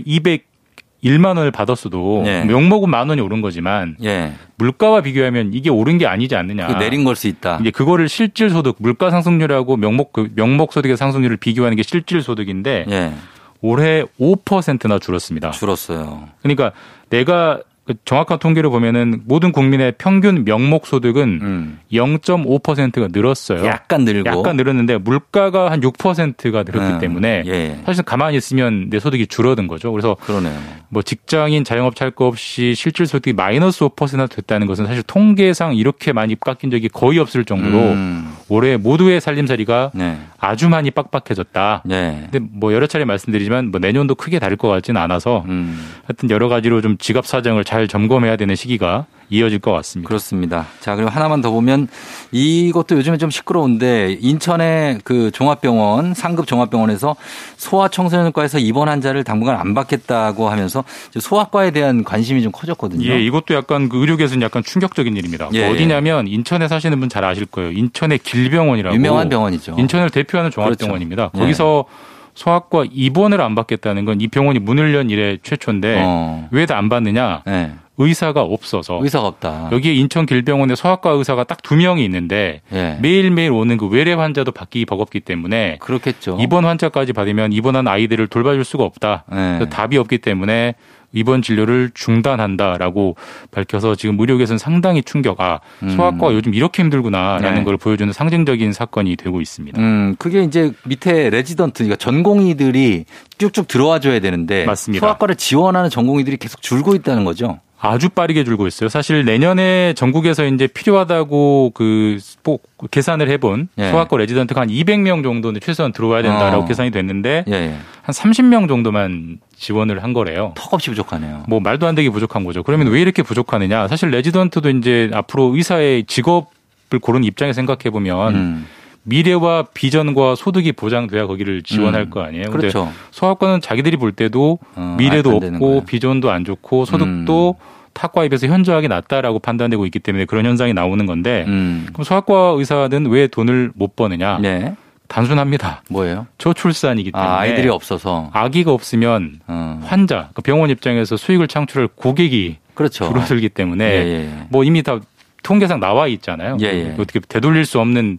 201만 1.06 1.38
원을 1.38 1.51
받았어도 1.51 2.24
네. 2.26 2.43
명목은 2.45 2.89
만 2.89 3.08
원이 3.10 3.22
오른 3.22 3.41
거지만 3.41 3.95
예. 4.03 4.34
물가와 4.58 5.01
비교하면 5.01 5.51
이게 5.53 5.70
오른 5.70 5.97
게 5.97 6.08
아니지 6.08 6.36
않느냐. 6.36 6.68
그 6.68 6.74
내린 6.74 7.03
걸 7.03 7.16
수 7.16 7.28
있다. 7.28 7.60
이제 7.62 7.72
그거를 7.72 8.10
실질 8.10 8.49
소득, 8.49 8.76
물가 8.80 9.10
상승률하고 9.12 9.78
명목 9.78 10.12
그 10.12 10.30
명목 10.36 10.74
소득의 10.74 10.97
상승률을 10.97 11.38
비교하는 11.38 11.78
게 11.78 11.84
실질 11.84 12.22
소득인데 12.22 12.86
예. 12.89 13.14
올해 13.62 14.03
5%나 14.20 14.99
줄었습니다. 14.99 15.51
줄었어요. 15.51 16.28
그러니까 16.41 16.72
내가 17.10 17.62
그 17.86 17.93
정확한 18.03 18.39
통계를 18.39 18.71
보면은 18.71 19.21
모든 19.25 19.51
국민의 19.51 19.93
평균 19.99 20.43
명목 20.43 20.88
소득은 20.88 21.39
음. 21.41 21.79
0.5%가 21.93 23.09
늘었어요. 23.11 23.63
약간 23.65 24.03
늘고 24.05 24.27
약간 24.27 24.57
늘었는데 24.57 24.97
물가가 24.97 25.69
한 25.69 25.81
6%가 25.81 26.63
늘었기 26.63 26.93
음. 26.95 26.99
때문에 26.99 27.43
예. 27.45 27.79
사실 27.86 28.03
가만히 28.03 28.38
있으면 28.38 28.89
내 28.89 28.99
소득이 28.99 29.27
줄어든 29.27 29.67
거죠. 29.67 29.91
그래서 29.91 30.15
그러네요. 30.19 30.57
뭐 30.89 31.01
직장인 31.03 31.63
자영업자 31.63 32.05
할 32.05 32.15
거 32.15 32.27
없이 32.27 32.73
실질 32.75 33.05
소득이 33.07 33.33
마이너스 33.33 33.83
5%나 33.86 34.27
됐다는 34.27 34.67
것은 34.67 34.86
사실 34.88 35.03
통계상 35.03 35.75
이렇게 35.75 36.13
많이 36.13 36.39
깎인 36.39 36.71
적이 36.71 36.88
거의 36.88 37.19
없을 37.19 37.43
정도로 37.43 37.77
음. 37.77 38.33
올해 38.47 38.77
모두의 38.77 39.19
살림살이가 39.19 39.91
네. 39.93 40.17
아주 40.45 40.69
많이 40.69 40.91
빡빡해졌다. 40.91 41.83
네. 41.85 42.27
근데 42.31 42.39
뭐 42.39 42.73
여러 42.73 42.87
차례 42.87 43.05
말씀드리지만 43.05 43.71
뭐 43.71 43.79
내년도 43.79 44.15
크게 44.15 44.39
다를 44.39 44.57
것 44.57 44.67
같지는 44.67 45.01
않아서 45.01 45.43
음. 45.47 45.79
하여튼 46.05 46.29
여러 46.29 46.47
가지로 46.47 46.81
좀 46.81 46.97
지갑 46.97 47.25
사정을 47.25 47.63
잘 47.63 47.87
점검해야 47.87 48.35
되는 48.35 48.55
시기가 48.55 49.05
이어질 49.30 49.59
것 49.59 49.71
같습니다. 49.71 50.07
그렇습니다. 50.07 50.67
자, 50.82 50.95
그리고 50.95 51.09
하나만 51.09 51.41
더 51.41 51.51
보면 51.51 51.88
이것도 52.32 52.95
요즘에 52.97 53.17
좀 53.17 53.30
시끄러운데 53.30 54.17
인천의 54.21 54.99
그 55.03 55.32
종합병원, 55.32 56.13
상급 56.13 56.47
종합병원에서 56.47 57.15
소아청소년과에서 57.57 58.59
입원 58.59 58.88
환자를 58.89 59.23
당분간 59.23 59.57
안 59.59 59.73
받겠다고 59.73 60.49
하면서 60.49 60.84
소아과에 61.19 61.71
대한 61.71 62.03
관심이 62.03 62.41
좀 62.43 62.51
커졌거든요. 62.51 63.05
예, 63.09 63.19
이것도 63.21 63.53
약간 63.53 63.89
그 63.89 63.99
의료계에서는 63.99 64.41
약간 64.43 64.63
충격적인 64.63 65.15
일입니다. 65.17 65.49
예, 65.53 65.67
어디냐면 65.69 66.28
인천에 66.28 66.67
사시는 66.67 66.99
분 66.99 67.09
잘 67.09 67.23
아실 67.23 67.45
거예요. 67.45 67.71
인천의 67.71 68.19
길병원이라고 68.19 68.95
유명한 68.95 69.30
병원이죠. 69.30 69.76
인천을 69.78 70.09
대표하는 70.09 70.51
종합병원입니다. 70.51 71.30
그렇죠. 71.30 71.39
거기서 71.39 71.86
소아과 72.34 72.86
입원을 72.91 73.39
안 73.41 73.55
받겠다는 73.55 74.03
건 74.05 74.19
이 74.19 74.28
병원이 74.28 74.59
문을 74.59 74.93
연 74.95 75.09
이래 75.09 75.38
최초인데 75.41 76.01
어. 76.05 76.47
왜 76.51 76.74
안 76.74 76.89
받느냐? 76.89 77.43
네. 77.45 77.71
의사가 77.97 78.41
없어서 78.41 78.99
의사가 79.01 79.27
없다. 79.27 79.69
여기에 79.71 79.93
인천 79.93 80.25
길병원에 80.25 80.75
소아과 80.75 81.11
의사가 81.11 81.43
딱 81.45 81.55
두 81.63 81.75
명이 81.75 82.03
있는데 82.05 82.61
예. 82.73 82.99
매일매일 83.01 83.51
오는 83.51 83.77
그 83.77 83.87
외래 83.87 84.13
환자도 84.13 84.51
받기 84.51 84.85
버겁기 84.85 85.21
때문에 85.21 85.77
그렇겠죠. 85.79 86.37
입원 86.39 86.63
환자까지 86.65 87.13
받으면 87.13 87.53
입원한 87.53 87.87
아이들을 87.87 88.27
돌봐줄 88.27 88.63
수가 88.63 88.83
없다. 88.83 89.23
네. 89.31 89.35
그래서 89.57 89.65
답이 89.69 89.97
없기 89.97 90.19
때문에 90.19 90.75
입원 91.11 91.41
진료를 91.41 91.91
중단한다라고 92.39 93.15
밝혀서 93.51 93.95
지금 93.95 94.19
의료계에서는 94.19 94.57
상당히 94.57 95.01
충격. 95.01 95.39
아 95.39 95.59
소아과가 95.95 96.33
요즘 96.33 96.53
이렇게 96.53 96.83
힘들구나라는 96.83 97.49
음. 97.49 97.55
네. 97.55 97.63
걸 97.63 97.77
보여주는 97.77 98.11
상징적인 98.11 98.73
사건이 98.73 99.15
되고 99.15 99.41
있습니다. 99.41 99.79
음, 99.81 100.15
그게 100.19 100.43
이제 100.43 100.71
밑에 100.85 101.29
레지던트, 101.29 101.83
그러니까 101.83 101.95
전공의들이 101.95 103.05
쭉쭉 103.37 103.67
들어와 103.67 103.99
줘야 103.99 104.19
되는데 104.19 104.65
맞습니다. 104.65 105.05
소아과를 105.05 105.35
지원하는 105.35 105.89
전공의들이 105.89 106.37
계속 106.37 106.61
줄고 106.61 106.95
있다는 106.95 107.23
거죠. 107.25 107.59
아주 107.86 108.09
빠르게 108.09 108.43
줄고 108.43 108.67
있어요. 108.67 108.89
사실 108.89 109.25
내년에 109.25 109.93
전국에서 109.93 110.45
이제 110.45 110.67
필요하다고 110.67 111.71
그뭐 111.73 112.59
계산을 112.89 113.29
해본 113.29 113.69
예. 113.77 113.91
소아과 113.91 114.17
레지던트가 114.17 114.61
한 114.61 114.69
200명 114.69 115.23
정도는 115.23 115.59
최소한 115.61 115.91
들어와야 115.91 116.21
된다라고 116.21 116.63
어. 116.63 116.65
계산이 116.65 116.91
됐는데 116.91 117.45
예, 117.47 117.53
예. 117.53 117.75
한 118.01 118.13
30명 118.13 118.67
정도만 118.67 119.39
지원을 119.55 120.03
한 120.03 120.13
거래요. 120.13 120.53
턱없이 120.55 120.89
부족하네요. 120.89 121.43
뭐 121.47 121.59
말도 121.59 121.88
안 121.88 121.95
되게 121.95 122.09
부족한 122.09 122.43
거죠. 122.43 122.63
그러면 122.63 122.88
왜 122.88 123.01
이렇게 123.01 123.23
부족하느냐? 123.23 123.88
사실 123.88 124.09
레지던트도 124.09 124.69
이제 124.71 125.09
앞으로 125.13 125.55
의사의 125.55 126.05
직업을 126.05 126.99
고르는 127.01 127.23
입장에 127.23 127.53
생각해 127.53 127.89
보면 127.91 128.36
음, 128.36 128.67
미래와 129.03 129.67
비전과 129.73 130.36
소득이 130.36 130.71
보장돼야 130.71 131.27
거기를 131.27 131.61
지원할 131.61 132.03
음. 132.03 132.09
거 132.09 132.21
아니에요. 132.21 132.49
그렇죠. 132.49 132.91
소아과는 133.11 133.61
자기들이 133.61 133.97
볼 133.97 134.11
때도 134.11 134.59
어, 134.75 134.95
미래도 134.97 135.31
안 135.33 135.39
되는 135.39 135.55
없고 135.55 135.65
거예요. 135.65 135.81
음. 135.81 135.86
비전도 135.86 136.31
안 136.31 136.43
좋고 136.43 136.86
소득도 136.86 137.55
타과에 137.95 138.27
비해서 138.29 138.45
현저하게 138.47 138.87
낮다라고 138.89 139.39
판단되고 139.39 139.85
있기 139.87 139.99
때문에 139.99 140.25
그런 140.25 140.45
현상이 140.45 140.73
나오는 140.73 141.03
건데 141.05 141.45
음. 141.47 141.87
그럼 141.93 142.03
소아과 142.03 142.53
의사는 142.57 143.05
왜 143.07 143.27
돈을 143.27 143.71
못 143.73 143.95
버느냐? 143.95 144.37
네. 144.41 144.75
단순합니다. 145.07 145.81
뭐예요? 145.89 146.27
저출산이기 146.37 147.11
때문에 147.11 147.29
아, 147.29 147.39
아이들이 147.39 147.69
없어서. 147.69 148.29
아기가 148.33 148.71
없으면 148.73 149.39
어. 149.47 149.79
환자, 149.83 150.29
그 150.33 150.41
병원 150.41 150.69
입장에서 150.69 151.15
수익을 151.15 151.47
창출할 151.47 151.89
고객이 151.95 152.57
그렇죠. 152.73 153.07
줄어들기 153.07 153.49
때문에 153.49 153.85
예, 153.85 154.07
예. 154.25 154.29
뭐 154.49 154.63
이미 154.63 154.83
다 154.83 154.99
통계상 155.43 155.79
나와 155.79 156.07
있잖아요. 156.07 156.57
예, 156.61 156.65
예. 156.65 156.95
어떻게 156.99 157.19
되돌릴 157.19 157.65
수 157.65 157.79
없는 157.79 158.17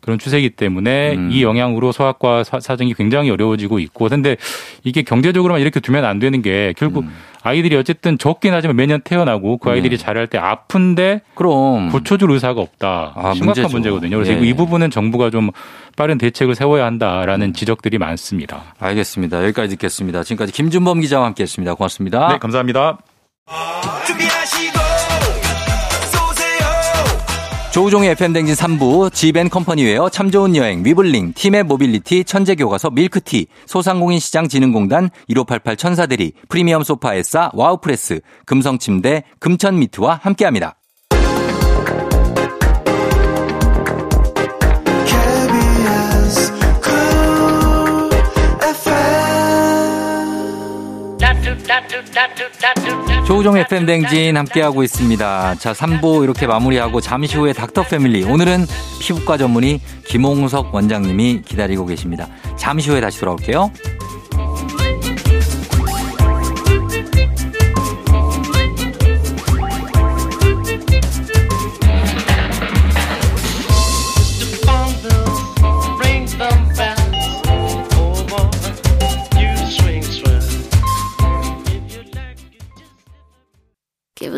그런 0.00 0.18
추세이기 0.18 0.50
때문에 0.50 1.16
음. 1.16 1.28
이 1.32 1.42
영향으로 1.42 1.90
소아과 1.92 2.44
사- 2.44 2.60
사정이 2.60 2.94
굉장히 2.94 3.30
어려워지고 3.30 3.80
있고 3.80 4.08
근데 4.08 4.36
이게 4.84 5.02
경제적으로만 5.02 5.60
이렇게 5.60 5.80
두면 5.80 6.04
안 6.04 6.18
되는 6.20 6.40
게 6.40 6.72
결국 6.78 7.04
음. 7.04 7.10
아이들이 7.48 7.76
어쨌든 7.76 8.18
적긴 8.18 8.54
하지만 8.54 8.76
매년 8.76 9.00
태어나고 9.00 9.58
그 9.58 9.70
아이들이 9.70 9.96
자랄 9.98 10.26
때 10.26 10.38
아픈데 10.38 11.22
그럼. 11.34 11.90
고쳐줄 11.90 12.30
의사가 12.30 12.60
없다. 12.60 13.12
아, 13.14 13.34
심각한 13.34 13.44
문제죠. 13.44 13.68
문제거든요. 13.68 14.16
그래서 14.16 14.32
예. 14.32 14.46
이 14.46 14.52
부분은 14.52 14.90
정부가 14.90 15.30
좀 15.30 15.50
빠른 15.96 16.18
대책을 16.18 16.54
세워야 16.54 16.84
한다라는 16.84 17.54
지적들이 17.54 17.98
많습니다. 17.98 18.62
알겠습니다. 18.78 19.42
여기까지 19.44 19.70
듣겠습니다. 19.76 20.22
지금까지 20.22 20.52
김준범 20.52 21.00
기자와 21.00 21.26
함께 21.26 21.42
했습니다. 21.42 21.74
고맙습니다. 21.74 22.28
네, 22.28 22.38
감사합니다. 22.38 22.98
조우종의 27.78 28.10
FM대행진 28.10 28.56
3부, 28.56 29.12
지벤컴퍼니웨어, 29.14 30.08
참 30.08 30.32
좋은 30.32 30.56
여행, 30.56 30.84
위블링, 30.84 31.32
티머니 31.34 31.62
모빌리티, 31.62 32.24
천재교과서, 32.24 32.90
밀크티, 32.90 33.46
소상공인시장진흥공단, 33.66 35.10
1588 35.28 35.76
천사대리, 35.76 36.32
프리미엄 36.48 36.82
소파에싸, 36.82 37.52
와우프레스, 37.54 38.20
금성침대, 38.46 39.22
금천미트와 39.38 40.18
함께합니다. 40.24 40.74
Cool 53.28 53.44
FM 53.44 53.44
조우종 53.44 53.58
FM댕진 53.58 54.36
함께하고 54.38 54.82
있습니다. 54.82 55.56
자, 55.56 55.72
3부 55.72 56.24
이렇게 56.24 56.46
마무리하고 56.46 57.02
잠시 57.02 57.36
후에 57.36 57.52
닥터 57.52 57.82
패밀리. 57.82 58.24
오늘은 58.24 58.64
피부과 59.00 59.36
전문의 59.36 59.80
김홍석 60.06 60.74
원장님이 60.74 61.42
기다리고 61.44 61.84
계십니다. 61.84 62.26
잠시 62.56 62.88
후에 62.90 63.02
다시 63.02 63.20
돌아올게요. 63.20 63.70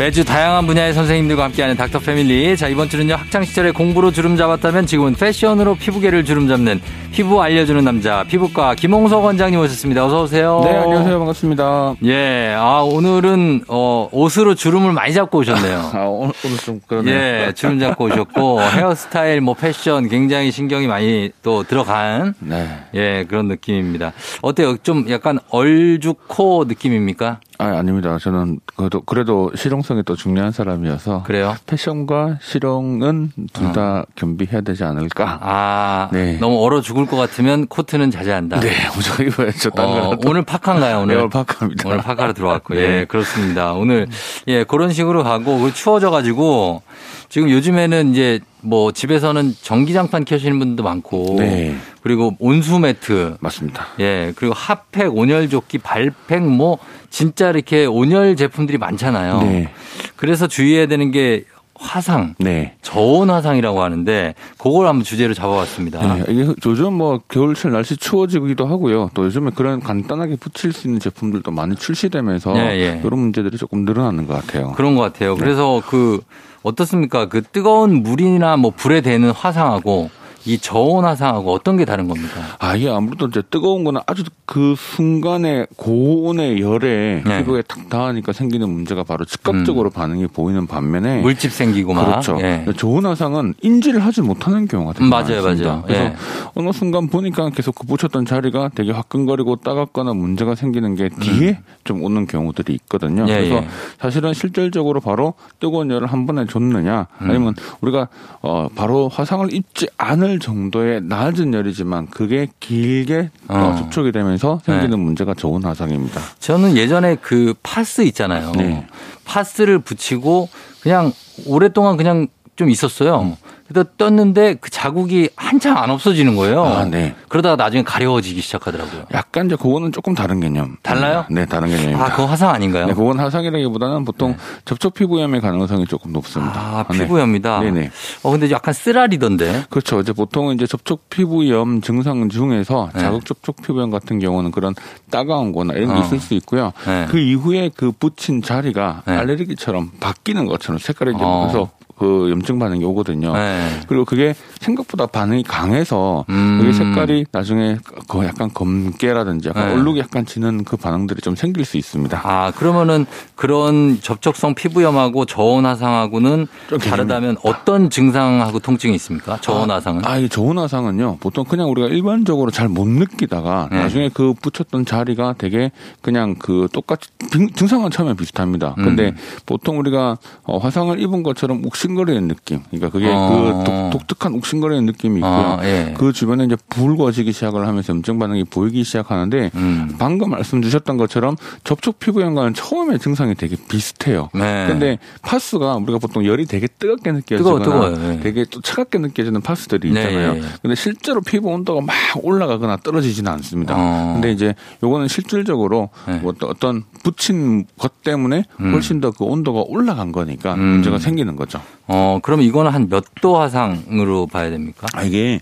매주 0.00 0.24
다양한 0.24 0.66
분야의 0.66 0.94
선생님들과 0.94 1.44
함께하는 1.44 1.76
닥터 1.76 1.98
패밀리. 1.98 2.56
자, 2.56 2.68
이번 2.68 2.88
주는요, 2.88 3.16
학창시절에 3.16 3.72
공부로 3.72 4.10
주름 4.10 4.34
잡았다면 4.34 4.86
지금은 4.86 5.12
패션으로 5.12 5.74
피부계를 5.74 6.24
주름 6.24 6.48
잡는 6.48 6.80
피부 7.12 7.42
알려주는 7.42 7.84
남자, 7.84 8.24
피부과 8.24 8.74
김홍석 8.74 9.22
원장님 9.22 9.60
오셨습니다. 9.60 10.06
어서오세요. 10.06 10.62
네, 10.64 10.74
안녕하세요. 10.74 11.18
반갑습니다. 11.18 11.96
예, 12.06 12.54
아, 12.56 12.80
오늘은, 12.80 13.64
어, 13.68 14.08
옷으로 14.10 14.54
주름을 14.54 14.92
많이 14.92 15.12
잡고 15.12 15.40
오셨네요. 15.40 15.78
아, 15.92 16.06
오늘, 16.06 16.32
오늘 16.46 16.56
좀 16.56 16.80
그러네요. 16.86 17.14
예, 17.14 17.52
주름 17.54 17.78
잡고 17.78 18.06
오셨고, 18.06 18.62
헤어스타일, 18.62 19.42
뭐, 19.42 19.52
패션 19.52 20.08
굉장히 20.08 20.50
신경이 20.50 20.86
많이 20.86 21.30
또 21.42 21.62
들어간, 21.62 22.32
네. 22.38 22.66
예, 22.94 23.26
그런 23.28 23.48
느낌입니다. 23.48 24.14
어때요? 24.40 24.78
좀 24.78 25.10
약간 25.10 25.40
얼죽코 25.50 26.64
느낌입니까? 26.68 27.40
아, 27.60 27.76
아닙니다. 27.78 28.16
저는 28.18 28.58
그래도, 28.74 29.02
그래도 29.02 29.52
실용성이 29.54 30.02
또 30.02 30.16
중요한 30.16 30.50
사람이어서. 30.50 31.24
그래요? 31.24 31.54
패션과 31.66 32.38
실용은 32.40 33.32
둘다 33.52 34.06
겸비해야 34.14 34.62
되지 34.62 34.82
않을까. 34.84 35.38
아, 35.42 36.08
네. 36.10 36.38
너무 36.38 36.64
얼어 36.64 36.80
죽을 36.80 37.04
것 37.04 37.18
같으면 37.18 37.66
코트는 37.66 38.10
자제한다. 38.10 38.60
네, 38.60 38.70
무조건 38.96 39.26
입어야죠. 39.26 39.70
딴 39.70 39.86
어. 39.88 40.16
오늘 40.24 40.42
파카인가요, 40.42 41.00
오늘? 41.00 41.14
네, 41.16 41.20
오늘 41.20 41.28
파카입니다. 41.28 41.86
오늘 41.86 41.98
파카로 41.98 42.32
들어왔고, 42.32 42.74
네. 42.74 42.80
예, 42.80 43.04
그렇습니다. 43.04 43.74
오늘, 43.74 44.08
예, 44.48 44.64
그런 44.64 44.90
식으로 44.90 45.22
가고, 45.22 45.58
그리고 45.58 45.74
추워져가지고, 45.74 46.82
지금 47.30 47.48
요즘에는 47.48 48.10
이제 48.10 48.40
뭐 48.60 48.90
집에서는 48.90 49.54
전기장판 49.62 50.24
켜시는 50.24 50.58
분도 50.58 50.82
많고, 50.82 51.36
네. 51.38 51.76
그리고 52.02 52.34
온수 52.40 52.80
매트, 52.80 53.36
맞습니다. 53.38 53.86
예, 54.00 54.32
그리고 54.34 54.52
핫팩, 54.52 55.16
온열 55.16 55.48
조끼, 55.48 55.78
발팩, 55.78 56.42
뭐, 56.42 56.78
진짜 57.08 57.50
이렇게 57.50 57.86
온열 57.86 58.34
제품들이 58.34 58.78
많잖아요. 58.78 59.42
네. 59.42 59.68
그래서 60.16 60.48
주의해야 60.48 60.86
되는 60.86 61.12
게 61.12 61.44
화상, 61.80 62.34
네. 62.38 62.74
저온 62.82 63.30
화상이라고 63.30 63.82
하는데, 63.82 64.34
그걸 64.58 64.86
한번 64.86 65.02
주제로 65.02 65.32
잡아봤습니다. 65.34 66.14
네, 66.14 66.24
이게 66.28 66.52
요즘 66.66 66.92
뭐 66.92 67.20
겨울철 67.28 67.72
날씨 67.72 67.96
추워지기도 67.96 68.66
하고요. 68.66 69.10
또 69.14 69.24
요즘에 69.24 69.50
그런 69.54 69.80
간단하게 69.80 70.36
붙일 70.36 70.72
수 70.72 70.86
있는 70.86 71.00
제품들도 71.00 71.50
많이 71.50 71.74
출시되면서 71.74 72.54
예, 72.58 72.78
예. 72.78 73.00
이런 73.02 73.18
문제들이 73.18 73.56
조금 73.56 73.84
늘어나는 73.84 74.26
것 74.26 74.34
같아요. 74.34 74.72
그런 74.72 74.94
것 74.94 75.02
같아요. 75.02 75.34
네. 75.34 75.40
그래서 75.40 75.82
그 75.88 76.20
어떻습니까? 76.62 77.26
그 77.26 77.42
뜨거운 77.42 78.02
물이나 78.02 78.56
뭐 78.58 78.70
불에 78.70 79.00
대는 79.00 79.30
화상하고 79.30 80.10
이 80.46 80.58
저온 80.58 81.04
화상하고 81.04 81.52
어떤 81.52 81.76
게 81.76 81.84
다른 81.84 82.08
겁니까? 82.08 82.40
아, 82.58 82.74
이게 82.74 82.88
아무래도 82.88 83.26
이제 83.26 83.42
뜨거운 83.50 83.84
거는 83.84 84.00
아주 84.06 84.24
그 84.46 84.74
순간에 84.76 85.66
고온의 85.76 86.60
열에 86.60 87.22
네. 87.24 87.38
피부에 87.38 87.62
탁 87.62 87.88
닿으니까 87.88 88.32
생기는 88.32 88.68
문제가 88.68 89.04
바로 89.04 89.24
즉각적으로 89.24 89.90
반응이 89.90 90.28
보이는 90.28 90.66
반면에 90.66 91.20
물집 91.20 91.52
생기고 91.52 91.92
막. 91.94 92.06
그렇죠. 92.06 92.38
예. 92.40 92.64
좋은 92.76 93.04
화상은 93.06 93.54
인지를 93.62 94.04
하지 94.04 94.22
못하는 94.22 94.66
경우가 94.66 94.94
되게 94.94 95.04
음, 95.04 95.10
맞아요, 95.10 95.42
많습니다. 95.42 95.68
맞아요. 95.70 95.82
그래서 95.86 96.02
예. 96.04 96.14
어느 96.54 96.72
순간 96.72 97.08
보니까 97.08 97.50
계속 97.50 97.74
그 97.74 97.86
붙였던 97.86 98.24
자리가 98.24 98.70
되게 98.74 98.90
화끈거리고 98.92 99.56
따갑거나 99.56 100.14
문제가 100.14 100.54
생기는 100.54 100.94
게 100.94 101.08
뒤에 101.08 101.58
좀 101.84 102.02
오는 102.02 102.26
경우들이 102.26 102.72
있거든요. 102.74 103.22
음. 103.22 103.28
예, 103.28 103.34
그래서 103.34 103.54
예. 103.56 103.68
사실은 104.00 104.32
실질적으로 104.34 105.00
바로 105.00 105.34
뜨거운 105.60 105.90
열을 105.90 106.06
한 106.08 106.26
번에 106.26 106.46
줬느냐 106.46 107.06
아니면 107.18 107.54
우리가 107.82 108.08
어 108.42 108.68
바로 108.74 109.08
화상을 109.08 109.52
입지 109.52 109.88
않을 109.98 110.39
정도의 110.40 111.02
낮은 111.02 111.54
열이지만 111.54 112.06
그게 112.08 112.48
길게 112.60 113.30
어, 113.48 113.56
어. 113.56 113.76
접촉이 113.76 114.12
되면서 114.12 114.60
생기는 114.64 114.98
문제가 114.98 115.34
좋은 115.34 115.62
화상입니다. 115.62 116.20
저는 116.38 116.76
예전에 116.76 117.16
그 117.16 117.54
파스 117.62 118.02
있잖아요. 118.02 118.52
네. 118.56 118.86
파스를 119.24 119.78
붙이고 119.78 120.48
그냥 120.82 121.12
오랫동안 121.46 121.96
그냥 121.96 122.26
좀 122.56 122.70
있었어요. 122.70 123.20
음. 123.20 123.36
그래서 123.70 123.88
떴는데 123.96 124.54
그 124.54 124.68
자국이 124.68 125.30
한참 125.36 125.76
안 125.76 125.90
없어지는 125.90 126.34
거예요. 126.34 126.64
아, 126.64 126.84
네. 126.84 127.14
그러다가 127.28 127.54
나중에 127.54 127.84
가려워지기 127.84 128.40
시작하더라고요. 128.40 129.04
약간 129.14 129.46
이제 129.46 129.54
그거는 129.54 129.92
조금 129.92 130.12
다른 130.12 130.40
개념. 130.40 130.76
달라요? 130.82 131.24
네, 131.30 131.46
다른 131.46 131.68
개념입니다. 131.68 132.04
아, 132.04 132.10
그거 132.10 132.26
화상 132.26 132.50
아닌가요? 132.50 132.86
네, 132.86 132.94
그건 132.94 133.20
화상이라기보다는 133.20 134.04
보통 134.04 134.36
접촉 134.64 134.94
피부염의 134.94 135.40
가능성이 135.40 135.86
조금 135.86 136.12
높습니다. 136.12 136.60
아, 136.60 136.84
네. 136.90 136.98
피부염이다. 136.98 137.60
네 137.60 137.70
네. 137.70 137.90
어, 138.24 138.32
근데 138.32 138.50
약간 138.50 138.74
쓰라리던데. 138.74 139.66
그렇죠. 139.70 140.00
이제 140.00 140.12
보통 140.12 140.52
이제 140.52 140.66
접촉 140.66 141.08
피부염 141.08 141.80
증상 141.80 142.28
중에서 142.28 142.90
네. 142.92 143.00
자극 143.00 143.24
접촉 143.24 143.62
피부염 143.62 143.90
같은 143.90 144.18
경우는 144.18 144.50
그런 144.50 144.74
따가운 145.10 145.52
거나 145.52 145.74
이런 145.74 145.94
게 145.94 146.00
어. 146.00 146.04
있을 146.04 146.18
수 146.18 146.34
있고요. 146.34 146.72
네. 146.84 147.06
그 147.08 147.20
이후에 147.20 147.70
그 147.72 147.92
붙인 147.92 148.42
자리가 148.42 149.02
네. 149.06 149.16
알레르기처럼 149.16 149.92
바뀌는 150.00 150.46
것처럼 150.46 150.80
색깔이 150.80 151.12
이제 151.14 151.22
어. 151.22 151.42
그래서 151.42 151.70
그 152.00 152.30
염증 152.30 152.58
반응이 152.58 152.82
오거든요. 152.82 153.34
네. 153.34 153.60
그리고 153.86 154.06
그게 154.06 154.34
생각보다 154.58 155.04
반응이 155.06 155.42
강해서 155.42 156.24
음. 156.30 156.56
그게 156.58 156.72
색깔이 156.72 157.26
나중에 157.30 157.76
그 158.08 158.24
약간 158.24 158.50
검게라든지 158.54 159.50
약간 159.50 159.66
네. 159.68 159.74
얼룩이 159.74 159.98
약간 160.00 160.24
지는 160.24 160.64
그 160.64 160.78
반응들이 160.78 161.20
좀 161.20 161.36
생길 161.36 161.66
수 161.66 161.76
있습니다. 161.76 162.18
아, 162.24 162.52
그러면은 162.52 163.04
그런 163.34 164.00
접촉성 164.00 164.54
피부염하고 164.54 165.26
저온 165.26 165.66
화상하고는 165.66 166.46
좀 166.70 166.78
다르다면 166.78 167.36
어떤 167.44 167.90
증상하고 167.90 168.60
통증이 168.60 168.94
있습니까? 168.94 169.38
저온 169.42 169.70
화상은? 169.70 170.00
아, 170.06 170.16
이 170.16 170.30
저온 170.30 170.56
화상은요. 170.56 171.18
보통 171.20 171.44
그냥 171.44 171.70
우리가 171.70 171.88
일반적으로 171.88 172.50
잘 172.50 172.70
못 172.70 172.88
느끼다가 172.88 173.68
네. 173.70 173.78
나중에 173.80 174.08
그 174.14 174.32
붙였던 174.40 174.86
자리가 174.86 175.34
되게 175.36 175.70
그냥 176.00 176.36
그 176.38 176.66
똑같이 176.72 177.10
빙- 177.30 177.50
증상은 177.52 177.90
처음에 177.90 178.14
비슷합니다. 178.14 178.74
근데 178.76 179.08
음. 179.08 179.16
보통 179.44 179.78
우리가 179.80 180.16
어, 180.44 180.56
화상을 180.58 180.98
입은 180.98 181.22
것처럼 181.24 181.62
욱신 181.66 181.89
거리는 181.94 182.26
느낌. 182.26 182.62
그러니까 182.70 182.88
그게 182.90 183.06
어. 183.10 183.60
그 183.62 183.70
독, 183.70 183.90
독특한 184.08 184.34
욱신거리는 184.34 184.86
느낌이 184.86 185.16
있고요. 185.16 185.30
아, 185.30 185.58
예. 185.64 185.94
그 185.96 186.12
주변에 186.12 186.44
이제 186.44 186.56
붉어지기 186.70 187.32
시작을 187.32 187.66
하면서 187.68 187.92
염증 187.92 188.18
반응이 188.18 188.44
보이기 188.44 188.82
시작하는데 188.82 189.50
음. 189.54 189.94
방금 189.98 190.30
말씀 190.30 190.62
주셨던 190.62 190.96
것처럼 190.96 191.36
접촉 191.62 191.98
피부염과는 191.98 192.54
처음에 192.54 192.98
증상이 192.98 193.34
되게 193.34 193.56
비슷해요. 193.68 194.30
네. 194.34 194.66
근데 194.68 194.98
파스가 195.22 195.76
우리가 195.76 195.98
보통 195.98 196.24
열이 196.24 196.46
되게 196.46 196.66
뜨겁게 196.66 197.12
느껴지거나 197.12 197.62
뜨거워, 197.64 197.90
뜨거워요. 197.90 198.14
예. 198.14 198.20
되게 198.20 198.44
또 198.50 198.60
차갑게 198.60 198.98
느껴지는 198.98 199.40
파스들이 199.42 199.92
네, 199.92 200.00
있잖아요. 200.00 200.32
예, 200.32 200.38
예. 200.38 200.42
근데 200.62 200.74
실제로 200.74 201.20
피부 201.20 201.50
온도가 201.50 201.82
막 201.82 201.94
올라가거나 202.22 202.78
떨어지지는 202.78 203.30
않습니다. 203.32 203.74
어. 203.76 204.12
근데 204.14 204.32
이제 204.32 204.54
요거는 204.82 205.08
실질적으로 205.08 205.90
네. 206.08 206.18
뭐또 206.18 206.46
어떤 206.48 206.84
붙인 207.02 207.66
것 207.78 208.02
때문에 208.02 208.44
음. 208.60 208.72
훨씬 208.72 209.00
더 209.00 209.10
그 209.10 209.24
온도가 209.24 209.64
올라간 209.66 210.12
거니까 210.12 210.54
음. 210.54 210.60
문제가 210.60 210.98
생기는 210.98 211.36
거죠. 211.36 211.60
어, 211.92 212.20
그럼 212.22 212.40
이거는 212.40 212.70
한 212.70 212.88
몇도 212.88 213.36
화상으로 213.36 214.26
봐야 214.28 214.48
됩니까? 214.48 214.86
아, 214.94 215.02
이게 215.02 215.40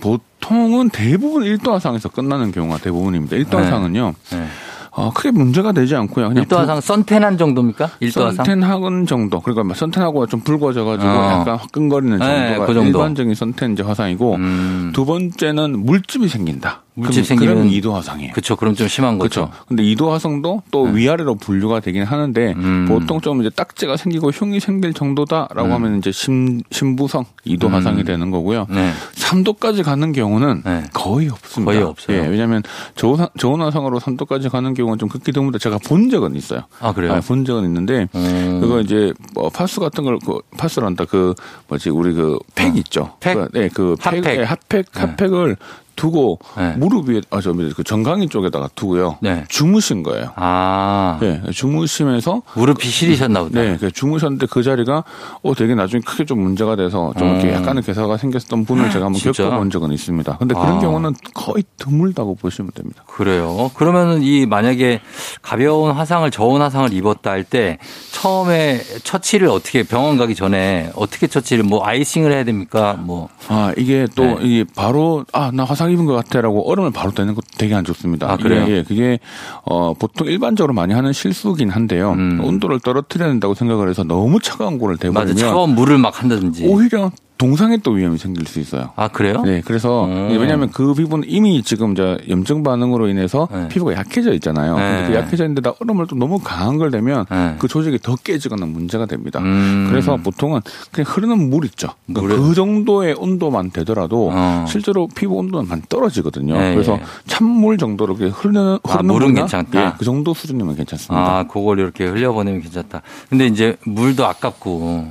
보통은 0.00 0.88
대부분 0.88 1.42
1도 1.44 1.70
화상에서 1.72 2.08
끝나는 2.08 2.50
경우가 2.50 2.78
대부분입니다. 2.78 3.36
1도 3.36 3.50
네. 3.50 3.56
화상은요. 3.58 4.14
네. 4.32 4.46
어, 4.94 5.10
크게 5.12 5.30
문제가 5.30 5.72
되지 5.72 5.94
않고요. 5.94 6.28
그냥 6.30 6.44
1도 6.44 6.56
화상 6.56 6.80
선텐한 6.80 7.36
정도입니까? 7.36 7.90
1도 8.00 8.20
화상? 8.24 8.44
선텐학은 8.44 9.04
정도. 9.06 9.40
그러니까 9.40 9.64
뭐 9.64 9.74
선텐하고 9.74 10.26
좀 10.28 10.40
붉어져가지고 10.40 11.10
어. 11.10 11.40
약간 11.40 11.56
화끈거리는 11.56 12.18
네, 12.18 12.46
정도가 12.48 12.66
그 12.66 12.74
정도. 12.74 12.98
일반적인 12.98 13.34
선텐 13.34 13.72
이제 13.74 13.82
화상이고 13.82 14.34
음. 14.36 14.92
두 14.94 15.04
번째는 15.04 15.78
물집이 15.84 16.26
생긴다. 16.28 16.82
물집 16.94 17.24
그럼- 17.26 17.38
그럼 17.38 17.54
생기면 17.64 17.80
2도 17.80 17.92
화상이에요. 17.94 18.32
그렇죠. 18.32 18.56
그럼 18.56 18.74
좀 18.74 18.86
심한 18.86 19.18
거죠. 19.18 19.46
그렇죠. 19.46 19.64
근데 19.66 19.82
2도 19.82 20.10
화상도 20.10 20.62
또 20.70 20.82
위아래로 20.82 21.36
분류가 21.36 21.80
되긴 21.80 22.02
하는데 22.04 22.52
음. 22.54 22.84
보통 22.86 23.20
좀 23.22 23.40
이제 23.40 23.48
딱지가 23.48 23.96
생기고 23.96 24.30
흉이 24.30 24.60
생길 24.60 24.92
정도다라고 24.92 25.62
음. 25.68 25.72
하면 25.72 25.98
이제 25.98 26.12
심, 26.12 26.60
심부성 26.70 27.24
2도 27.46 27.64
음. 27.68 27.74
화상이 27.74 28.04
되는 28.04 28.30
거고요. 28.30 28.66
네. 28.68 28.92
3도까지 29.14 29.82
가는 29.82 30.12
경우는 30.12 30.62
네. 30.66 30.82
거의 30.92 31.28
없습니다. 31.30 31.72
거의 31.72 31.82
없어요. 31.82 32.18
예, 32.18 32.26
왜냐하면 32.26 32.62
저온, 32.94 33.26
저온 33.38 33.62
화상으로 33.62 33.98
3도까지 33.98 34.50
가는 34.50 34.74
경우는 34.74 34.98
좀 34.98 35.08
극히 35.08 35.32
드문데 35.32 35.58
제가 35.58 35.78
본 35.86 36.10
적은 36.10 36.34
있어요. 36.36 36.62
아, 36.80 36.92
그래요? 36.92 37.18
본 37.26 37.44
적은 37.46 37.64
있는데 37.64 38.08
음. 38.14 38.58
그거 38.60 38.80
이제 38.80 39.14
뭐 39.34 39.48
파스 39.48 39.80
같은 39.80 40.04
걸 40.04 40.18
그 40.24 40.38
파스란다 40.58 41.06
그 41.06 41.34
뭐지 41.68 41.88
우리 41.90 42.12
그팩 42.12 42.76
있죠. 42.76 43.02
어. 43.04 43.16
팩? 43.18 43.34
그, 43.34 43.48
네, 43.52 43.68
그 43.72 43.96
핫팩. 43.98 44.22
팩, 44.22 44.36
네, 44.38 44.44
핫팩, 44.44 44.86
핫팩을 44.92 45.56
두고 46.02 46.40
네. 46.58 46.74
무릎 46.78 47.08
위에 47.08 47.20
아저 47.30 47.52
그 47.52 47.84
정강이 47.84 48.28
쪽에다가 48.28 48.68
두고요. 48.74 49.18
네. 49.20 49.44
주무신 49.48 50.02
거예요. 50.02 50.32
아. 50.34 51.18
네, 51.20 51.40
주무시면서 51.52 52.42
무릎이 52.54 52.88
시리셨나 52.88 53.44
보다. 53.44 53.60
네, 53.62 53.76
그 53.78 53.92
주무셨는데 53.92 54.46
그 54.50 54.64
자리가 54.64 55.04
어 55.44 55.54
되게 55.54 55.76
나중에 55.76 56.00
크게 56.04 56.24
좀 56.24 56.40
문제가 56.40 56.74
돼서 56.74 57.12
좀 57.16 57.28
이렇게 57.28 57.50
음. 57.50 57.54
약간의 57.54 57.84
괴사가 57.84 58.16
생겼던 58.16 58.64
분을 58.64 58.90
제가 58.90 59.06
한번? 59.06 59.20
겪어본 59.20 59.70
적은 59.70 59.92
있습니다. 59.92 60.38
근데 60.38 60.54
그런 60.54 60.78
아. 60.78 60.80
경우는 60.80 61.14
거의 61.34 61.62
드물다고 61.78 62.34
보시면 62.34 62.72
됩니다. 62.74 63.04
그래요. 63.06 63.70
그러면은 63.74 64.22
이 64.24 64.44
만약에 64.46 65.00
가벼운 65.40 65.92
화상을 65.92 66.28
저온 66.32 66.62
화상을 66.62 66.92
입었다 66.92 67.30
할 67.30 67.44
때 67.44 67.78
처음에 68.12 68.80
처치를 69.04 69.48
어떻게 69.48 69.82
병원 69.82 70.16
가기 70.16 70.34
전에 70.34 70.90
어떻게 70.96 71.26
처치를 71.26 71.64
뭐 71.64 71.84
아이싱을 71.84 72.32
해야 72.32 72.44
됩니까? 72.44 72.94
뭐 72.98 73.28
아 73.48 73.72
이게 73.76 74.06
또 74.14 74.24
네. 74.24 74.36
이게 74.42 74.64
바로 74.74 75.24
아 75.32 75.50
나 75.52 75.64
화상 75.64 75.91
입은 75.92 76.06
것 76.06 76.14
같아라고 76.14 76.70
얼음을 76.70 76.90
바로 76.90 77.12
떼는 77.12 77.34
것도 77.34 77.46
되게 77.58 77.74
안 77.74 77.84
좋습니다. 77.84 78.30
아, 78.30 78.36
그래요? 78.36 78.64
이게, 78.64 78.76
예, 78.78 78.82
그게 78.82 79.18
어 79.64 79.94
보통 79.94 80.26
일반적으로 80.26 80.72
많이 80.72 80.94
하는 80.94 81.12
실수긴 81.12 81.70
한데요. 81.70 82.12
음. 82.12 82.40
온도를 82.42 82.80
떨어뜨려야 82.80 83.28
된다고 83.28 83.54
생각을 83.54 83.88
해서 83.88 84.04
너무 84.04 84.40
차가운 84.40 84.78
거를 84.78 84.94
맞아 84.94 85.08
대버리면 85.08 85.36
차가운 85.36 85.74
물을 85.74 85.98
막 85.98 86.20
한다든지. 86.20 86.66
오히려 86.66 87.10
동상에 87.42 87.76
또 87.78 87.90
위험이 87.90 88.18
생길 88.18 88.46
수 88.46 88.60
있어요. 88.60 88.90
아 88.94 89.08
그래요? 89.08 89.42
네, 89.44 89.62
그래서 89.64 90.04
음. 90.04 90.28
왜냐하면 90.38 90.70
그 90.70 90.94
피부는 90.94 91.24
이미 91.26 91.60
지금 91.64 91.96
저 91.96 92.16
염증 92.28 92.62
반응으로 92.62 93.08
인해서 93.08 93.48
네. 93.50 93.66
피부가 93.66 93.94
약해져 93.94 94.32
있잖아요. 94.34 94.76
네. 94.76 94.82
근데 94.82 95.08
그 95.08 95.14
약해져 95.16 95.42
있는데다 95.46 95.72
얼음을 95.80 96.06
또 96.06 96.14
너무 96.14 96.38
강한 96.38 96.78
걸 96.78 96.92
대면 96.92 97.26
네. 97.28 97.56
그 97.58 97.66
조직이 97.66 97.98
더 97.98 98.14
깨지거나 98.14 98.66
문제가 98.66 99.06
됩니다. 99.06 99.40
음. 99.40 99.88
그래서 99.90 100.16
보통은 100.18 100.60
그냥 100.92 101.10
흐르는 101.10 101.50
물 101.50 101.64
있죠. 101.64 101.88
그러니까 102.06 102.40
그 102.40 102.54
정도의 102.54 103.16
온도만 103.18 103.72
되더라도 103.72 104.30
어. 104.32 104.64
실제로 104.68 105.08
피부 105.08 105.34
온도는 105.34 105.68
많이 105.68 105.82
떨어지거든요. 105.88 106.56
네, 106.56 106.74
그래서 106.74 106.92
예. 106.92 107.02
찬물 107.26 107.76
정도로 107.76 108.14
이렇게 108.14 108.32
흐르는 108.32 108.78
아, 108.84 108.88
흐르는 108.88 109.12
물은 109.12 109.26
물이나 109.26 109.40
괜찮다? 109.40 109.84
예, 109.84 109.92
그 109.98 110.04
정도 110.04 110.32
수준이면 110.32 110.76
괜찮습니다. 110.76 111.38
아 111.38 111.42
그걸 111.48 111.80
이렇게 111.80 112.06
흘려보내면 112.06 112.60
괜찮다. 112.60 113.02
근데 113.28 113.48
이제 113.48 113.76
물도 113.84 114.24
아깝고 114.26 115.10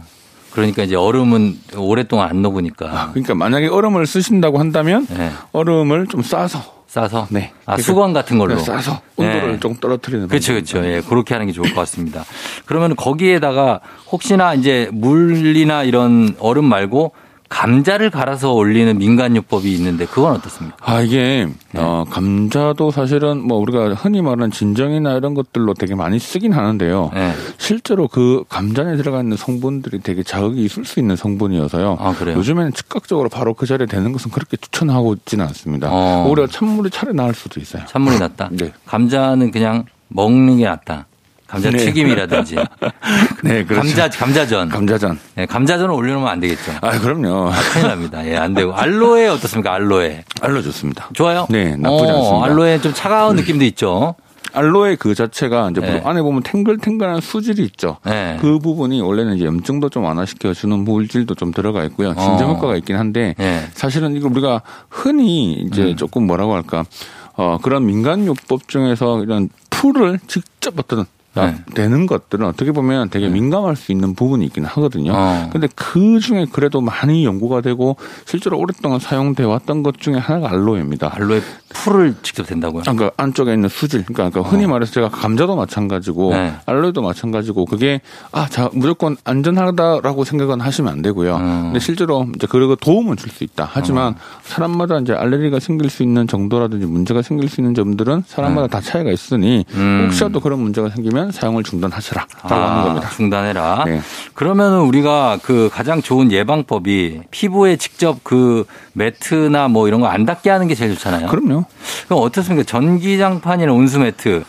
그러니까 0.52 0.84
이제 0.84 0.96
얼음은 0.96 1.60
오랫동안 1.78 2.30
안 2.30 2.42
녹으니까 2.42 3.10
그러니까 3.12 3.36
만약에 3.36 3.68
얼음을 3.68 4.06
쓰신다고 4.06 4.60
한다면 4.60 5.08
네. 5.10 5.32
얼음을 5.52 6.08
좀 6.08 6.22
싸서 6.22 6.82
싸서 6.88 7.28
네. 7.30 7.54
아 7.62 7.78
그러니까 7.78 7.84
수건 7.84 8.14
같은 8.14 8.38
걸로 8.38 8.56
그냥 8.56 8.66
싸서 8.66 9.02
온도를 9.16 9.54
네. 9.54 9.60
조금 9.60 9.78
떨어뜨리는 9.78 10.28
그렇죠. 10.28 10.54
그렇죠. 10.54 10.86
예, 10.86 11.02
그렇게 11.02 11.34
하는 11.34 11.48
게 11.48 11.54
좋을 11.54 11.74
것 11.74 11.80
같습니다. 11.82 12.26
그러면 12.66 12.98
거기에다가 12.98 13.80
혹시나 14.12 14.54
이제 14.54 14.90
물이나 14.92 15.84
이런 15.84 16.36
얼음 16.40 16.66
말고 16.66 17.14
감자를 17.52 18.10
갈아서 18.10 18.54
올리는 18.54 18.98
민간요법이 18.98 19.72
있는데 19.74 20.06
그건 20.06 20.36
어떻습니까? 20.36 20.78
아 20.80 21.02
이게 21.02 21.48
네. 21.74 21.82
어 21.82 22.06
감자도 22.10 22.92
사실은 22.92 23.46
뭐 23.46 23.58
우리가 23.60 23.90
흔히 23.94 24.22
말하는 24.22 24.52
진정이나 24.52 25.18
이런 25.18 25.34
것들로 25.34 25.74
되게 25.74 25.94
많이 25.94 26.18
쓰긴 26.18 26.54
하는데요. 26.54 27.12
네. 27.14 27.34
실제로 27.58 28.08
그 28.08 28.46
감자 28.48 28.84
안에 28.84 28.96
들어가 28.96 29.20
있는 29.20 29.36
성분들이 29.36 30.00
되게 30.00 30.24
자극이 30.24 30.64
있을 30.64 30.86
수 30.86 31.02
있는 31.02 31.18
성분이어서요. 31.18 31.98
아, 32.00 32.14
그래요? 32.14 32.38
요즘에는 32.38 32.72
즉각적으로 32.74 33.28
바로 33.28 33.54
그 33.54 33.66
자리에 33.66 33.86
되는 33.86 34.14
것은 34.14 34.32
그렇게 34.32 34.56
추천하고 34.56 35.14
있지는 35.16 35.46
않습니다. 35.48 35.90
어. 35.92 36.26
오히려 36.28 36.48
찬물이 36.48 36.90
차라리 36.90 37.16
나을 37.16 37.34
수도 37.34 37.60
있어요. 37.60 37.84
찬물이 37.86 38.18
낫다. 38.18 38.50
네. 38.56 38.72
감자는 38.86 39.52
그냥 39.52 39.84
먹는 40.08 40.58
게 40.58 40.66
낫다. 40.66 41.06
감자 41.52 41.70
네. 41.70 41.78
튀김이라든지 41.78 42.56
네, 43.44 43.66
그렇죠. 43.66 43.82
감자 43.82 44.08
감자전. 44.10 44.70
감자전. 44.70 45.20
네, 45.36 45.46
감자전을 45.46 45.94
올려놓으면 45.94 46.30
안 46.30 46.40
되겠죠. 46.40 46.72
아 46.80 46.98
그럼요. 46.98 47.52
큰일 47.74 47.88
납니다. 47.90 48.26
예, 48.26 48.38
안 48.38 48.54
되고 48.54 48.74
알로에 48.74 49.28
어떻습니까? 49.28 49.74
알로에 49.74 50.24
알려줬습니다. 50.40 51.10
좋아요? 51.14 51.48
네, 51.50 51.76
나쁘지 51.76 52.12
어, 52.12 52.16
않습니다. 52.18 52.46
알로에 52.46 52.80
좀 52.80 52.94
차가운 52.94 53.36
느낌도 53.36 53.66
있죠. 53.66 54.16
알로에 54.54 54.96
그 54.96 55.14
자체가 55.14 55.70
이제 55.72 55.82
네. 55.82 56.02
안에 56.06 56.22
보면 56.22 56.44
탱글탱글한 56.44 57.20
수질이 57.20 57.64
있죠. 57.66 57.98
네. 58.06 58.38
그 58.40 58.60
부분이 58.60 59.02
원래는 59.02 59.36
이제 59.36 59.46
염증도 59.46 59.90
좀 59.90 60.06
완화시켜 60.06 60.54
주는 60.54 60.80
물질도 60.80 61.36
좀 61.36 61.52
들어가 61.52 61.84
있고요. 61.86 62.14
진정 62.16 62.50
어. 62.50 62.54
효과가 62.54 62.78
있긴 62.78 62.96
한데 62.96 63.36
네. 63.38 63.68
사실은 63.74 64.16
이거 64.16 64.30
우리가 64.30 64.62
흔히 64.90 65.54
이제 65.54 65.84
음. 65.84 65.96
조금 65.98 66.28
뭐라고 66.28 66.54
할까 66.54 66.86
어 67.34 67.58
그런 67.62 67.86
민간요법 67.86 68.68
중에서 68.68 69.24
이런 69.24 69.50
풀을 69.70 70.20
직접 70.28 70.78
어떤 70.78 71.06
네. 71.34 71.56
되는 71.74 72.06
것들은 72.06 72.46
어떻게 72.46 72.72
보면 72.72 73.10
되게 73.10 73.30
민감할 73.30 73.76
수 73.76 73.92
있는 73.92 74.14
부분이 74.16 74.46
있긴 74.46 74.66
하거든요. 74.66 75.14
어. 75.16 75.50
근데 75.52 75.68
그 75.76 76.20
중에 76.20 76.46
그래도 76.52 76.82
많이 76.82 77.26
연구가 77.26 77.62
되고 77.62 77.96
실제로 78.26 78.58
오랫동안 78.60 79.00
사용돼 79.00 79.44
왔던 79.44 79.82
것 79.84 79.98
중에 80.00 80.16
하나가 80.16 80.50
알로에입니다. 80.52 81.12
알로에 81.16 81.42
풀을 81.70 82.16
직접 82.22 82.46
된다고요? 82.48 82.82
그러니까 82.84 83.12
안쪽에 83.18 83.54
있는 83.54 83.70
수질, 83.70 84.04
그러니까, 84.04 84.30
그러니까 84.30 84.52
흔히 84.52 84.68
말해서 84.68 84.92
제가 84.92 85.10
감자도 85.10 85.56
마찬가지고 85.56 86.32
어. 86.32 86.34
네. 86.36 86.54
알로에도 86.66 87.02
마찬가지고 87.02 87.66
그게 87.66 88.02
아, 88.34 88.48
자 88.50 88.70
무조건 88.74 89.16
안전하다라고 89.24 90.24
생각은 90.26 90.60
하시면 90.62 90.92
안 90.92 91.02
되고요. 91.02 91.36
음. 91.38 91.62
근데 91.68 91.80
실제로 91.80 92.28
이제 92.36 92.46
그리고 92.50 92.76
도움은 92.76 93.16
줄 93.18 93.32
수 93.32 93.46
있다. 93.46 93.70
하지만 93.72 94.16
사람마다 94.44 94.98
이제 95.00 95.14
알레르기가 95.14 95.60
생길 95.62 95.90
수 95.90 96.04
있는 96.04 96.28
정도라든지 96.28 96.86
문제가 96.86 97.22
생길 97.22 97.48
수 97.48 97.62
있는 97.62 97.74
점들은 97.74 98.24
사람마다 98.28 98.68
다 98.68 98.82
차이가 98.82 99.10
있으니 99.12 99.64
네. 99.70 99.78
음. 99.78 100.04
혹시라도 100.06 100.42
그런 100.42 100.60
문제가 100.60 100.90
생기면 100.90 101.21
사용을 101.30 101.64
중단하시라 101.64 102.26
라고 102.44 102.56
아, 102.56 102.72
하는 102.72 102.84
겁니다. 102.86 103.10
중단해라. 103.10 103.84
네. 103.86 104.02
그러면은 104.34 104.80
우리가 104.80 105.38
그 105.44 105.70
가장 105.72 106.02
좋은 106.02 106.32
예방법이 106.32 107.22
피부에 107.30 107.76
직접 107.76 108.24
그 108.24 108.66
매트나 108.94 109.68
뭐 109.68 109.88
이런 109.88 110.00
거 110.02 110.08
안 110.08 110.26
닿게 110.26 110.50
하는 110.50 110.68
게 110.68 110.74
제일 110.76 110.96
좋잖아요. 110.96 111.28
그럼요. 111.28 111.66
그럼 112.08 112.22
어떻습니까? 112.24 112.64
전기장판이나 112.66 113.72
온수 113.72 114.00
매트 114.00 114.44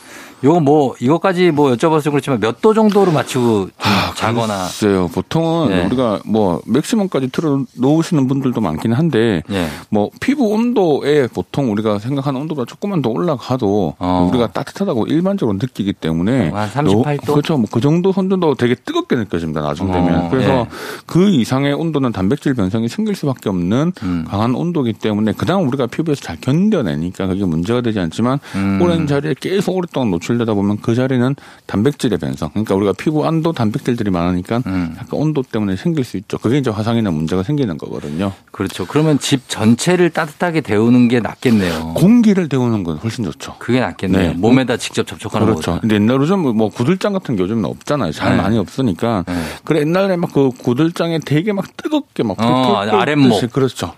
요거 0.44 0.60
뭐 0.60 0.94
이것까지 1.00 1.50
뭐 1.52 1.70
여쭤봐서 1.72 2.10
그렇지만 2.10 2.40
몇 2.40 2.60
도 2.62 2.74
정도로 2.74 3.10
맞추고 3.10 3.42
좀 3.66 3.70
자거나 4.14 4.64
글쎄요. 4.66 5.08
보통은 5.08 5.68
네. 5.70 5.84
우리가 5.86 6.20
뭐 6.24 6.60
맥시멈까지 6.66 7.28
틀어 7.32 7.64
놓으시는 7.74 8.28
분들도 8.28 8.60
많긴 8.60 8.92
한데 8.92 9.42
예. 9.50 9.66
뭐 9.88 10.10
피부 10.20 10.44
온도에 10.48 11.26
보통 11.26 11.72
우리가 11.72 11.98
생각하는 11.98 12.40
온도보다 12.42 12.66
조금만 12.68 13.02
더 13.02 13.10
올라가도 13.10 13.94
어. 13.98 14.28
우리가 14.30 14.48
따뜻하다고 14.52 15.06
일반적으로 15.06 15.58
느끼기 15.60 15.92
때문에 15.94 16.50
한 16.50 16.68
38도? 16.68 17.24
너- 17.26 17.32
그렇죠. 17.32 17.56
뭐 17.56 17.66
그 17.72 17.80
정도 17.80 18.12
선도도 18.12 18.54
되게 18.54 18.74
뜨겁게 18.76 19.16
느껴집니다. 19.16 19.60
나중 19.62 19.90
되면. 19.90 20.26
어, 20.26 20.28
그래서 20.30 20.50
예. 20.52 20.66
그 21.06 21.28
이상의 21.30 21.72
온도는 21.72 22.12
단백질 22.12 22.54
변성이 22.54 22.88
생길 22.88 23.14
수밖에 23.16 23.48
없는 23.48 23.92
음. 24.02 24.24
강한 24.28 24.54
온도이기 24.54 24.98
때문에 25.00 25.32
그다음 25.32 25.66
우리가 25.68 25.86
피부에서 25.86 26.20
잘 26.20 26.36
견뎌내니까 26.40 27.26
그게 27.26 27.44
문제가 27.44 27.80
되지 27.80 27.98
않지만 27.98 28.38
음. 28.54 28.78
오랜 28.82 29.06
자리에 29.06 29.34
계속 29.40 29.74
오랫동안 29.76 30.10
노출 30.10 30.31
되다 30.38 30.54
보면 30.54 30.78
그 30.82 30.94
자리는 30.94 31.36
단백질의 31.66 32.18
변성. 32.18 32.50
그러니까 32.50 32.74
우리가 32.74 32.92
피부 32.92 33.24
안도 33.24 33.52
단백질들이 33.52 34.10
많으니까 34.10 34.62
음. 34.66 34.96
약간 34.98 35.08
온도 35.20 35.42
때문에 35.42 35.76
생길 35.76 36.04
수 36.04 36.16
있죠. 36.16 36.38
그게 36.38 36.58
이제 36.58 36.70
화상이나 36.70 37.10
문제가 37.10 37.44
생기는 37.44 37.78
거거든요. 37.78 38.32
그렇죠. 38.50 38.84
그러면 38.86 39.18
집 39.20 39.48
전체를 39.48 40.10
따뜻하게 40.10 40.60
데우는 40.62 41.06
게 41.08 41.20
낫겠네요. 41.20 41.94
공기를 41.94 42.48
데우는 42.48 42.82
건 42.82 42.96
훨씬 42.96 43.24
좋죠. 43.24 43.54
그게 43.58 43.78
낫겠네요. 43.78 44.32
네. 44.32 44.34
몸에다 44.36 44.76
직접 44.76 45.06
접촉하는 45.06 45.46
그렇죠. 45.46 45.70
거죠. 45.72 45.80
근데 45.80 45.94
옛날 45.96 46.20
요즘 46.20 46.40
뭐 46.40 46.68
구들장 46.68 47.12
같은 47.12 47.36
게 47.36 47.42
요즘은 47.42 47.64
없잖아요. 47.64 48.10
잘 48.12 48.36
네. 48.36 48.42
많이 48.42 48.58
없으니까. 48.58 49.24
네. 49.28 49.34
그래 49.64 49.80
옛날에 49.80 50.16
막 50.16 50.32
그 50.32 50.50
구들장에 50.50 51.20
되게 51.20 51.52
막 51.52 51.76
뜨겁게 51.76 52.22
막 52.22 52.40
어, 52.40 52.76
아랫목. 52.76 53.52
그렇죠. 53.52 53.92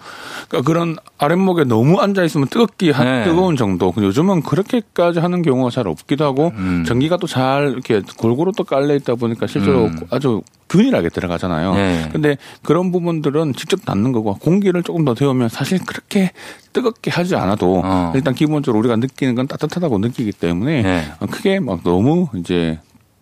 그러니까 0.49 0.68
그런 0.68 0.97
아랫목에 1.16 1.64
너무 1.64 2.01
앉아 2.01 2.24
있으면 2.24 2.49
뜨겁기 2.49 2.91
한 2.91 3.07
네. 3.07 3.24
뜨거운 3.24 3.57
정도. 3.57 3.93
근데 3.93 4.07
요즘은 4.09 4.43
그렇게까지 4.43 5.20
하는 5.20 5.43
경우가 5.43 5.70
잘 5.70 5.89
없기도 5.89 6.23
하고 6.24 6.52
음. 6.56 6.84
전기가 6.86 7.16
또 7.18 7.26
잘 7.26 7.72
이렇게 7.72 8.00
골고루 8.16 8.52
또 8.56 8.64
깔려 8.64 8.94
있다 8.94 9.14
보니까 9.16 9.46
실제로 9.46 9.86
음. 9.86 10.00
아주 10.10 10.42
균일하게 10.68 11.08
들어가잖아요. 11.08 11.74
네. 11.74 12.08
근데 12.12 12.36
그런 12.62 12.90
부분들은 12.92 13.54
직접 13.54 13.84
닿는 13.84 14.12
거고 14.12 14.34
공기를 14.34 14.82
조금 14.82 15.04
더 15.04 15.14
데우면 15.14 15.48
사실 15.48 15.78
그렇게 15.84 16.32
뜨겁게 16.72 17.10
하지 17.10 17.36
않아도 17.36 17.82
어. 17.84 18.12
일단 18.14 18.34
기본적으로 18.34 18.78
우리가 18.80 18.96
느끼는 18.96 19.34
건 19.34 19.46
따뜻하다고 19.46 19.98
느끼기 19.98 20.32
때문에 20.32 20.82
네. 20.82 21.04
크게 21.30 21.60
막 21.60 21.82
너무 21.84 22.28
이제 22.36 22.78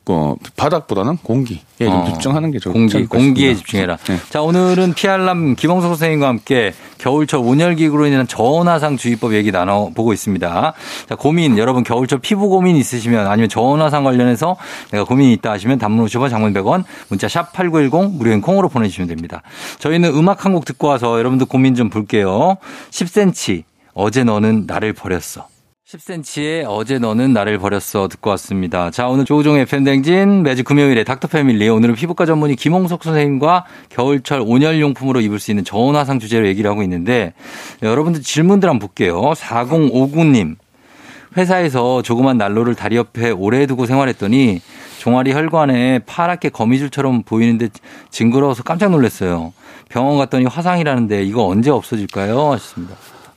어, 0.08 0.34
바닥보다는 0.56 1.18
공기에 1.18 1.58
좀 1.78 1.88
어, 1.88 2.04
집중하는 2.12 2.50
게 2.50 2.58
좋을 2.58 2.72
공기, 2.72 3.06
것 3.06 3.08
공기에. 3.18 3.54
집중해라. 3.54 3.96
네. 3.96 4.18
자, 4.30 4.42
오늘은 4.42 4.94
피알람 4.94 5.54
김홍석 5.54 5.90
선생님과 5.90 6.26
함께 6.26 6.74
겨울철 6.98 7.40
온열기구로 7.40 8.06
인한 8.06 8.26
저온화상 8.26 8.96
주의법 8.96 9.34
얘기 9.34 9.52
나눠보고 9.52 10.12
있습니다. 10.12 10.72
자, 11.08 11.14
고민, 11.14 11.56
여러분 11.56 11.84
겨울철 11.84 12.18
피부 12.18 12.48
고민 12.48 12.74
있으시면 12.76 13.26
아니면 13.28 13.48
저온화상 13.48 14.02
관련해서 14.02 14.56
내가 14.90 15.04
고민이 15.04 15.32
있다 15.34 15.52
하시면 15.52 15.78
단문 15.78 16.04
50원, 16.06 16.30
장문 16.30 16.52
100원, 16.52 16.82
문자 17.08 17.28
샵 17.28 17.52
8910 17.52 18.16
무료인 18.18 18.40
콩으로 18.40 18.68
보내주시면 18.68 19.06
됩니다. 19.08 19.42
저희는 19.78 20.14
음악 20.14 20.44
한 20.44 20.52
곡 20.52 20.64
듣고 20.66 20.88
와서 20.88 21.18
여러분들 21.18 21.46
고민 21.46 21.74
좀 21.74 21.88
볼게요. 21.90 22.56
10cm, 22.90 23.62
어제 23.94 24.22
너는 24.24 24.64
나를 24.66 24.92
버렸어. 24.92 25.46
10cm의 25.92 26.64
어제 26.66 26.98
너는 26.98 27.34
나를 27.34 27.58
버렸어 27.58 28.08
듣고 28.08 28.30
왔습니다. 28.30 28.90
자, 28.90 29.08
오늘 29.08 29.26
조우종의 29.26 29.66
팬댕진 29.66 30.42
매주 30.42 30.64
금요일에 30.64 31.04
닥터 31.04 31.28
패밀리 31.28 31.68
오늘은 31.68 31.96
피부과 31.96 32.24
전문의 32.24 32.56
김홍석 32.56 33.04
선생님과 33.04 33.66
겨울철 33.90 34.42
온열용품으로 34.46 35.20
입을 35.20 35.38
수 35.38 35.50
있는 35.50 35.64
저온화상 35.64 36.18
주제로 36.18 36.46
얘기를 36.46 36.70
하고 36.70 36.82
있는데 36.82 37.34
여러분들 37.82 38.22
질문들 38.22 38.68
한번 38.70 38.88
볼게요. 38.88 39.20
4059님. 39.20 40.56
회사에서 41.36 42.02
조그만 42.02 42.38
난로를 42.38 42.74
다리 42.74 42.96
옆에 42.96 43.30
오래 43.30 43.66
두고 43.66 43.86
생활했더니 43.86 44.60
종아리 44.98 45.32
혈관에 45.32 46.00
파랗게 46.00 46.50
거미줄처럼 46.50 47.22
보이는데 47.22 47.68
징그러워서 48.10 48.62
깜짝 48.62 48.90
놀랐어요. 48.90 49.52
병원 49.88 50.16
갔더니 50.16 50.46
화상이라는데 50.46 51.22
이거 51.24 51.46
언제 51.46 51.70
없어질까요? 51.70 52.52
하셨습니다. 52.52 52.94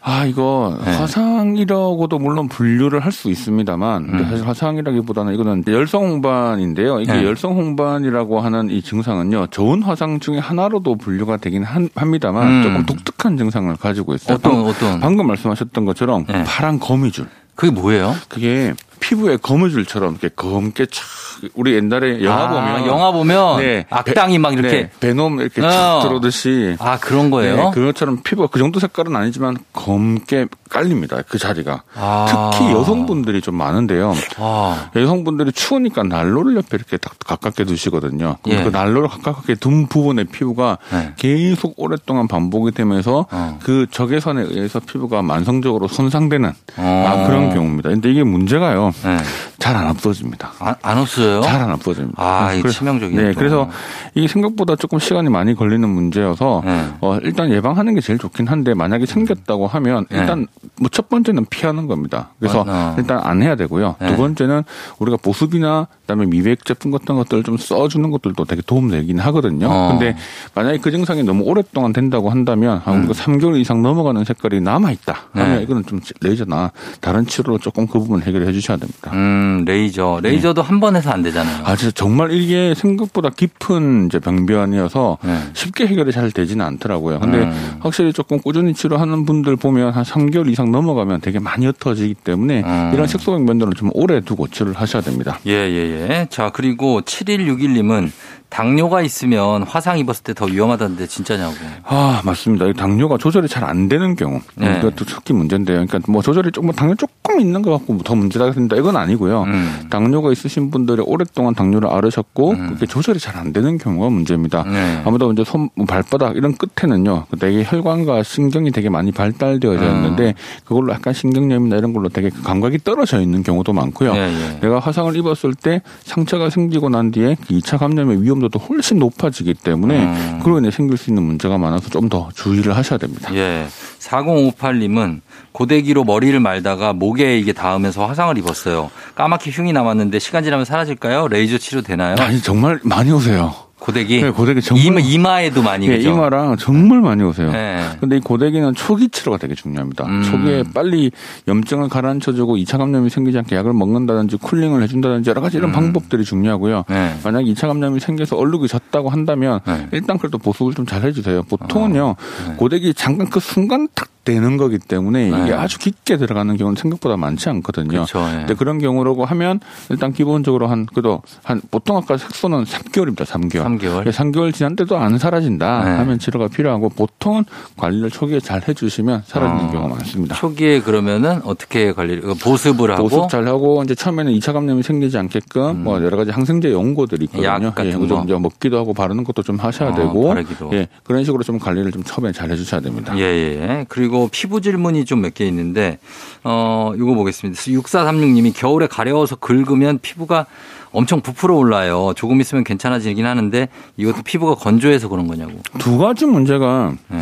아, 0.08 0.26
이거 0.26 0.78
네. 0.86 0.92
화상이라고도 0.98 2.20
물론 2.20 2.48
분류를 2.48 3.00
할 3.00 3.12
수 3.12 3.30
있습니다만 3.32 4.04
음. 4.10 4.26
사실 4.30 4.48
화상이라기보다는 4.48 5.34
이거는 5.34 5.64
열성 5.68 6.04
홍반인데요. 6.04 7.00
이게 7.00 7.14
네. 7.14 7.24
열성 7.24 7.54
홍반이라고 7.58 8.40
하는 8.42 8.70
이 8.70 8.82
증상은요. 8.82 9.48
저온 9.48 9.82
화상 9.84 10.20
중에 10.20 10.38
하나로도 10.38 10.96
분류가 10.98 11.38
되긴 11.38 11.64
한- 11.64 11.90
합니다만 11.96 12.48
음. 12.48 12.64
조금 12.64 12.86
독특한 12.86 13.38
증상을 13.38 13.74
가지고 13.78 14.14
있어요. 14.14 14.36
어떤, 14.38 14.52
방- 14.52 14.66
어떤? 14.66 15.00
방금 15.00 15.28
말씀하셨던 15.28 15.86
것처럼 15.86 16.26
네. 16.28 16.44
파란 16.44 16.80
거미줄. 16.80 17.26
그게 17.56 17.72
뭐예요? 17.72 18.14
그게 18.28 18.74
피부에 19.00 19.38
거미줄처럼 19.38 20.14
이렇게 20.14 20.30
검게 20.36 20.86
촥 20.86 21.52
우리 21.54 21.76
옛날에 21.76 22.24
영화 22.24 22.44
아, 22.44 22.50
보면 22.50 22.88
영화 22.88 23.12
보면 23.12 23.58
네. 23.58 23.86
악당이 23.90 24.38
막 24.40 24.54
이렇게 24.54 24.70
네, 24.70 24.92
베놈 25.00 25.42
이렇게 25.42 25.62
어. 25.62 25.68
촥 25.68 26.02
들어오듯이 26.04 26.76
아 26.80 26.98
그런 26.98 27.30
거예요? 27.30 27.56
네, 27.56 27.72
그것처럼 27.74 28.22
피부가 28.24 28.48
그 28.52 28.60
정도 28.60 28.80
색깔은 28.80 29.16
아니지만 29.16 29.58
검게 29.74 30.48
깔립니다. 30.70 31.22
그 31.28 31.38
자리가. 31.38 31.84
아. 31.96 32.52
특히 32.52 32.72
여성분들이 32.72 33.42
좀 33.42 33.56
많은데요. 33.56 34.14
아, 34.38 34.90
여성분들이 34.96 35.52
추우니까 35.52 36.04
난로를 36.04 36.56
옆에 36.58 36.70
이렇게 36.74 36.98
딱 36.98 37.18
가깝게 37.20 37.64
두시거든요. 37.64 38.38
예. 38.48 38.64
그 38.64 38.70
난로를 38.70 39.08
가깝게 39.08 39.56
둔 39.56 39.88
부분의 39.88 40.26
피부가 40.26 40.78
네. 40.92 41.14
계속 41.18 41.76
오랫동안 41.78 42.28
반복이 42.28 42.72
되면서 42.72 43.26
어. 43.32 43.60
그 43.64 43.86
적외선에 43.90 44.42
의해서 44.42 44.80
피부가 44.80 45.22
만성적으로 45.22 45.88
손상되는 45.88 46.50
어. 46.78 47.06
아, 47.08 47.28
그런 47.28 47.54
경우입니다. 47.54 47.90
근데 47.92 48.12
이게 48.12 48.24
문제가요. 48.24 48.85
네. 48.92 49.18
잘 49.66 49.76
안 49.76 49.88
없어집니다. 49.88 50.52
안, 50.60 50.76
안 50.84 50.98
없어요? 51.00 51.42
잘 51.42 51.60
안 51.60 51.72
없어집니다. 51.72 52.22
아, 52.22 52.54
이거 52.54 52.62
그래서- 52.64 52.78
치명적이네, 52.78 53.22
네, 53.24 53.32
또. 53.32 53.40
그래서 53.40 53.70
이게 54.14 54.28
생각보다 54.28 54.76
조금 54.76 55.00
시간이 55.00 55.30
많이 55.30 55.56
걸리는 55.56 55.90
문제여서 55.90 56.62
네. 56.64 56.86
어, 57.02 57.18
일단 57.24 57.50
예방하는 57.52 57.96
게 57.96 58.02
제일 58.02 58.20
좋긴 58.20 58.48
한데 58.48 58.76
만약에 58.76 59.08
생겼다고 59.08 59.66
하면 59.66 60.06
네. 60.12 60.20
일단 60.20 60.46
뭐첫 60.80 61.10
번째는 61.10 61.48
피하는 61.50 61.88
겁니다. 61.88 62.30
그래서 62.40 62.60
어, 62.60 62.66
어. 62.68 62.96
일단 63.00 63.20
안 63.24 63.42
해야 63.42 63.56
되고요. 63.56 63.96
네. 64.00 64.08
두 64.12 64.18
번째는 64.18 64.62
우리가 65.00 65.18
보습이나 65.18 65.88
그다음에 66.02 66.28
미백 66.28 66.64
제품 66.66 66.92
같은 66.92 67.16
것들을 67.16 67.42
좀 67.42 67.58
써주는 67.58 68.12
것들도 68.12 68.46
되게 68.46 68.62
도움 68.68 68.92
되긴 68.92 69.18
하거든요. 69.20 69.66
어. 69.68 69.88
근데 69.98 70.16
만약에 70.54 70.78
그 70.78 70.92
증상이 70.92 71.24
너무 71.24 71.44
오랫동안 71.44 71.92
된다고 71.92 72.30
한다면 72.30 72.84
아, 72.86 72.92
우리가 72.92 73.14
3개월 73.14 73.60
이상 73.60 73.82
넘어가는 73.82 74.24
색깔이 74.26 74.62
남아 74.62 74.92
있다. 74.92 75.16
음. 75.38 75.40
네. 75.40 75.64
이거는 75.64 75.86
좀 75.88 76.00
레이저나 76.22 76.72
다른 77.02 77.26
치료로 77.26 77.58
조금 77.58 77.88
그 77.88 77.98
부분 77.98 78.22
해결해 78.22 78.52
주셔야 78.52 78.78
됩니다. 78.78 79.10
음, 79.14 79.55
레이저. 79.64 80.20
레이저도 80.22 80.62
한번 80.62 80.96
해서 80.96 81.12
안 81.12 81.22
되잖아요. 81.24 81.64
아, 81.64 81.76
진짜 81.76 81.92
정말 81.92 82.32
이게 82.32 82.74
생각보다 82.76 83.30
깊은 83.30 84.08
이제 84.08 84.20
병변이어서 84.20 85.20
네. 85.24 85.40
쉽게 85.54 85.88
해결이 85.88 86.12
잘 86.12 86.32
되지는 86.32 86.66
않더라고요. 86.66 87.20
근데 87.20 87.38
음. 87.44 87.78
확실히 87.80 88.12
조금 88.12 88.40
꾸준히 88.40 88.74
치료하는 88.74 89.26
분들 89.26 89.56
보면 89.56 89.92
한 89.94 90.04
3개월 90.04 90.50
이상 90.50 90.72
넘어가면 90.72 91.22
되게 91.22 91.40
많이 91.40 91.66
옅어지기 91.66 92.16
때문에 92.16 92.64
음. 92.66 92.92
이런 92.94 93.08
색소병변들은 93.08 93.74
좀 93.76 93.90
오래 93.94 94.20
두고 94.20 94.48
치료를 94.48 94.74
하셔야 94.74 95.02
됩니다. 95.02 95.40
예, 95.46 95.52
예, 95.54 96.10
예. 96.10 96.28
자, 96.30 96.52
그리고 96.54 97.02
7161님은 97.02 98.12
당뇨가 98.56 99.02
있으면 99.02 99.64
화상 99.64 100.00
입었을 100.00 100.24
때 100.24 100.34
더 100.34 100.46
위험하다는데 100.46 101.08
진짜냐고. 101.08 101.54
아, 101.84 102.22
맞습니다. 102.26 102.66
이 102.68 102.74
당뇨가 102.74 103.18
조절이 103.18 103.48
잘 103.50 103.66
안 103.66 103.90
되는 103.90 104.16
경우. 104.16 104.40
네. 104.56 104.78
이것도 104.78 105.06
특히 105.06 105.34
문제인데요. 105.34 105.86
그러니까 105.88 106.00
뭐 106.12 106.22
조절이 106.22 106.52
조금, 106.52 106.72
당뇨 106.72 106.94
조금 106.96 107.40
있는 107.40 107.62
것 107.62 107.72
같고 107.72 107.98
더 108.04 108.16
문제다 108.16 108.52
된다. 108.52 108.76
이건 108.76 108.96
아니고요. 108.96 109.44
음. 109.44 109.88
당뇨가 109.90 110.32
있으신 110.32 110.70
분들이 110.72 111.02
오랫동안 111.06 111.56
당뇨를 111.56 111.90
앓으셨고 111.90 112.52
음. 112.52 112.68
그게 112.74 112.86
조절이 112.86 113.20
잘 113.20 113.36
안 113.36 113.52
되는 113.52 113.78
경우가 113.78 114.10
문제입니다. 114.10 114.64
네. 114.64 115.02
아무래도 115.04 115.32
이제 115.34 115.44
손, 115.44 115.70
뭐 115.76 115.86
발바닥 115.86 116.38
이런 116.38 116.56
끝에는요, 116.56 117.26
그 117.30 117.38
되게 117.38 117.64
혈관과 117.66 118.24
신경이 118.24 118.72
되게 118.72 118.90
많이 118.90 119.12
발달되어져 119.12 119.84
음. 119.86 119.96
있는데 119.96 120.36
그걸로 120.64 120.94
약간 120.94 121.14
신경염이나 121.14 121.76
이런 121.78 121.92
걸로 121.92 122.08
되게 122.10 122.30
감각이 122.30 122.78
떨어져 122.84 123.20
있는 123.20 123.44
경우도 123.44 123.74
많고요. 123.74 124.14
예, 124.16 124.20
예. 124.20 124.60
내가 124.62 124.80
화상을 124.80 125.14
입었을 125.18 125.54
때 125.56 125.82
상처가 126.04 126.50
생기고 126.50 126.88
난 126.90 127.12
뒤에 127.12 127.36
그 127.48 127.56
2차 127.56 127.78
감염의 127.80 128.22
위험도 128.22 128.45
도 128.50 128.60
훨씬 128.60 129.00
높아지기 129.00 129.54
때문에 129.56 129.98
음. 130.06 130.40
그로 130.44 130.58
인해 130.60 130.72
생길 130.72 130.98
수 130.98 131.10
있는 131.10 131.24
문제가 131.24 131.58
많아서 131.58 131.90
좀 131.90 132.06
더 132.10 132.30
주의를 132.36 132.76
하셔야 132.76 133.00
됩니다. 133.00 133.34
예. 133.34 133.66
4058님은 134.00 135.22
고데기로 135.52 136.04
머리를 136.04 136.40
말다가 136.40 136.94
목에 136.94 137.38
이게 137.40 137.52
닿으면서 137.54 138.06
화상을 138.06 138.38
입었어요. 138.38 138.92
까맣게 139.16 139.50
흉이 139.52 139.74
남았는데 139.74 140.20
시간 140.20 140.44
지나면 140.44 140.66
사라질까요? 140.66 141.28
레이저 141.30 141.58
치료 141.58 141.82
되나요? 141.82 142.16
아니 142.20 142.42
정말 142.42 142.80
많이 142.84 143.12
오세요. 143.12 143.54
고데기. 143.86 144.20
네, 144.24 144.32
고데기 144.32 144.62
정말 144.64 144.86
이마, 144.86 145.00
이마에도 145.00 145.62
많이 145.62 145.88
예, 145.88 145.98
그죠? 145.98 146.10
이마랑 146.10 146.58
정말 146.58 147.02
많이 147.02 147.22
오세요. 147.22 147.52
네. 147.52 147.78
근데 148.00 148.18
이 148.18 148.20
고데기는 148.20 148.74
초기 148.74 149.10
치료가 149.10 149.38
되게 149.38 149.54
중요합니다. 149.54 150.06
음. 150.06 150.24
초기에 150.24 150.64
빨리 150.74 151.12
염증을 151.48 151.90
가라앉혀주고 151.90 152.58
2차 152.58 152.80
감염이 152.80 153.12
생기지 153.12 153.38
않게 153.38 153.56
약을 153.56 153.74
먹는다든지 153.74 154.38
쿨링을 154.38 154.82
해준다든지 154.82 155.30
여러 155.30 155.40
가지 155.40 155.58
이런 155.58 155.70
음. 155.70 155.74
방법들이 155.74 156.24
중요하고요. 156.24 156.86
네. 156.90 157.16
만약 157.24 157.42
2차 157.42 157.68
감염이 157.68 158.00
생겨서 158.00 158.36
얼룩이 158.38 158.68
졌다고 158.68 159.10
한다면 159.10 159.60
네. 159.68 159.88
일단 159.92 160.18
그래도 160.18 160.40
보습을 160.40 160.74
좀 160.74 160.86
잘 160.86 161.02
해주세요. 161.04 161.42
보통은요 161.44 162.16
네. 162.48 162.54
고데기 162.58 162.94
잠깐 162.94 163.28
그 163.30 163.40
순간 163.40 163.88
탁 163.96 164.08
되는 164.26 164.58
거기 164.58 164.78
때문에 164.80 165.30
네. 165.30 165.44
이게 165.44 165.54
아주 165.54 165.80
깊게 165.80 166.18
들어가는 166.18 166.58
경우는 166.58 166.76
생각보다 166.76 167.16
많지 167.16 167.48
않거든요. 167.50 167.88
그렇죠. 167.88 168.20
예. 168.32 168.38
근데 168.40 168.54
그런 168.56 168.80
경우라고 168.80 169.24
하면 169.24 169.60
일단 169.90 170.12
기본적으로 170.12 170.68
한 170.68 170.86
그래도 170.88 171.22
한 171.44 171.62
보통 171.72 171.96
아까 171.96 172.18
색소는 172.18 172.64
3개월입니다. 172.64 173.24
3개월. 173.26 173.64
3개월. 173.80 174.12
3개월 174.12 174.54
지난 174.54 174.76
때도 174.76 174.98
안 174.98 175.18
사라진다 175.18 175.84
네. 175.86 175.92
하면 175.92 176.20
치료가 176.20 176.48
필요하고 176.48 176.90
보통은 176.90 177.46
관리를 177.78 178.10
초기에 178.10 178.40
잘 178.40 178.62
해주시면 178.68 179.24
사라지는 179.26 179.70
어. 179.70 179.72
경우가 179.72 179.96
많습니다. 179.96 180.36
초기에 180.36 180.82
그러면은 180.82 181.42
어떻게 181.46 181.94
관리를 181.94 182.24
보습을 182.42 182.92
하고 182.92 183.08
보습 183.08 183.30
잘 183.30 183.48
하고 183.48 183.84
이제 183.84 183.94
처음에는 183.94 184.34
2차 184.34 184.54
감염이 184.54 184.82
생기지 184.82 185.18
않게끔 185.18 185.84
뭐 185.84 186.04
여러 186.04 186.18
가지 186.18 186.32
항생제 186.32 186.72
연고들이 186.72 187.26
있거든요. 187.26 187.50
음. 187.50 187.64
약 187.64 187.76
같은 187.76 188.02
예, 188.02 188.08
거. 188.08 188.24
이제 188.24 188.34
먹기도 188.38 188.78
하고 188.78 188.94
바르는 188.94 189.24
것도 189.24 189.44
좀 189.44 189.58
하셔야 189.58 189.90
어, 189.92 189.96
되고 189.96 190.30
바르기도. 190.30 190.72
예, 190.74 190.88
그런 191.04 191.24
식으로 191.24 191.44
좀 191.44 191.60
관리를 191.60 191.92
좀 191.92 192.04
처음에 192.04 192.32
잘 192.32 192.50
해주셔야 192.50 192.82
됩니다. 192.82 193.16
예, 193.18 193.22
예. 193.22 193.86
그리고 193.88 194.15
피부 194.32 194.62
질문이 194.62 195.06
좀 195.06 195.20
몇 195.22 195.34
개 195.34 195.46
있는데, 195.48 196.00
어, 196.44 196.94
이거 196.96 197.14
보겠습니다. 197.14 197.60
6436님이 197.62 198.54
겨울에 198.56 198.88
가려워서 198.88 199.36
긁으면 199.36 200.00
피부가 200.02 200.46
엄청 200.92 201.20
부풀어 201.22 201.56
올라요. 201.56 202.14
조금 202.16 202.40
있으면 202.40 202.64
괜찮아지긴 202.64 203.26
하는데 203.26 203.68
이것도 203.98 204.22
피부가 204.24 204.56
건조해서 204.56 205.10
그런 205.10 205.28
거냐고. 205.28 205.52
두 205.78 205.98
가지 205.98 206.26
문제가 206.26 206.94
네. 207.10 207.22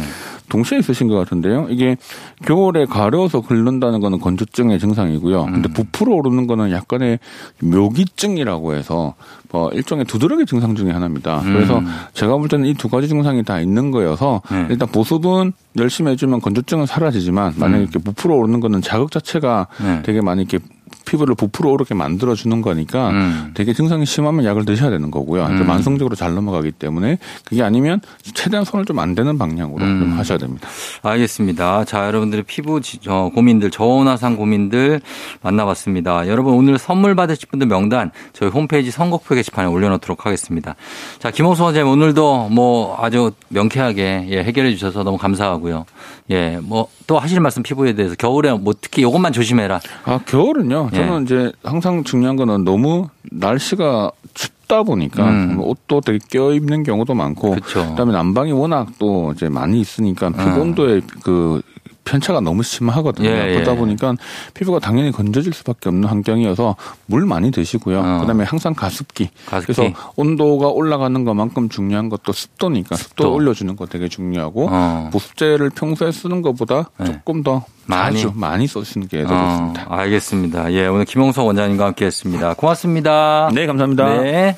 동시에 0.50 0.78
있으신 0.80 1.08
것 1.08 1.16
같은데요. 1.16 1.68
이게 1.70 1.98
겨울에 2.46 2.86
가려워서 2.86 3.42
긁는다는 3.42 4.00
거는 4.00 4.20
건조증의 4.20 4.80
증상이고요. 4.80 5.46
근데 5.46 5.70
음. 5.70 5.74
부풀어 5.74 6.14
오르는 6.16 6.48
거는 6.48 6.72
약간의 6.72 7.20
묘기증이라고 7.62 8.76
해서 8.76 9.16
뭐 9.52 9.70
일종의 9.72 10.06
두드러기 10.06 10.46
증상 10.46 10.76
중에 10.76 10.92
하나입니다. 10.92 11.40
음. 11.42 11.54
그래서 11.54 11.82
제가 12.14 12.38
볼 12.38 12.48
때는 12.50 12.66
이 12.68 12.74
두 12.74 12.90
가지 12.90 13.08
증상이 13.08 13.44
다 13.44 13.62
있는 13.62 13.92
거여서 13.92 14.42
네. 14.52 14.68
일단 14.70 14.90
보습은 14.90 15.54
열심히 15.78 16.12
해주면 16.12 16.42
건조증은 16.42 16.86
사라지지만 16.86 17.54
만약에 17.58 17.78
음. 17.78 17.84
이렇게 17.84 18.00
부풀어 18.00 18.36
오르는 18.36 18.60
거는 18.60 18.82
자극 18.82 19.10
자체가 19.12 19.68
네. 19.82 20.02
되게 20.04 20.20
많이 20.22 20.42
이렇게 20.42 20.60
피부를 21.06 21.36
부풀어 21.36 21.70
오르게 21.72 21.94
만들어 21.94 22.36
주는 22.36 22.62
거니까 22.62 23.10
음. 23.10 23.52
되게 23.54 23.74
증상이 23.74 24.06
심하면 24.06 24.46
약을 24.46 24.66
드셔야 24.66 24.90
되는 24.90 25.12
거고요. 25.12 25.46
음. 25.46 25.68
만성적으로 25.68 26.16
잘 26.16 26.34
넘어가기 26.34 26.72
때문에 26.72 27.18
그게 27.46 27.62
아니면 27.64 28.02
최대한 28.34 28.64
손을 28.66 28.86
좀 28.86 29.00
안 29.00 29.16
대는 29.16 29.38
방향으로 29.38 29.84
음. 29.84 30.00
좀 30.00 30.18
하셔야 30.20 30.38
됩니다. 30.38 30.68
알겠습니다. 31.02 31.84
자, 31.86 32.06
여러분들의 32.08 32.44
피부 32.46 32.80
지- 32.80 33.00
어, 33.08 33.30
고민들, 33.34 33.70
저온화상 33.72 34.36
고민들 34.38 35.02
만나봤습니다. 35.42 36.28
여러분 36.28 36.54
오늘 36.54 36.78
선물 36.78 37.16
받으실 37.16 37.48
분들 37.50 37.68
명단 37.68 38.12
저희 38.34 38.50
홈페이지 38.50 38.92
선곡표 38.92 39.36
게시판에 39.36 39.68
올려놓도록 39.68 40.26
하겠습니다. 40.26 40.76
자, 41.20 41.32
김홍수 41.32 41.64
원장님 41.64 41.92
오늘도 41.92 42.50
뭐 42.50 42.98
아주 43.00 43.32
명쾌하게 43.50 44.28
예, 44.30 44.44
해결해 44.44 44.72
주셔서 44.74 45.04
너무 45.04 45.18
감사하고요. 45.18 45.86
예, 46.32 46.60
뭐 46.62 46.88
또 47.06 47.20
하실 47.20 47.42
말씀 47.42 47.64
피부에 47.64 47.94
대해서 47.96 48.16
겨울에 48.16 48.54
뭐 48.54 48.74
특히 48.80 49.02
이것만 49.02 49.34
조심해라. 49.34 49.82
아 50.06 50.20
겨울은요. 50.26 50.90
예. 50.94 50.98
저는 51.08 51.24
이제 51.24 51.52
항상 51.64 52.04
중요한 52.04 52.36
거는 52.36 52.64
너무 52.64 53.08
날씨가 53.24 54.12
춥다 54.34 54.84
보니까 54.84 55.30
음. 55.30 55.56
뭐 55.56 55.70
옷도 55.70 56.02
되게 56.02 56.20
껴 56.30 56.54
입는 56.54 56.84
경우도 56.84 57.14
많고 57.14 57.52
그쵸. 57.52 57.88
그다음에 57.90 58.14
난방이 58.14 58.52
워낙 58.52 58.88
또 59.00 59.32
이제 59.36 59.50
많이 59.50 59.80
있으니까 59.80 60.30
피부 60.30 60.50
어. 60.50 60.62
온도의 60.62 61.02
그 61.24 61.62
편차가 62.06 62.42
너무 62.42 62.64
심하거든요. 62.64 63.30
예, 63.30 63.50
예. 63.50 63.54
그러다 63.54 63.76
보니까 63.76 64.16
피부가 64.54 64.80
당연히 64.80 65.12
건져질 65.12 65.54
수밖에 65.54 65.90
없는 65.90 66.08
환경이어서 66.08 66.76
물 67.06 67.26
많이 67.26 67.52
드시고요. 67.52 68.00
어. 68.00 68.20
그다음에 68.22 68.44
항상 68.44 68.74
가습기. 68.74 69.30
가습기. 69.46 69.74
그래서 69.74 69.96
온도가 70.16 70.68
올라가는 70.68 71.24
것만큼 71.24 71.70
중요한 71.70 72.10
것도 72.10 72.34
습도니까 72.34 72.96
습도, 72.96 73.24
습도. 73.24 73.34
올려주는 73.34 73.76
거 73.76 73.86
되게 73.86 74.08
중요하고 74.08 74.68
어. 74.70 75.10
보습제를 75.12 75.70
평소에 75.70 76.12
쓰는 76.12 76.42
것보다 76.42 76.90
네. 76.98 77.06
조금 77.06 77.44
더 77.44 77.66
많이? 77.86 78.18
자주 78.18 78.32
많이 78.36 78.68
쓰시는 78.68 79.08
게더 79.08 79.34
어, 79.34 79.50
좋습니다. 79.50 79.86
알겠습니다. 79.90 80.74
예, 80.74 80.88
오늘 80.88 81.06
김홍석 81.06 81.46
원장님과 81.46 81.86
함께했습니다. 81.88 82.54
고맙습니다. 82.56 83.50
네, 83.54 83.66
감사합니다. 83.66 84.22
네. 84.22 84.58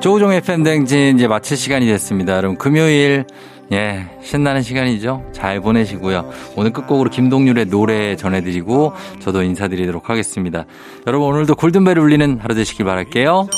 조우종의 0.00 0.42
팬댕진 0.42 1.16
이제 1.16 1.26
마칠 1.26 1.56
시간이 1.56 1.86
됐습니다. 1.86 2.36
여러분 2.36 2.56
금요일 2.56 3.24
예 3.72 4.06
신나는 4.22 4.62
시간이죠. 4.62 5.24
잘 5.32 5.60
보내시고요. 5.60 6.30
오늘 6.56 6.72
끝곡으로 6.72 7.10
김동률의 7.10 7.66
노래 7.66 8.16
전해드리고 8.16 8.92
저도 9.20 9.42
인사드리도록 9.42 10.08
하겠습니다. 10.08 10.64
여러분 11.06 11.28
오늘도 11.28 11.54
골든벨 11.54 11.98
울리는 11.98 12.38
하루 12.40 12.54
되시길 12.54 12.86
바랄게요. 12.86 13.48